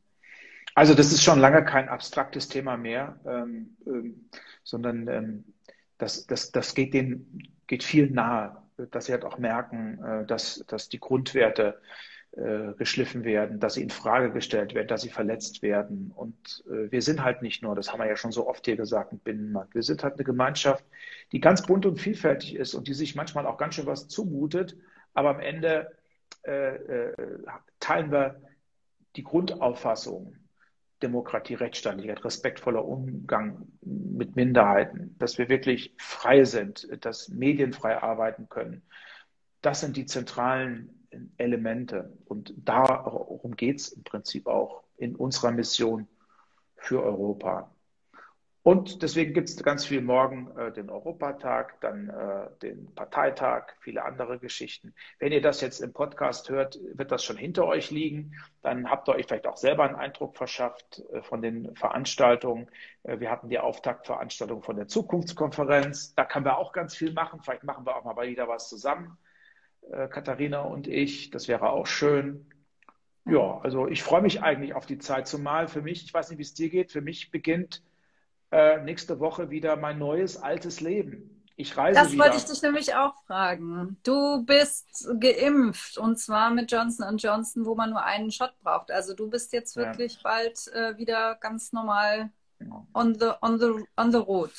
Also 0.74 0.94
das 0.94 1.12
ist 1.12 1.22
schon 1.22 1.40
lange 1.40 1.64
kein 1.64 1.88
abstraktes 1.88 2.48
Thema 2.48 2.76
mehr, 2.76 3.18
ähm, 3.26 3.76
ähm, 3.86 4.28
sondern 4.62 5.08
ähm, 5.08 5.44
das, 5.98 6.26
das, 6.26 6.52
das 6.52 6.74
geht, 6.74 6.94
denen, 6.94 7.54
geht 7.66 7.82
viel 7.82 8.10
nahe, 8.10 8.62
dass 8.90 9.06
sie 9.06 9.12
halt 9.12 9.24
auch 9.24 9.38
merken, 9.38 10.02
äh, 10.02 10.26
dass, 10.26 10.64
dass 10.68 10.88
die 10.88 11.00
Grundwerte 11.00 11.80
äh, 12.32 12.74
geschliffen 12.78 13.24
werden, 13.24 13.58
dass 13.58 13.74
sie 13.74 13.82
in 13.82 13.90
Frage 13.90 14.30
gestellt 14.30 14.72
werden, 14.74 14.86
dass 14.86 15.02
sie 15.02 15.08
verletzt 15.08 15.62
werden. 15.62 16.12
Und 16.14 16.64
äh, 16.68 16.90
wir 16.90 17.02
sind 17.02 17.24
halt 17.24 17.42
nicht 17.42 17.62
nur, 17.62 17.74
das 17.74 17.92
haben 17.92 17.98
wir 17.98 18.06
ja 18.06 18.16
schon 18.16 18.30
so 18.30 18.46
oft 18.48 18.64
hier 18.64 18.76
gesagt, 18.76 19.12
ein 19.12 19.18
Binnenmarkt. 19.18 19.74
Wir 19.74 19.82
sind 19.82 20.04
halt 20.04 20.14
eine 20.14 20.24
Gemeinschaft, 20.24 20.84
die 21.32 21.40
ganz 21.40 21.62
bunt 21.62 21.86
und 21.86 21.98
vielfältig 21.98 22.54
ist 22.54 22.74
und 22.74 22.86
die 22.86 22.94
sich 22.94 23.16
manchmal 23.16 23.46
auch 23.46 23.58
ganz 23.58 23.74
schön 23.74 23.86
was 23.86 24.06
zumutet. 24.06 24.76
Aber 25.12 25.30
am 25.30 25.40
Ende 25.40 25.90
äh, 26.46 26.76
äh, 26.76 27.14
teilen 27.80 28.12
wir 28.12 28.40
die 29.16 29.24
Grundauffassung 29.24 30.36
Demokratie, 31.02 31.54
Rechtsstaatlichkeit, 31.54 32.24
respektvoller 32.24 32.84
Umgang 32.84 33.66
mit 33.80 34.36
Minderheiten, 34.36 35.16
dass 35.18 35.38
wir 35.38 35.48
wirklich 35.48 35.94
frei 35.98 36.44
sind, 36.44 36.86
dass 37.04 37.28
Medien 37.28 37.72
frei 37.72 38.00
arbeiten 38.00 38.48
können. 38.48 38.82
Das 39.62 39.80
sind 39.80 39.96
die 39.96 40.06
zentralen 40.06 40.99
Elemente. 41.36 42.12
Und 42.26 42.54
darum 42.56 43.56
geht 43.56 43.80
es 43.80 43.88
im 43.88 44.04
Prinzip 44.04 44.46
auch 44.46 44.82
in 44.96 45.16
unserer 45.16 45.50
Mission 45.50 46.06
für 46.76 47.02
Europa. 47.02 47.70
Und 48.62 49.02
deswegen 49.02 49.32
gibt 49.32 49.48
es 49.48 49.62
ganz 49.62 49.86
viel 49.86 50.02
morgen 50.02 50.54
äh, 50.58 50.70
den 50.70 50.90
Europatag, 50.90 51.80
dann 51.80 52.10
äh, 52.10 52.46
den 52.60 52.94
Parteitag, 52.94 53.72
viele 53.80 54.04
andere 54.04 54.38
Geschichten. 54.38 54.92
Wenn 55.18 55.32
ihr 55.32 55.40
das 55.40 55.62
jetzt 55.62 55.80
im 55.80 55.94
Podcast 55.94 56.50
hört, 56.50 56.78
wird 56.92 57.10
das 57.10 57.24
schon 57.24 57.38
hinter 57.38 57.66
euch 57.66 57.90
liegen. 57.90 58.34
Dann 58.60 58.90
habt 58.90 59.08
ihr 59.08 59.14
euch 59.14 59.26
vielleicht 59.26 59.46
auch 59.46 59.56
selber 59.56 59.84
einen 59.84 59.96
Eindruck 59.96 60.36
verschafft 60.36 61.02
äh, 61.10 61.22
von 61.22 61.40
den 61.40 61.74
Veranstaltungen. 61.74 62.68
Äh, 63.04 63.18
wir 63.20 63.30
hatten 63.30 63.48
die 63.48 63.58
Auftaktveranstaltung 63.58 64.62
von 64.62 64.76
der 64.76 64.88
Zukunftskonferenz. 64.88 66.14
Da 66.14 66.26
können 66.26 66.44
wir 66.44 66.58
auch 66.58 66.74
ganz 66.74 66.94
viel 66.94 67.14
machen. 67.14 67.40
Vielleicht 67.42 67.64
machen 67.64 67.86
wir 67.86 67.96
auch 67.96 68.04
mal 68.04 68.28
wieder 68.28 68.46
was 68.46 68.68
zusammen, 68.68 69.16
äh, 69.90 70.08
Katharina 70.08 70.60
und 70.60 70.86
ich. 70.86 71.30
Das 71.30 71.48
wäre 71.48 71.70
auch 71.70 71.86
schön. 71.86 72.46
Ja, 73.26 73.58
also 73.62 73.86
ich 73.86 74.02
freue 74.02 74.22
mich 74.22 74.42
eigentlich 74.42 74.74
auf 74.74 74.86
die 74.86 74.98
Zeit, 74.98 75.28
zumal 75.28 75.68
für 75.68 75.82
mich, 75.82 76.04
ich 76.04 76.12
weiß 76.12 76.30
nicht, 76.30 76.38
wie 76.38 76.42
es 76.42 76.54
dir 76.54 76.70
geht, 76.70 76.90
für 76.90 77.02
mich 77.02 77.30
beginnt 77.30 77.82
äh, 78.50 78.82
nächste 78.82 79.20
Woche 79.20 79.50
wieder 79.50 79.76
mein 79.76 79.98
neues, 79.98 80.36
altes 80.36 80.80
Leben. 80.80 81.44
Ich 81.56 81.76
reise 81.76 82.00
das 82.00 82.12
wieder. 82.12 82.24
wollte 82.24 82.38
ich 82.38 82.44
dich 82.46 82.62
nämlich 82.62 82.94
auch 82.94 83.14
fragen. 83.26 83.98
Du 84.02 84.44
bist 84.46 85.06
geimpft 85.20 85.98
und 85.98 86.18
zwar 86.18 86.50
mit 86.50 86.72
Johnson 86.72 87.18
Johnson, 87.18 87.66
wo 87.66 87.74
man 87.74 87.90
nur 87.90 88.02
einen 88.02 88.30
Shot 88.30 88.54
braucht. 88.62 88.90
Also 88.90 89.14
du 89.14 89.28
bist 89.28 89.52
jetzt 89.52 89.76
wirklich 89.76 90.14
ja. 90.14 90.20
bald 90.22 90.68
äh, 90.72 90.96
wieder 90.96 91.36
ganz 91.36 91.72
normal 91.72 92.30
on 92.94 93.14
the, 93.14 93.32
on 93.42 93.60
the, 93.60 93.84
on 93.96 94.10
the 94.10 94.18
road. 94.18 94.50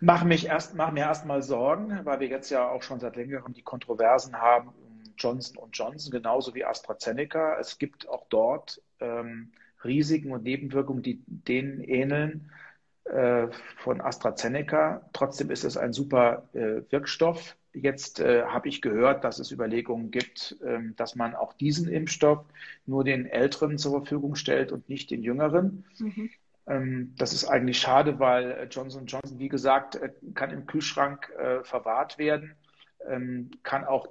Mach, 0.00 0.24
mich 0.24 0.46
erst, 0.46 0.74
mach 0.74 0.92
mir 0.92 1.00
erstmal 1.00 1.42
Sorgen, 1.42 2.00
weil 2.04 2.20
wir 2.20 2.28
jetzt 2.28 2.50
ja 2.50 2.68
auch 2.68 2.82
schon 2.82 3.00
seit 3.00 3.16
längerem 3.16 3.52
die 3.52 3.62
Kontroversen 3.62 4.36
haben 4.36 4.68
um 4.68 5.02
Johnson 5.16 5.56
Johnson, 5.72 6.10
genauso 6.10 6.54
wie 6.54 6.64
AstraZeneca. 6.64 7.58
Es 7.58 7.78
gibt 7.78 8.08
auch 8.08 8.26
dort 8.28 8.82
ähm, 9.00 9.52
Risiken 9.84 10.32
und 10.32 10.42
Nebenwirkungen, 10.42 11.02
die 11.02 11.22
denen 11.26 11.80
ähneln. 11.82 12.50
Äh, 13.06 13.48
von 13.76 14.00
AstraZeneca. 14.00 15.08
Trotzdem 15.12 15.50
ist 15.50 15.62
es 15.62 15.76
ein 15.76 15.92
super 15.92 16.48
äh, 16.54 16.82
Wirkstoff. 16.90 17.56
Jetzt 17.72 18.18
äh, 18.18 18.42
habe 18.42 18.68
ich 18.68 18.82
gehört, 18.82 19.22
dass 19.22 19.38
es 19.38 19.52
Überlegungen 19.52 20.10
gibt, 20.10 20.56
ähm, 20.66 20.94
dass 20.96 21.14
man 21.14 21.36
auch 21.36 21.52
diesen 21.52 21.86
Impfstoff 21.88 22.44
nur 22.84 23.04
den 23.04 23.26
Älteren 23.26 23.78
zur 23.78 23.92
Verfügung 23.92 24.34
stellt 24.34 24.72
und 24.72 24.88
nicht 24.88 25.12
den 25.12 25.22
Jüngeren. 25.22 25.84
Mhm. 26.00 26.30
Ähm, 26.66 27.14
das 27.16 27.32
ist 27.32 27.44
eigentlich 27.44 27.78
schade, 27.78 28.18
weil 28.18 28.50
äh, 28.52 28.64
Johnson 28.64 29.06
Johnson, 29.06 29.38
wie 29.38 29.48
gesagt, 29.48 29.96
äh, 29.96 30.10
kann 30.34 30.50
im 30.50 30.66
Kühlschrank 30.66 31.30
äh, 31.38 31.62
verwahrt 31.64 32.18
werden, 32.18 32.54
ähm, 33.08 33.50
kann 33.62 33.84
auch 33.84 34.08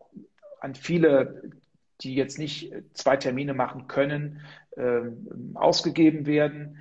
an 0.61 0.75
viele, 0.75 1.51
die 2.01 2.15
jetzt 2.15 2.39
nicht 2.39 2.73
zwei 2.93 3.17
Termine 3.17 3.53
machen 3.53 3.87
können, 3.87 4.41
ähm, 4.77 5.51
ausgegeben 5.55 6.25
werden. 6.25 6.77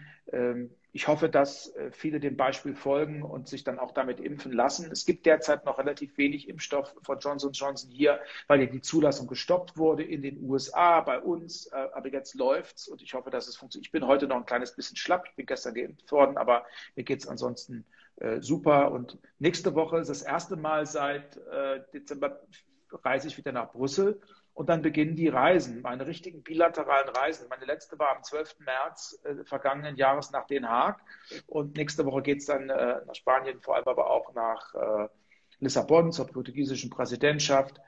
Ich 0.97 1.09
hoffe, 1.09 1.29
dass 1.29 1.75
äh, 1.75 1.91
viele 1.91 2.21
dem 2.21 2.37
Beispiel 2.37 2.77
folgen 2.77 3.25
und 3.25 3.49
sich 3.49 3.65
dann 3.65 3.81
auch 3.81 3.91
damit 3.91 4.21
impfen 4.21 4.53
lassen. 4.53 4.93
Es 4.93 5.05
gibt 5.05 5.27
derzeit 5.27 5.65
noch 5.65 5.79
relativ 5.79 6.17
wenig 6.19 6.49
Impfstoff 6.49 6.95
von 7.03 7.19
Johnson 7.19 7.51
Johnson 7.51 7.91
hier, 7.91 8.21
weil 8.47 8.61
ja 8.61 8.67
die 8.67 8.81
Zulassung 8.81 9.27
gestoppt 9.27 9.77
wurde 9.77 10.05
in 10.05 10.23
den 10.23 10.41
USA, 10.49 11.01
bei 11.01 11.19
uns. 11.19 11.67
Äh, 11.67 11.89
aber 11.95 12.11
jetzt 12.11 12.37
läuft's 12.37 12.87
und 12.87 13.03
ich 13.03 13.13
hoffe, 13.13 13.31
dass 13.31 13.49
es 13.49 13.57
funktioniert. 13.57 13.89
Ich 13.89 13.93
bin 13.93 14.07
heute 14.07 14.29
noch 14.29 14.37
ein 14.37 14.47
kleines 14.47 14.77
bisschen 14.77 14.97
schlapp. 14.97 15.27
Ich 15.29 15.35
bin 15.35 15.47
gestern 15.47 15.75
geimpft 15.75 16.13
worden, 16.13 16.37
aber 16.37 16.65
mir 16.95 17.03
geht's 17.03 17.27
ansonsten 17.27 17.85
äh, 18.19 18.41
super. 18.41 18.93
Und 18.93 19.19
nächste 19.41 19.75
Woche 19.75 19.99
ist 19.99 20.11
das 20.11 20.23
erste 20.23 20.55
Mal 20.55 20.87
seit 20.87 21.41
Dezember 21.93 22.41
reise 23.03 23.27
ich 23.27 23.37
wieder 23.37 23.51
nach 23.51 23.73
Brüssel 23.73 24.21
und 24.55 24.69
dann 24.69 24.83
beginnen 24.83 25.17
die 25.17 25.29
Reisen, 25.29 25.83
meine 25.83 26.07
richtigen 26.07 26.43
bilateralen 26.43 27.09
Reisen. 27.09 27.49
Meine 27.51 27.65
letzte 27.65 27.99
war 27.99 28.17
am 28.17 28.23
12. 28.23 28.61
März 28.61 29.21
äh, 29.25 29.45
vergangenen 29.45 29.97
Jahres 29.97 30.31
nach 30.31 30.47
Den 30.47 30.69
Haag. 30.69 31.01
Und 31.47 31.77
nächste 31.77 32.07
Woche 32.07 32.23
geht 32.23 32.39
es 32.39 32.47
dann 32.47 32.71
äh, 32.71 33.01
nach 33.05 33.15
Spanien, 33.15 33.61
vor 33.61 33.75
allem 33.75 33.89
aber 33.89 34.09
auch 34.09 34.33
nach 34.33 34.75
äh, 34.75 35.09
Lissabon 35.59 36.13
zur 36.13 36.29
portugiesischen 36.29 36.89
Präsidentschaft. 36.89 37.81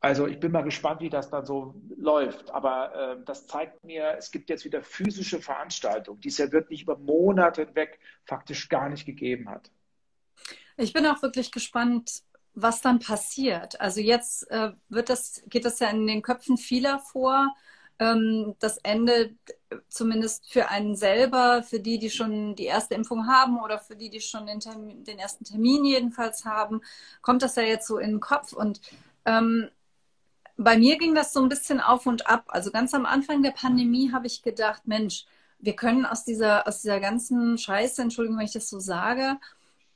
Also 0.00 0.28
ich 0.28 0.38
bin 0.38 0.52
mal 0.52 0.62
gespannt, 0.62 1.00
wie 1.00 1.10
das 1.10 1.30
dann 1.30 1.44
so 1.44 1.74
läuft. 1.96 2.52
Aber 2.52 2.94
äh, 2.94 3.24
das 3.24 3.48
zeigt 3.48 3.82
mir, 3.82 4.14
es 4.16 4.30
gibt 4.30 4.50
jetzt 4.50 4.64
wieder 4.64 4.82
physische 4.82 5.40
Veranstaltungen, 5.40 6.20
die 6.20 6.28
es 6.28 6.38
ja 6.38 6.52
wirklich 6.52 6.82
über 6.82 6.96
Monate 6.96 7.64
hinweg 7.64 7.98
faktisch 8.24 8.68
gar 8.68 8.88
nicht 8.88 9.04
gegeben 9.04 9.50
hat. 9.50 9.72
Ich 10.76 10.92
bin 10.92 11.04
auch 11.06 11.20
wirklich 11.22 11.50
gespannt, 11.50 12.22
was 12.62 12.80
dann 12.80 12.98
passiert. 12.98 13.80
Also 13.80 14.00
jetzt 14.00 14.50
äh, 14.50 14.72
wird 14.88 15.08
das, 15.08 15.42
geht 15.48 15.64
das 15.64 15.78
ja 15.78 15.88
in 15.90 16.06
den 16.06 16.22
Köpfen 16.22 16.56
vieler 16.56 16.98
vor. 16.98 17.54
Ähm, 17.98 18.54
das 18.58 18.78
Ende 18.78 19.34
zumindest 19.88 20.52
für 20.52 20.68
einen 20.68 20.96
selber, 20.96 21.62
für 21.62 21.80
die, 21.80 21.98
die 21.98 22.10
schon 22.10 22.54
die 22.56 22.64
erste 22.64 22.94
Impfung 22.94 23.26
haben 23.26 23.60
oder 23.60 23.78
für 23.78 23.96
die, 23.96 24.10
die 24.10 24.20
schon 24.20 24.46
den, 24.46 24.60
Termin, 24.60 25.04
den 25.04 25.18
ersten 25.18 25.44
Termin 25.44 25.84
jedenfalls 25.84 26.44
haben, 26.44 26.80
kommt 27.22 27.42
das 27.42 27.56
ja 27.56 27.62
jetzt 27.62 27.86
so 27.86 27.98
in 27.98 28.10
den 28.10 28.20
Kopf. 28.20 28.52
Und 28.52 28.80
ähm, 29.24 29.68
bei 30.56 30.76
mir 30.76 30.98
ging 30.98 31.14
das 31.14 31.32
so 31.32 31.40
ein 31.40 31.48
bisschen 31.48 31.80
auf 31.80 32.06
und 32.06 32.26
ab. 32.26 32.44
Also 32.48 32.70
ganz 32.72 32.92
am 32.94 33.06
Anfang 33.06 33.42
der 33.42 33.52
Pandemie 33.52 34.12
habe 34.12 34.26
ich 34.26 34.42
gedacht, 34.42 34.82
Mensch, 34.86 35.26
wir 35.60 35.74
können 35.76 36.06
aus 36.06 36.24
dieser, 36.24 36.66
aus 36.66 36.82
dieser 36.82 37.00
ganzen 37.00 37.58
Scheiße, 37.58 38.02
Entschuldigung, 38.02 38.38
wenn 38.38 38.46
ich 38.46 38.52
das 38.52 38.68
so 38.68 38.78
sage, 38.80 39.38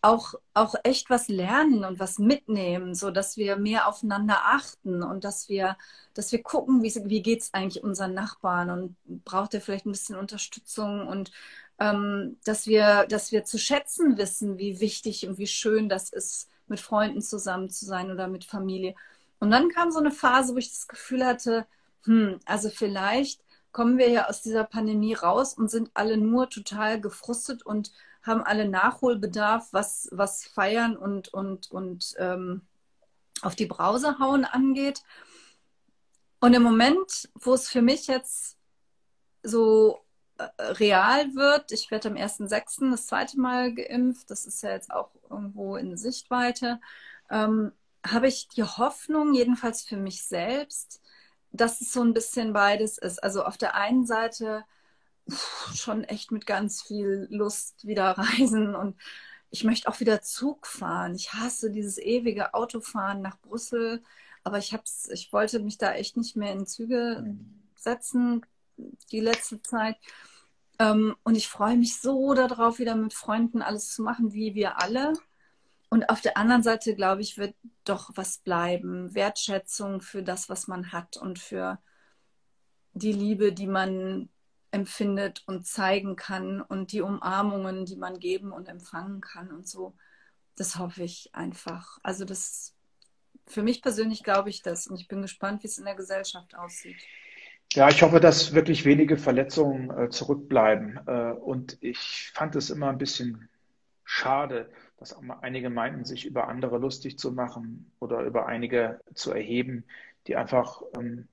auch, 0.02 0.34
auch 0.52 0.74
echt 0.82 1.10
was 1.10 1.28
lernen 1.28 1.84
und 1.84 2.00
was 2.00 2.18
mitnehmen, 2.18 2.94
so 2.94 3.10
dass 3.10 3.36
wir 3.36 3.56
mehr 3.56 3.88
aufeinander 3.88 4.40
achten 4.44 5.02
und 5.02 5.24
dass 5.24 5.48
wir, 5.48 5.76
dass 6.14 6.32
wir 6.32 6.42
gucken, 6.42 6.82
wie, 6.82 6.92
wie 7.06 7.22
geht 7.22 7.42
es 7.42 7.54
eigentlich 7.54 7.84
unseren 7.84 8.12
Nachbarn 8.14 8.70
und 8.70 8.96
braucht 9.24 9.54
er 9.54 9.60
vielleicht 9.60 9.86
ein 9.86 9.92
bisschen 9.92 10.16
Unterstützung 10.16 11.06
und 11.06 11.30
ähm, 11.78 12.38
dass 12.44 12.66
wir, 12.66 13.06
dass 13.08 13.32
wir 13.32 13.44
zu 13.44 13.58
schätzen 13.58 14.18
wissen, 14.18 14.58
wie 14.58 14.80
wichtig 14.80 15.26
und 15.26 15.38
wie 15.38 15.46
schön 15.46 15.88
das 15.88 16.10
ist, 16.10 16.50
mit 16.66 16.80
Freunden 16.80 17.22
zusammen 17.22 17.70
zu 17.70 17.84
sein 17.84 18.10
oder 18.10 18.28
mit 18.28 18.44
Familie. 18.44 18.94
Und 19.38 19.50
dann 19.50 19.68
kam 19.70 19.90
so 19.90 20.00
eine 20.00 20.12
Phase, 20.12 20.54
wo 20.54 20.58
ich 20.58 20.70
das 20.70 20.88
Gefühl 20.88 21.24
hatte, 21.24 21.66
hm, 22.04 22.40
also 22.44 22.70
vielleicht 22.70 23.40
kommen 23.72 23.98
wir 23.98 24.10
ja 24.10 24.28
aus 24.28 24.42
dieser 24.42 24.64
Pandemie 24.64 25.14
raus 25.14 25.54
und 25.54 25.70
sind 25.70 25.90
alle 25.94 26.16
nur 26.18 26.50
total 26.50 27.00
gefrustet 27.00 27.64
und 27.64 27.92
haben 28.22 28.42
alle 28.42 28.68
Nachholbedarf, 28.68 29.72
was, 29.72 30.08
was 30.12 30.44
Feiern 30.44 30.96
und, 30.96 31.28
und, 31.28 31.70
und 31.70 32.14
ähm, 32.18 32.62
auf 33.42 33.56
die 33.56 33.66
Brause 33.66 34.18
hauen 34.18 34.44
angeht. 34.44 35.02
Und 36.40 36.54
im 36.54 36.62
Moment, 36.62 37.30
wo 37.34 37.54
es 37.54 37.68
für 37.68 37.82
mich 37.82 38.06
jetzt 38.06 38.56
so 39.42 40.04
äh, 40.38 40.44
real 40.60 41.34
wird, 41.34 41.72
ich 41.72 41.90
werde 41.90 42.08
am 42.08 42.14
1.6. 42.14 42.90
das 42.90 43.06
zweite 43.06 43.38
Mal 43.40 43.74
geimpft, 43.74 44.30
das 44.30 44.46
ist 44.46 44.62
ja 44.62 44.70
jetzt 44.70 44.92
auch 44.92 45.10
irgendwo 45.28 45.76
in 45.76 45.96
Sichtweite, 45.96 46.80
ähm, 47.30 47.72
habe 48.04 48.28
ich 48.28 48.48
die 48.48 48.64
Hoffnung, 48.64 49.34
jedenfalls 49.34 49.82
für 49.82 49.96
mich 49.96 50.24
selbst, 50.24 51.00
dass 51.52 51.80
es 51.80 51.92
so 51.92 52.02
ein 52.02 52.14
bisschen 52.14 52.52
beides 52.52 52.98
ist. 52.98 53.22
Also 53.22 53.44
auf 53.44 53.56
der 53.56 53.74
einen 53.74 54.06
Seite 54.06 54.64
schon 55.74 56.04
echt 56.04 56.32
mit 56.32 56.46
ganz 56.46 56.82
viel 56.82 57.26
Lust 57.30 57.86
wieder 57.86 58.10
reisen 58.18 58.74
und 58.74 58.96
ich 59.50 59.64
möchte 59.64 59.88
auch 59.88 60.00
wieder 60.00 60.22
Zug 60.22 60.66
fahren. 60.66 61.14
Ich 61.14 61.34
hasse 61.34 61.70
dieses 61.70 61.98
ewige 61.98 62.54
Autofahren 62.54 63.20
nach 63.20 63.38
Brüssel, 63.40 64.02
aber 64.44 64.58
ich 64.58 64.72
hab's, 64.72 65.08
ich 65.12 65.32
wollte 65.32 65.60
mich 65.60 65.76
da 65.76 65.92
echt 65.92 66.16
nicht 66.16 66.36
mehr 66.36 66.52
in 66.52 66.66
Züge 66.66 67.36
setzen 67.76 68.42
die 69.10 69.20
letzte 69.20 69.60
Zeit. 69.62 69.96
Ähm, 70.78 71.14
und 71.22 71.36
ich 71.36 71.48
freue 71.48 71.76
mich 71.76 72.00
so 72.00 72.34
darauf, 72.34 72.78
wieder 72.78 72.96
mit 72.96 73.12
Freunden 73.14 73.62
alles 73.62 73.92
zu 73.94 74.02
machen, 74.02 74.32
wie 74.32 74.54
wir 74.54 74.80
alle. 74.80 75.12
Und 75.90 76.08
auf 76.08 76.22
der 76.22 76.36
anderen 76.36 76.62
Seite, 76.62 76.94
glaube 76.94 77.20
ich, 77.20 77.36
wird 77.36 77.54
doch 77.84 78.10
was 78.14 78.38
bleiben. 78.38 79.14
Wertschätzung 79.14 80.00
für 80.00 80.22
das, 80.22 80.48
was 80.48 80.66
man 80.66 80.92
hat 80.92 81.16
und 81.16 81.38
für 81.38 81.78
die 82.94 83.12
Liebe, 83.12 83.52
die 83.52 83.66
man 83.66 84.28
empfindet 84.72 85.42
und 85.46 85.66
zeigen 85.66 86.16
kann 86.16 86.60
und 86.60 86.92
die 86.92 87.02
Umarmungen, 87.02 87.84
die 87.84 87.96
man 87.96 88.18
geben 88.18 88.52
und 88.52 88.68
empfangen 88.68 89.20
kann 89.20 89.52
und 89.52 89.68
so. 89.68 89.94
Das 90.56 90.78
hoffe 90.78 91.04
ich 91.04 91.30
einfach. 91.34 91.98
Also 92.02 92.24
das 92.24 92.74
für 93.46 93.62
mich 93.62 93.82
persönlich 93.82 94.22
glaube 94.22 94.50
ich 94.50 94.62
das 94.62 94.86
und 94.86 94.98
ich 95.00 95.08
bin 95.08 95.22
gespannt, 95.22 95.62
wie 95.62 95.68
es 95.68 95.78
in 95.78 95.84
der 95.84 95.94
Gesellschaft 95.94 96.56
aussieht. 96.56 96.96
Ja, 97.74 97.88
ich 97.88 98.02
hoffe, 98.02 98.20
dass 98.20 98.52
wirklich 98.52 98.84
wenige 98.84 99.16
Verletzungen 99.16 99.90
äh, 99.90 100.10
zurückbleiben. 100.10 101.00
Äh, 101.06 101.32
und 101.32 101.78
ich 101.80 102.30
fand 102.34 102.54
es 102.54 102.68
immer 102.68 102.90
ein 102.90 102.98
bisschen 102.98 103.48
schade, 104.04 104.70
dass 104.98 105.16
einige 105.40 105.70
meinten, 105.70 106.04
sich 106.04 106.26
über 106.26 106.48
andere 106.48 106.78
lustig 106.78 107.18
zu 107.18 107.32
machen 107.32 107.90
oder 107.98 108.20
über 108.22 108.46
einige 108.46 109.00
zu 109.14 109.32
erheben, 109.32 109.84
die 110.26 110.36
einfach 110.36 110.82
ähm, 110.98 111.28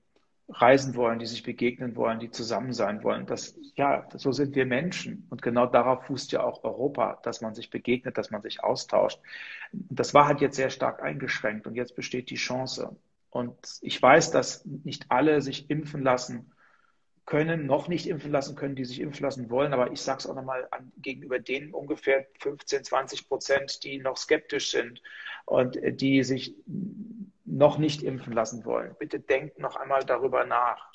reisen 0.51 0.95
wollen, 0.95 1.19
die 1.19 1.25
sich 1.25 1.43
begegnen 1.43 1.95
wollen, 1.95 2.19
die 2.19 2.31
zusammen 2.31 2.73
sein 2.73 3.03
wollen. 3.03 3.25
Das, 3.25 3.55
ja, 3.75 4.07
so 4.15 4.31
sind 4.31 4.55
wir 4.55 4.65
Menschen. 4.65 5.27
Und 5.29 5.41
genau 5.41 5.67
darauf 5.67 6.05
fußt 6.05 6.31
ja 6.31 6.43
auch 6.43 6.63
Europa, 6.63 7.19
dass 7.23 7.41
man 7.41 7.53
sich 7.53 7.69
begegnet, 7.69 8.17
dass 8.17 8.31
man 8.31 8.41
sich 8.41 8.63
austauscht. 8.63 9.19
Das 9.71 10.13
war 10.13 10.27
halt 10.27 10.41
jetzt 10.41 10.55
sehr 10.55 10.69
stark 10.69 11.03
eingeschränkt 11.03 11.67
und 11.67 11.75
jetzt 11.75 11.95
besteht 11.95 12.29
die 12.29 12.35
Chance. 12.35 12.95
Und 13.29 13.55
ich 13.81 14.01
weiß, 14.01 14.31
dass 14.31 14.65
nicht 14.65 15.05
alle 15.09 15.41
sich 15.41 15.69
impfen 15.69 16.01
lassen 16.01 16.51
können, 17.27 17.67
noch 17.67 17.87
nicht 17.87 18.07
impfen 18.07 18.31
lassen 18.31 18.55
können, 18.55 18.75
die 18.75 18.85
sich 18.85 18.99
impfen 18.99 19.23
lassen 19.23 19.51
wollen. 19.51 19.71
Aber 19.71 19.91
ich 19.91 20.01
sage 20.01 20.17
es 20.17 20.27
auch 20.27 20.33
nochmal 20.33 20.67
gegenüber 20.97 21.37
denen 21.37 21.75
ungefähr 21.75 22.25
15, 22.39 22.83
20 22.85 23.27
Prozent, 23.27 23.83
die 23.83 23.99
noch 23.99 24.17
skeptisch 24.17 24.71
sind 24.71 24.99
und 25.45 25.77
die 26.01 26.23
sich 26.23 26.55
noch 27.49 27.77
nicht 27.77 28.03
impfen 28.03 28.33
lassen 28.33 28.65
wollen. 28.65 28.95
Bitte 28.99 29.19
denkt 29.19 29.59
noch 29.59 29.75
einmal 29.75 30.03
darüber 30.05 30.45
nach. 30.45 30.91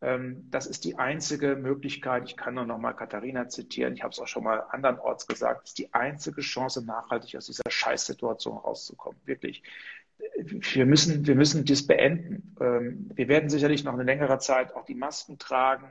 Ähm, 0.00 0.48
das 0.50 0.66
ist 0.66 0.84
die 0.84 0.98
einzige 0.98 1.56
Möglichkeit, 1.56 2.24
ich 2.24 2.36
kann 2.36 2.54
nur 2.54 2.66
noch 2.66 2.78
mal 2.78 2.92
Katharina 2.92 3.48
zitieren, 3.48 3.94
ich 3.94 4.02
habe 4.02 4.12
es 4.12 4.18
auch 4.18 4.26
schon 4.26 4.44
mal 4.44 4.64
andernorts 4.70 5.26
gesagt, 5.26 5.62
das 5.62 5.70
ist 5.70 5.78
die 5.78 5.94
einzige 5.94 6.40
Chance, 6.42 6.84
nachhaltig 6.84 7.36
aus 7.36 7.46
dieser 7.46 7.70
Scheißsituation 7.70 8.58
rauszukommen. 8.58 9.18
Wirklich. 9.24 9.62
Wir 10.36 10.86
müssen, 10.86 11.26
wir 11.26 11.34
müssen 11.34 11.64
das 11.64 11.86
beenden. 11.86 12.54
Ähm, 12.60 13.10
wir 13.14 13.28
werden 13.28 13.48
sicherlich 13.48 13.84
noch 13.84 13.94
eine 13.94 14.04
längere 14.04 14.38
Zeit 14.38 14.74
auch 14.74 14.84
die 14.84 14.94
Masken 14.94 15.38
tragen, 15.38 15.90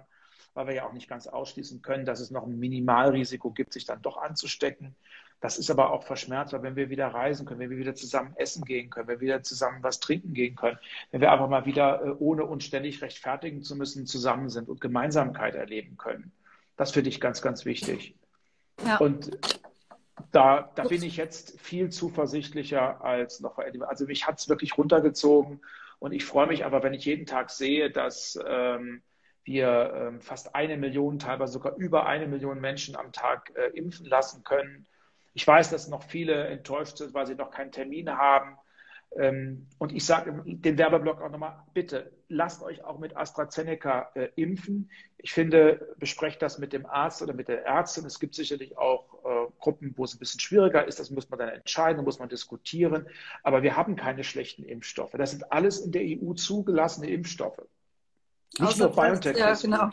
weil 0.54 0.68
wir 0.68 0.74
ja 0.76 0.86
auch 0.86 0.94
nicht 0.94 1.10
ganz 1.10 1.28
ausschließen 1.28 1.82
können, 1.82 2.06
dass 2.06 2.20
es 2.20 2.32
noch 2.32 2.46
ein 2.46 2.60
Minimalrisiko 2.60 3.52
gibt, 3.52 3.74
sich 3.74 3.86
dann 3.86 4.02
doch 4.02 4.18
anzustecken. 4.18 4.96
Das 5.44 5.58
ist 5.58 5.70
aber 5.70 5.92
auch 5.92 6.04
verschmerzbar, 6.04 6.64
wenn 6.64 6.78
wir 6.78 6.90
wieder 6.90 7.08
reisen 7.08 7.46
können, 7.46 7.60
wenn 7.60 7.70
wir 7.70 7.78
wieder 7.78 7.96
zusammen 7.96 8.34
essen 8.38 8.64
gehen 8.64 8.90
können, 8.90 9.10
wenn 9.10 9.20
wir 9.20 9.28
wieder 9.28 9.44
zusammen 9.44 9.84
was 9.84 10.00
trinken 10.00 10.34
gehen 10.34 10.56
können, 10.56 10.80
wenn 11.12 11.20
wir 11.20 11.34
einfach 11.34 11.50
mal 11.50 11.66
wieder, 11.66 12.02
äh, 12.02 12.16
ohne 12.18 12.46
uns 12.46 12.64
ständig 12.64 13.02
rechtfertigen 13.02 13.62
zu 13.62 13.76
müssen, 13.76 14.06
zusammen 14.06 14.48
sind 14.48 14.70
und 14.70 14.80
Gemeinsamkeit 14.80 15.56
erleben 15.56 15.98
können. 15.98 16.32
Das 16.78 16.92
finde 16.92 17.10
ich 17.10 17.20
ganz, 17.20 17.42
ganz 17.42 17.66
wichtig. 17.66 18.16
Ja. 18.86 18.96
Und 19.00 19.38
da, 20.32 20.72
da 20.76 20.84
bin 20.84 21.04
ich 21.04 21.18
jetzt 21.18 21.60
viel 21.60 21.90
zuversichtlicher 21.90 23.04
als 23.04 23.42
noch 23.42 23.56
vor 23.56 23.66
Also 23.90 24.06
mich 24.06 24.26
hat 24.26 24.40
es 24.40 24.48
wirklich 24.48 24.78
runtergezogen 24.78 25.60
und 26.00 26.14
ich 26.14 26.24
freue 26.24 26.48
mich 26.48 26.64
aber, 26.64 26.84
wenn 26.84 26.94
ich 26.94 27.04
jeden 27.04 27.26
Tag 27.26 27.50
sehe, 27.50 27.92
dass 27.92 28.40
ähm, 28.48 29.04
wir 29.44 29.94
ähm, 29.94 30.22
fast 30.22 30.56
eine 30.56 30.78
Million, 30.78 31.20
teilweise 31.20 31.52
sogar 31.52 31.76
über 31.76 32.06
eine 32.06 32.28
Million 32.28 32.62
Menschen 32.62 32.96
am 32.96 33.12
Tag 33.12 33.52
äh, 33.58 33.78
impfen 33.78 34.06
lassen 34.06 34.46
können 34.46 34.88
ich 35.34 35.48
weiß, 35.48 35.70
dass 35.70 35.88
noch 35.88 36.04
viele 36.04 36.48
enttäuscht 36.48 36.98
sind, 36.98 37.14
weil 37.14 37.28
sie 37.28 37.36
noch 37.36 37.52
keinen 37.52 37.72
Termin 37.72 38.10
haben. 38.10 38.58
Ähm, 39.16 39.68
und 39.78 39.94
ich 39.94 40.06
sage 40.06 40.42
den 40.46 40.78
Werbeblock 40.78 41.22
auch 41.22 41.30
nochmal, 41.30 41.64
bitte 41.74 42.12
lasst 42.30 42.64
euch 42.64 42.84
auch 42.84 42.98
mit 42.98 43.16
AstraZeneca 43.16 44.12
äh, 44.16 44.30
impfen. 44.36 44.90
Ich 45.18 45.34
finde, 45.34 45.96
besprecht 46.00 46.42
das 46.42 46.58
mit 46.58 46.74
dem 46.74 46.86
Arzt 46.86 47.22
oder 47.22 47.34
mit 47.34 47.48
der 47.48 47.64
Ärztin. 47.66 48.06
Es 48.06 48.20
gibt 48.20 48.34
sicherlich 48.34 48.78
auch 48.78 49.24
äh, 49.24 49.52
Gruppen, 49.60 49.94
wo 49.96 50.04
es 50.04 50.16
ein 50.16 50.20
bisschen 50.20 50.40
schwieriger 50.40 50.86
ist. 50.88 51.00
Das 51.00 51.12
muss 51.12 51.30
man 51.30 51.40
dann 51.40 51.50
entscheiden, 51.50 52.04
muss 52.04 52.20
man 52.20 52.30
diskutieren. 52.30 53.08
Aber 53.44 53.62
wir 53.62 53.78
haben 53.78 53.96
keine 53.96 54.24
schlechten 54.24 54.64
Impfstoffe. 54.64 55.14
Das 55.14 55.32
sind 55.32 55.52
alles 55.52 55.80
in 55.80 55.92
der 55.92 56.02
EU 56.04 56.34
zugelassene 56.34 57.10
Impfstoffe. 57.10 57.62
Nicht 58.60 58.70
Außer 58.70 58.88
nur 58.88 58.96
BioNTech. 58.96 59.38
Ja, 59.38 59.54
genau. 59.54 59.90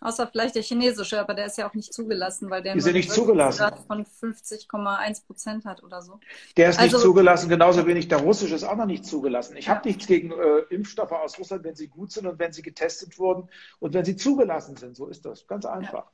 Außer 0.00 0.26
vielleicht 0.26 0.54
der 0.54 0.62
chinesische, 0.62 1.18
aber 1.18 1.32
der 1.32 1.46
ist 1.46 1.56
ja 1.56 1.66
auch 1.66 1.72
nicht 1.72 1.94
zugelassen, 1.94 2.50
weil 2.50 2.62
der 2.62 2.74
ist 2.74 2.86
ja 2.86 2.92
nicht 2.92 3.10
zugelassen. 3.10 3.66
von 3.86 4.04
50,1 4.04 5.26
Prozent 5.26 5.64
hat 5.64 5.82
oder 5.82 6.02
so. 6.02 6.20
Der 6.58 6.68
ist 6.68 6.78
also, 6.78 6.98
nicht 6.98 7.02
zugelassen, 7.02 7.48
genauso 7.48 7.86
wenig 7.86 8.08
der 8.08 8.18
russische 8.18 8.54
ist 8.54 8.64
auch 8.64 8.76
noch 8.76 8.84
nicht 8.84 9.06
zugelassen. 9.06 9.56
Ich 9.56 9.66
ja. 9.66 9.76
habe 9.76 9.88
nichts 9.88 10.06
gegen 10.06 10.32
äh, 10.32 10.58
Impfstoffe 10.68 11.12
aus 11.12 11.38
Russland, 11.38 11.64
wenn 11.64 11.74
sie 11.74 11.88
gut 11.88 12.12
sind 12.12 12.26
und 12.26 12.38
wenn 12.38 12.52
sie 12.52 12.60
getestet 12.60 13.18
wurden 13.18 13.48
und 13.78 13.94
wenn 13.94 14.04
sie 14.04 14.16
zugelassen 14.16 14.76
sind. 14.76 14.94
So 14.94 15.06
ist 15.06 15.24
das. 15.24 15.46
Ganz 15.46 15.64
einfach. 15.64 16.04
Ja. 16.04 16.10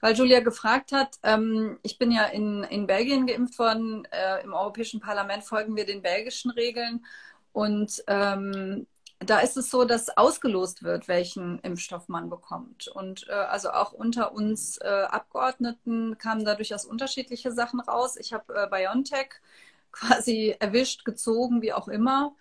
Weil 0.00 0.14
Julia 0.14 0.40
gefragt 0.40 0.92
hat, 0.92 1.16
ähm, 1.24 1.78
ich 1.82 1.98
bin 1.98 2.10
ja 2.10 2.24
in, 2.24 2.62
in 2.64 2.86
Belgien 2.86 3.26
geimpft 3.26 3.58
worden. 3.58 4.06
Äh, 4.10 4.44
Im 4.44 4.54
Europäischen 4.54 5.00
Parlament 5.00 5.44
folgen 5.44 5.76
wir 5.76 5.84
den 5.84 6.00
belgischen 6.00 6.52
Regeln. 6.52 7.04
Und 7.52 8.02
ähm, 8.06 8.86
da 9.20 9.40
ist 9.40 9.56
es 9.56 9.70
so, 9.70 9.84
dass 9.84 10.16
ausgelost 10.16 10.82
wird, 10.82 11.08
welchen 11.08 11.58
Impfstoff 11.60 12.08
man 12.08 12.30
bekommt. 12.30 12.88
Und 12.88 13.26
äh, 13.28 13.32
also 13.32 13.70
auch 13.70 13.92
unter 13.92 14.32
uns 14.32 14.78
äh, 14.78 14.86
Abgeordneten 14.88 16.18
kamen 16.18 16.44
da 16.44 16.54
durchaus 16.54 16.84
unterschiedliche 16.84 17.52
Sachen 17.52 17.80
raus. 17.80 18.16
Ich 18.16 18.32
habe 18.32 18.54
äh, 18.54 18.68
BioNTech 18.70 19.30
quasi 19.92 20.54
erwischt, 20.60 21.04
gezogen, 21.04 21.62
wie 21.62 21.72
auch 21.72 21.88
immer. 21.88 22.36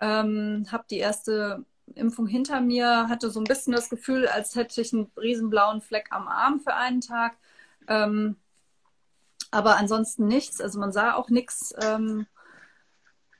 Ähm, 0.00 0.66
habe 0.72 0.84
die 0.90 0.98
erste 0.98 1.64
Impfung 1.94 2.26
hinter 2.26 2.60
mir, 2.60 3.08
hatte 3.08 3.30
so 3.30 3.40
ein 3.40 3.44
bisschen 3.44 3.74
das 3.74 3.90
Gefühl, 3.90 4.26
als 4.26 4.54
hätte 4.54 4.80
ich 4.80 4.92
einen 4.94 5.10
riesenblauen 5.16 5.82
Fleck 5.82 6.08
am 6.10 6.28
Arm 6.28 6.60
für 6.60 6.74
einen 6.74 7.00
Tag. 7.02 7.36
Ähm, 7.88 8.36
aber 9.50 9.76
ansonsten 9.76 10.26
nichts. 10.28 10.60
Also 10.60 10.78
man 10.80 10.92
sah 10.92 11.14
auch 11.14 11.28
nichts. 11.28 11.74
Ähm, 11.82 12.26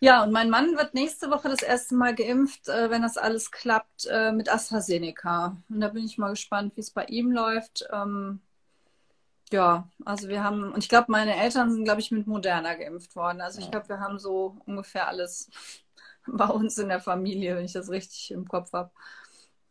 ja, 0.02 0.24
und 0.24 0.32
mein 0.32 0.50
Mann 0.50 0.76
wird 0.76 0.94
nächste 0.94 1.30
Woche 1.30 1.48
das 1.48 1.62
erste 1.62 1.94
Mal 1.94 2.12
geimpft, 2.14 2.68
äh, 2.68 2.90
wenn 2.90 3.02
das 3.02 3.16
alles 3.16 3.52
klappt, 3.52 4.06
äh, 4.10 4.32
mit 4.32 4.52
AstraZeneca. 4.52 5.56
Und 5.68 5.80
da 5.80 5.88
bin 5.88 6.04
ich 6.04 6.18
mal 6.18 6.30
gespannt, 6.30 6.76
wie 6.76 6.80
es 6.80 6.90
bei 6.90 7.04
ihm 7.04 7.30
läuft. 7.30 7.86
Ähm, 7.92 8.40
ja, 9.52 9.88
also 10.04 10.28
wir 10.28 10.42
haben, 10.42 10.72
und 10.72 10.82
ich 10.82 10.88
glaube, 10.88 11.12
meine 11.12 11.36
Eltern 11.36 11.70
sind, 11.72 11.84
glaube 11.84 12.00
ich, 12.00 12.10
mit 12.10 12.26
Moderna 12.26 12.74
geimpft 12.74 13.14
worden. 13.14 13.40
Also 13.40 13.60
ich 13.60 13.70
glaube, 13.70 13.88
wir 13.90 14.00
haben 14.00 14.18
so 14.18 14.56
ungefähr 14.66 15.06
alles 15.06 15.48
bei 16.26 16.46
uns 16.48 16.78
in 16.78 16.88
der 16.88 17.00
Familie, 17.00 17.54
wenn 17.56 17.64
ich 17.64 17.72
das 17.72 17.88
richtig 17.90 18.32
im 18.32 18.48
Kopf 18.48 18.72
habe. 18.72 18.90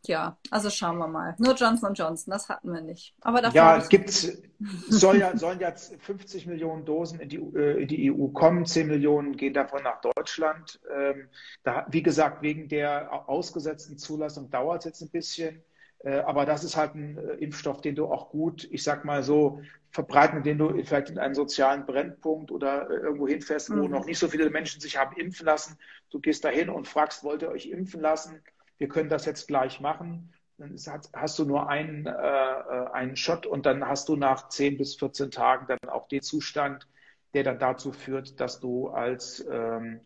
Ja, 0.06 0.36
also 0.50 0.68
schauen 0.68 0.98
wir 0.98 1.06
mal. 1.06 1.36
Nur 1.38 1.54
Johnson 1.54 1.94
Johnson, 1.94 2.32
das 2.32 2.48
hatten 2.48 2.72
wir 2.72 2.80
nicht. 2.80 3.14
Aber 3.20 3.40
dafür 3.40 3.56
ja, 3.56 3.78
gibt's, 3.78 4.42
soll 4.88 5.18
ja, 5.18 5.36
sollen 5.36 5.60
jetzt 5.60 5.94
50 6.00 6.46
Millionen 6.46 6.84
Dosen 6.84 7.20
in 7.20 7.28
die, 7.28 7.36
äh, 7.36 7.82
in 7.82 7.88
die 7.88 8.12
EU 8.12 8.28
kommen, 8.28 8.66
10 8.66 8.88
Millionen 8.88 9.36
gehen 9.36 9.54
davon 9.54 9.82
nach 9.84 10.00
Deutschland. 10.00 10.80
Ähm, 10.92 11.28
da, 11.62 11.86
wie 11.90 12.02
gesagt, 12.02 12.42
wegen 12.42 12.68
der 12.68 13.28
ausgesetzten 13.28 13.96
Zulassung 13.96 14.50
dauert 14.50 14.80
es 14.80 14.86
jetzt 14.86 15.02
ein 15.02 15.10
bisschen. 15.10 15.62
Äh, 16.04 16.18
aber 16.20 16.46
das 16.46 16.64
ist 16.64 16.76
halt 16.76 16.94
ein 16.94 17.16
äh, 17.16 17.34
Impfstoff, 17.34 17.80
den 17.80 17.94
du 17.94 18.06
auch 18.06 18.30
gut, 18.30 18.66
ich 18.70 18.82
sag 18.82 19.04
mal 19.04 19.22
so, 19.22 19.60
verbreiten, 19.90 20.42
den 20.42 20.58
du 20.58 20.70
vielleicht 20.84 21.10
in 21.10 21.18
einen 21.18 21.34
sozialen 21.34 21.86
Brennpunkt 21.86 22.50
oder 22.50 22.88
irgendwo 22.90 23.28
hinfährst, 23.28 23.70
wo 23.70 23.84
mhm. 23.84 23.90
noch 23.90 24.06
nicht 24.06 24.18
so 24.18 24.26
viele 24.26 24.50
Menschen 24.50 24.80
sich 24.80 24.96
haben 24.96 25.14
impfen 25.16 25.46
lassen. 25.46 25.78
Du 26.10 26.18
gehst 26.18 26.44
dahin 26.44 26.70
und 26.70 26.88
fragst, 26.88 27.22
wollt 27.22 27.42
ihr 27.42 27.50
euch 27.50 27.66
impfen 27.66 28.00
lassen? 28.00 28.42
Wir 28.82 28.88
können 28.88 29.08
das 29.08 29.26
jetzt 29.26 29.46
gleich 29.46 29.80
machen. 29.80 30.32
Dann 30.58 30.76
hast 31.14 31.38
du 31.38 31.44
nur 31.44 31.68
einen, 31.68 32.04
äh, 32.04 32.10
äh, 32.10 32.90
einen 32.92 33.14
Shot 33.14 33.46
und 33.46 33.64
dann 33.64 33.86
hast 33.86 34.08
du 34.08 34.16
nach 34.16 34.48
10 34.48 34.76
bis 34.76 34.96
14 34.96 35.30
Tagen 35.30 35.66
dann 35.68 35.88
auch 35.88 36.08
den 36.08 36.20
Zustand, 36.20 36.88
der 37.32 37.44
dann 37.44 37.60
dazu 37.60 37.92
führt, 37.92 38.40
dass 38.40 38.58
du 38.58 38.88
als 38.88 39.46
ähm, 39.48 40.00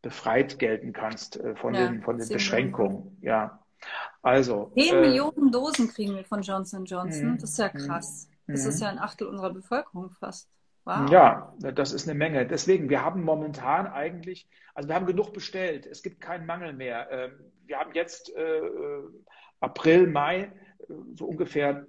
befreit 0.00 0.58
gelten 0.58 0.94
kannst 0.94 1.36
äh, 1.36 1.54
von, 1.56 1.74
ja, 1.74 1.88
den, 1.88 2.00
von 2.00 2.16
den 2.16 2.26
Beschränkungen. 2.26 3.18
Ja. 3.20 3.62
Also. 4.22 4.72
10 4.78 4.94
äh, 4.94 5.00
Millionen 5.02 5.52
Dosen 5.52 5.88
kriegen 5.88 6.16
wir 6.16 6.24
von 6.24 6.40
Johnson 6.40 6.86
Johnson. 6.86 7.32
Mhm. 7.32 7.38
Das 7.38 7.50
ist 7.50 7.58
ja 7.58 7.68
krass. 7.68 8.30
Das 8.46 8.64
ist 8.64 8.76
mhm. 8.76 8.82
ja 8.82 8.88
ein 8.88 8.98
Achtel 8.98 9.26
unserer 9.26 9.52
Bevölkerung 9.52 10.10
fast. 10.10 10.48
Wow. 10.84 11.10
Ja, 11.10 11.54
das 11.58 11.92
ist 11.92 12.08
eine 12.08 12.18
Menge. 12.18 12.46
Deswegen, 12.46 12.88
wir 12.88 13.04
haben 13.04 13.22
momentan 13.22 13.86
eigentlich, 13.86 14.48
also 14.74 14.88
wir 14.88 14.96
haben 14.96 15.06
genug 15.06 15.32
bestellt. 15.32 15.86
Es 15.86 16.02
gibt 16.02 16.20
keinen 16.20 16.44
Mangel 16.44 16.72
mehr. 16.72 17.08
Ähm, 17.10 17.32
wir 17.66 17.78
haben 17.78 17.92
jetzt 17.94 18.34
äh, 18.34 18.58
äh, 18.58 19.04
April, 19.60 20.08
Mai, 20.08 20.40
äh, 20.40 20.50
so 21.14 21.26
ungefähr 21.26 21.86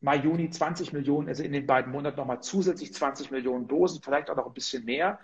Mai, 0.00 0.16
Juni 0.16 0.48
20 0.48 0.92
Millionen, 0.92 1.26
also 1.28 1.42
in 1.42 1.52
den 1.52 1.66
beiden 1.66 1.90
Monaten 1.90 2.18
nochmal 2.18 2.40
zusätzlich 2.40 2.94
20 2.94 3.32
Millionen 3.32 3.66
Dosen, 3.66 4.00
vielleicht 4.00 4.30
auch 4.30 4.36
noch 4.36 4.46
ein 4.46 4.54
bisschen 4.54 4.84
mehr. 4.84 5.18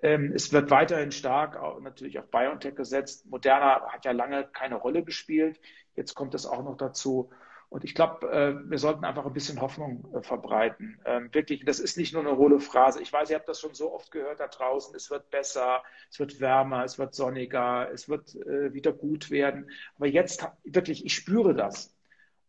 Ähm, 0.00 0.32
es 0.32 0.52
wird 0.52 0.70
weiterhin 0.70 1.10
stark 1.10 1.60
natürlich 1.82 2.20
auf 2.20 2.30
BioNTech 2.30 2.76
gesetzt. 2.76 3.26
Moderna 3.26 3.82
hat 3.88 4.04
ja 4.04 4.12
lange 4.12 4.44
keine 4.44 4.76
Rolle 4.76 5.02
gespielt. 5.02 5.60
Jetzt 5.96 6.14
kommt 6.14 6.34
es 6.34 6.46
auch 6.46 6.62
noch 6.62 6.76
dazu. 6.76 7.30
Und 7.72 7.84
ich 7.84 7.94
glaube, 7.94 8.30
äh, 8.30 8.70
wir 8.70 8.76
sollten 8.76 9.06
einfach 9.06 9.24
ein 9.24 9.32
bisschen 9.32 9.62
Hoffnung 9.62 10.04
äh, 10.14 10.20
verbreiten. 10.20 11.00
Ähm, 11.06 11.32
wirklich, 11.32 11.64
das 11.64 11.80
ist 11.80 11.96
nicht 11.96 12.12
nur 12.12 12.20
eine 12.20 12.36
hohle 12.36 12.60
Phrase. 12.60 13.00
Ich 13.00 13.10
weiß, 13.10 13.30
ihr 13.30 13.36
habt 13.36 13.48
das 13.48 13.62
schon 13.62 13.72
so 13.72 13.94
oft 13.94 14.10
gehört 14.10 14.40
da 14.40 14.46
draußen. 14.46 14.94
Es 14.94 15.10
wird 15.10 15.30
besser, 15.30 15.82
es 16.10 16.20
wird 16.20 16.38
wärmer, 16.38 16.84
es 16.84 16.98
wird 16.98 17.14
sonniger, 17.14 17.90
es 17.90 18.10
wird 18.10 18.34
äh, 18.34 18.74
wieder 18.74 18.92
gut 18.92 19.30
werden. 19.30 19.70
Aber 19.96 20.06
jetzt 20.06 20.46
wirklich, 20.64 21.06
ich 21.06 21.14
spüre 21.14 21.54
das. 21.54 21.96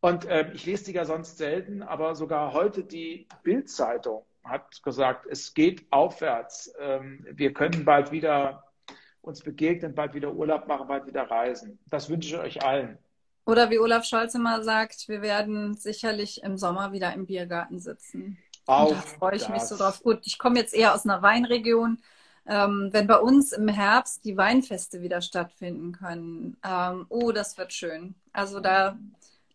Und 0.02 0.28
ähm, 0.28 0.52
ich 0.54 0.66
lese 0.66 0.84
die 0.84 0.92
ja 0.92 1.06
sonst 1.06 1.38
selten, 1.38 1.84
aber 1.84 2.16
sogar 2.16 2.52
heute 2.52 2.84
die 2.84 3.26
Bildzeitung 3.44 4.26
hat 4.44 4.84
gesagt, 4.84 5.26
es 5.30 5.54
geht 5.54 5.86
aufwärts. 5.90 6.74
Ähm, 6.82 7.26
wir 7.32 7.54
können 7.54 7.86
bald 7.86 8.12
wieder 8.12 8.74
uns 9.22 9.42
begegnen, 9.42 9.96
bald 9.96 10.16
wieder 10.16 10.34
Urlaub 10.34 10.68
machen, 10.68 10.90
bald 10.90 11.08
wieder 11.08 11.32
reisen. 11.32 11.80
Das 11.86 12.10
wünsche 12.10 12.36
ich 12.36 12.42
euch 12.42 12.66
allen. 12.66 12.98
Oder 13.46 13.70
wie 13.70 13.80
Olaf 13.80 14.06
Scholz 14.06 14.36
immer 14.36 14.64
sagt, 14.64 15.08
wir 15.10 15.22
werden 15.22 15.76
sicherlich 15.76 16.44
im 16.44 16.58
Sommer 16.58 16.92
wieder 16.94 17.14
im 17.14 17.26
Biergarten 17.26 17.80
sitzen. 17.80 18.38
Auf 18.66 18.92
da 18.92 19.02
freue 19.02 19.36
ich 19.36 19.44
das. 19.44 19.52
mich 19.52 19.62
so 19.64 19.76
drauf. 19.76 20.02
Gut, 20.02 20.22
ich 20.26 20.38
komme 20.38 20.60
jetzt 20.60 20.74
eher 20.74 20.94
aus 20.94 21.06
einer 21.06 21.22
Weinregion. 21.22 22.00
Ähm, 22.46 22.90
wenn 22.92 23.08
bei 23.08 23.18
uns 23.18 23.52
im 23.54 23.68
Herbst 23.68 24.26
die 24.26 24.38
Weinfeste 24.38 25.02
wieder 25.02 25.22
stattfinden 25.22 25.94
können, 25.94 26.58
ähm, 26.64 27.06
oh, 27.10 27.32
das 27.32 27.58
wird 27.58 27.74
schön. 27.74 28.16
Also 28.32 28.60
da, 28.60 28.98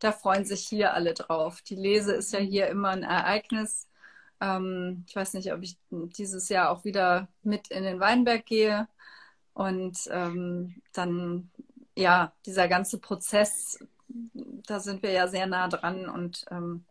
da 0.01 0.13
freuen 0.13 0.45
sich 0.45 0.67
hier 0.67 0.95
alle 0.95 1.15
drauf. 1.15 1.61
Die 1.63 1.75
Lese 1.75 2.13
ist 2.13 2.33
ja 2.33 2.39
hier 2.39 2.69
immer 2.69 2.91
ein 2.91 3.03
Ereignis. 3.03 3.89
Ähm, 4.41 5.05
ich 5.07 5.17
weiß 5.17 5.35
nicht, 5.35 5.53
ob 5.53 5.63
ich 5.63 5.77
dieses 5.91 6.49
Jahr 6.49 6.71
auch 6.71 6.85
wieder 6.85 7.29
mit 7.43 7.69
in 7.69 7.83
den 7.85 8.01
Weinberg 8.01 8.45
gehe. 8.47 8.89
Und 9.55 9.99
ähm, 10.11 10.81
dann 10.93 11.51
ja, 11.99 12.33
dieser 12.47 12.69
ganze 12.69 12.99
Prozess, 12.99 13.85
da 14.39 14.81
sind 14.81 15.03
wir 15.03 15.11
ja 15.11 15.27
sehr 15.27 15.47
nah 15.47 15.69
dran 15.69 16.09
und 16.09 16.45
ähm, 16.51 16.85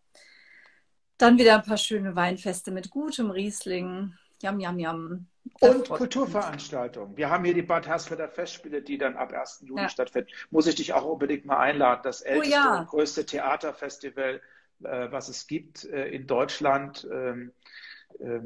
dann 1.16 1.38
wieder 1.38 1.56
ein 1.56 1.64
paar 1.64 1.78
schöne 1.78 2.14
Weinfeste 2.14 2.70
mit 2.70 2.90
gutem 2.90 3.30
Riesling. 3.30 4.14
Jam, 4.40 4.60
jam, 4.60 4.78
jam. 4.78 5.26
Und 5.60 5.88
Kulturveranstaltungen. 5.88 7.16
Wir 7.16 7.30
haben 7.30 7.44
hier 7.44 7.54
die 7.54 7.62
Bad 7.62 7.88
Hersfelder 7.88 8.28
Festspiele, 8.28 8.82
die 8.82 8.98
dann 8.98 9.16
ab 9.16 9.32
1. 9.32 9.64
Juli 9.64 9.82
ja. 9.82 9.88
stattfinden. 9.88 10.30
Muss 10.50 10.66
ich 10.68 10.76
dich 10.76 10.92
auch 10.92 11.04
unbedingt 11.04 11.46
mal 11.46 11.58
einladen. 11.58 12.02
Das 12.04 12.20
älteste 12.20 12.54
oh 12.54 12.54
ja. 12.54 12.78
und 12.80 12.86
größte 12.88 13.26
Theaterfestival, 13.26 14.40
äh, 14.84 15.10
was 15.10 15.28
es 15.28 15.46
gibt 15.48 15.84
äh, 15.84 16.08
in 16.08 16.26
Deutschland. 16.28 17.08
Ähm, 17.10 17.52
äh, 18.20 18.40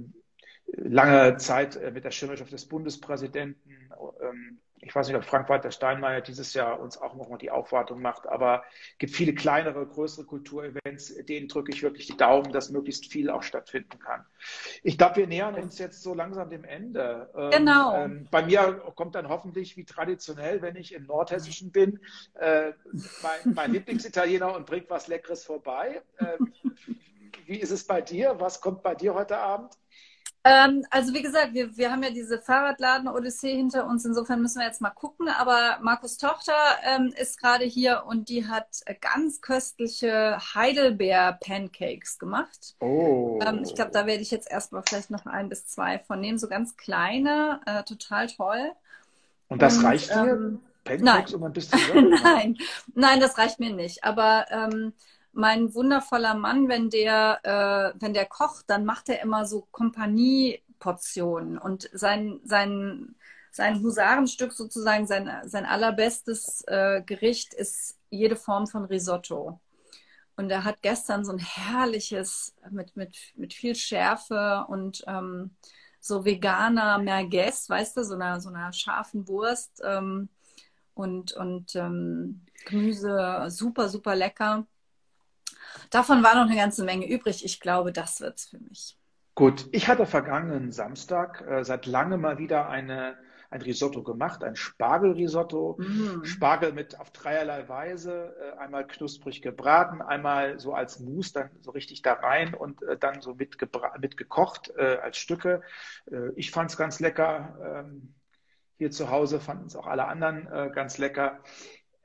lange 0.68 1.36
Zeit 1.36 1.76
äh, 1.76 1.90
mit 1.90 2.04
der 2.04 2.12
Schirmherrschaft 2.12 2.52
des 2.52 2.66
Bundespräsidenten. 2.66 3.90
Ähm, 4.22 4.60
ich 4.82 4.94
weiß 4.94 5.06
nicht, 5.06 5.16
ob 5.16 5.24
Frank-Walter 5.24 5.70
Steinmeier 5.70 6.20
dieses 6.20 6.54
Jahr 6.54 6.80
uns 6.80 7.00
auch 7.00 7.14
nochmal 7.14 7.38
die 7.38 7.52
Aufwartung 7.52 8.02
macht, 8.02 8.26
aber 8.26 8.64
es 8.92 8.98
gibt 8.98 9.14
viele 9.14 9.32
kleinere, 9.32 9.86
größere 9.86 10.26
Kulturevents, 10.26 11.14
denen 11.24 11.46
drücke 11.46 11.72
ich 11.72 11.82
wirklich 11.82 12.08
die 12.08 12.16
Daumen, 12.16 12.52
dass 12.52 12.70
möglichst 12.70 13.06
viel 13.06 13.30
auch 13.30 13.44
stattfinden 13.44 14.00
kann. 14.00 14.26
Ich 14.82 14.98
glaube, 14.98 15.16
wir 15.16 15.26
nähern 15.28 15.54
uns 15.54 15.78
jetzt 15.78 16.02
so 16.02 16.14
langsam 16.14 16.50
dem 16.50 16.64
Ende. 16.64 17.30
Ähm, 17.36 17.50
genau. 17.50 17.96
Ähm, 17.96 18.28
bei 18.30 18.44
mir 18.44 18.82
kommt 18.96 19.14
dann 19.14 19.28
hoffentlich, 19.28 19.76
wie 19.76 19.84
traditionell, 19.84 20.62
wenn 20.62 20.74
ich 20.74 20.92
im 20.94 21.06
Nordhessischen 21.06 21.70
bin, 21.70 22.00
äh, 22.34 22.72
mein, 23.22 23.54
mein 23.54 23.72
Lieblingsitaliener 23.72 24.52
und 24.54 24.66
bringt 24.66 24.90
was 24.90 25.06
Leckeres 25.06 25.44
vorbei. 25.44 26.02
Äh, 26.16 26.38
wie 27.46 27.58
ist 27.58 27.70
es 27.70 27.86
bei 27.86 28.00
dir? 28.00 28.40
Was 28.40 28.60
kommt 28.60 28.82
bei 28.82 28.96
dir 28.96 29.14
heute 29.14 29.38
Abend? 29.38 29.78
Ähm, 30.44 30.84
also 30.90 31.14
wie 31.14 31.22
gesagt, 31.22 31.54
wir, 31.54 31.76
wir 31.76 31.92
haben 31.92 32.02
ja 32.02 32.10
diese 32.10 32.40
Fahrradladen-Odyssee 32.40 33.54
hinter 33.54 33.86
uns. 33.86 34.04
Insofern 34.04 34.42
müssen 34.42 34.58
wir 34.58 34.66
jetzt 34.66 34.80
mal 34.80 34.90
gucken. 34.90 35.28
Aber 35.28 35.78
Markus 35.82 36.16
Tochter 36.16 36.54
ähm, 36.84 37.14
ist 37.16 37.40
gerade 37.40 37.64
hier 37.64 38.04
und 38.06 38.28
die 38.28 38.48
hat 38.48 38.80
ganz 39.00 39.40
köstliche 39.40 40.38
Heidelbeer-Pancakes 40.54 42.18
gemacht. 42.18 42.74
Oh. 42.80 43.38
Ähm, 43.46 43.62
ich 43.64 43.74
glaube, 43.74 43.92
da 43.92 44.06
werde 44.06 44.22
ich 44.22 44.32
jetzt 44.32 44.50
erstmal 44.50 44.82
vielleicht 44.86 45.10
noch 45.10 45.26
ein 45.26 45.48
bis 45.48 45.66
zwei 45.66 46.00
von 46.00 46.20
nehmen. 46.20 46.38
So 46.38 46.48
ganz 46.48 46.76
kleine, 46.76 47.60
äh, 47.66 47.84
total 47.84 48.26
toll. 48.26 48.72
Und 49.48 49.62
das 49.62 49.78
und, 49.78 49.84
reicht 49.84 50.10
dir? 50.10 50.26
Ähm, 50.26 50.60
Pancakes 50.84 51.30
nein. 51.30 51.40
um 51.40 51.44
ein 51.44 51.52
bisschen 51.52 52.10
Nein, 52.24 52.58
nein, 52.94 53.20
das 53.20 53.38
reicht 53.38 53.60
mir 53.60 53.72
nicht. 53.72 54.02
Aber 54.02 54.46
ähm, 54.50 54.92
mein 55.32 55.74
wundervoller 55.74 56.34
Mann, 56.34 56.68
wenn 56.68 56.90
der, 56.90 57.40
äh, 57.42 58.00
wenn 58.00 58.14
der 58.14 58.26
kocht, 58.26 58.68
dann 58.68 58.84
macht 58.84 59.08
er 59.08 59.22
immer 59.22 59.46
so 59.46 59.66
Kompanieportionen 59.70 61.58
und 61.58 61.88
sein, 61.92 62.40
sein, 62.44 63.14
sein 63.50 63.82
Husarenstück 63.82 64.52
sozusagen, 64.52 65.06
sein, 65.06 65.30
sein 65.44 65.64
allerbestes 65.64 66.62
äh, 66.66 67.02
Gericht 67.02 67.54
ist 67.54 67.98
jede 68.10 68.36
Form 68.36 68.66
von 68.66 68.84
Risotto. 68.84 69.60
Und 70.36 70.50
er 70.50 70.64
hat 70.64 70.82
gestern 70.82 71.24
so 71.24 71.32
ein 71.32 71.38
herrliches 71.38 72.54
mit, 72.70 72.96
mit, 72.96 73.16
mit 73.36 73.52
viel 73.52 73.74
Schärfe 73.74 74.64
und 74.68 75.04
ähm, 75.06 75.56
so 76.00 76.24
veganer 76.24 76.98
Merguez, 76.98 77.68
weißt 77.68 77.96
du, 77.96 78.04
so 78.04 78.14
einer, 78.14 78.40
so 78.40 78.48
einer 78.48 78.72
scharfen 78.72 79.28
Wurst 79.28 79.82
ähm, 79.84 80.28
und, 80.94 81.32
und 81.32 81.76
ähm, 81.76 82.44
Gemüse, 82.64 83.46
super, 83.48 83.88
super 83.88 84.16
lecker. 84.16 84.66
Davon 85.90 86.22
war 86.22 86.34
noch 86.34 86.50
eine 86.50 86.56
ganze 86.56 86.84
Menge 86.84 87.08
übrig. 87.08 87.44
Ich 87.44 87.60
glaube, 87.60 87.92
das 87.92 88.20
wird 88.20 88.38
es 88.38 88.46
für 88.46 88.58
mich. 88.58 88.96
Gut, 89.34 89.66
ich 89.72 89.88
hatte 89.88 90.04
vergangenen 90.04 90.72
Samstag 90.72 91.42
äh, 91.48 91.64
seit 91.64 91.86
langem 91.86 92.20
mal 92.20 92.36
wieder 92.36 92.68
eine, 92.68 93.16
ein 93.48 93.62
Risotto 93.62 94.02
gemacht, 94.02 94.44
ein 94.44 94.56
Spargelrisotto. 94.56 95.78
Mm. 95.78 96.24
Spargel 96.24 96.72
mit 96.72 97.00
auf 97.00 97.12
dreierlei 97.12 97.66
Weise, 97.66 98.36
äh, 98.38 98.58
einmal 98.58 98.86
knusprig 98.86 99.40
gebraten, 99.40 100.02
einmal 100.02 100.60
so 100.60 100.74
als 100.74 101.00
Mousse 101.00 101.32
dann 101.32 101.50
so 101.60 101.70
richtig 101.70 102.02
da 102.02 102.12
rein 102.12 102.52
und 102.52 102.82
äh, 102.82 102.98
dann 102.98 103.22
so 103.22 103.34
mit, 103.34 103.56
mit 104.00 104.18
gekocht 104.18 104.70
äh, 104.76 104.98
als 105.02 105.16
Stücke. 105.16 105.62
Äh, 106.10 106.28
ich 106.36 106.50
fand 106.50 106.70
es 106.70 106.76
ganz 106.76 107.00
lecker. 107.00 107.86
Ähm, 107.86 108.14
hier 108.76 108.90
zu 108.90 109.10
Hause 109.10 109.40
fanden 109.40 109.66
es 109.66 109.76
auch 109.76 109.86
alle 109.86 110.08
anderen 110.08 110.46
äh, 110.48 110.70
ganz 110.74 110.98
lecker. 110.98 111.38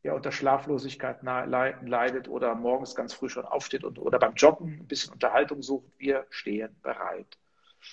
Wer 0.01 0.15
unter 0.15 0.31
Schlaflosigkeit 0.31 1.23
leidet 1.23 2.29
oder 2.29 2.55
morgens 2.55 2.95
ganz 2.95 3.13
früh 3.13 3.27
schon 3.27 3.45
aufsteht 3.45 3.83
und, 3.83 3.99
oder 3.99 4.17
beim 4.17 4.33
Joggen 4.35 4.79
ein 4.79 4.87
bisschen 4.87 5.11
Unterhaltung 5.11 5.61
sucht, 5.61 5.91
wir 5.97 6.25
stehen 6.29 6.73
bereit. 6.81 7.37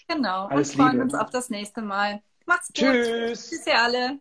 Genau. 0.06 0.46
Alles 0.46 0.70
und 0.70 0.76
freuen 0.76 0.92
Liebe. 0.92 1.04
uns 1.04 1.14
auf 1.14 1.30
das 1.30 1.50
nächste 1.50 1.82
Mal. 1.82 2.22
Macht's 2.46 2.68
gut. 2.68 2.76
Tschüss. 2.76 3.50
Tschüss, 3.50 3.66
ihr 3.66 3.82
alle. 3.82 4.20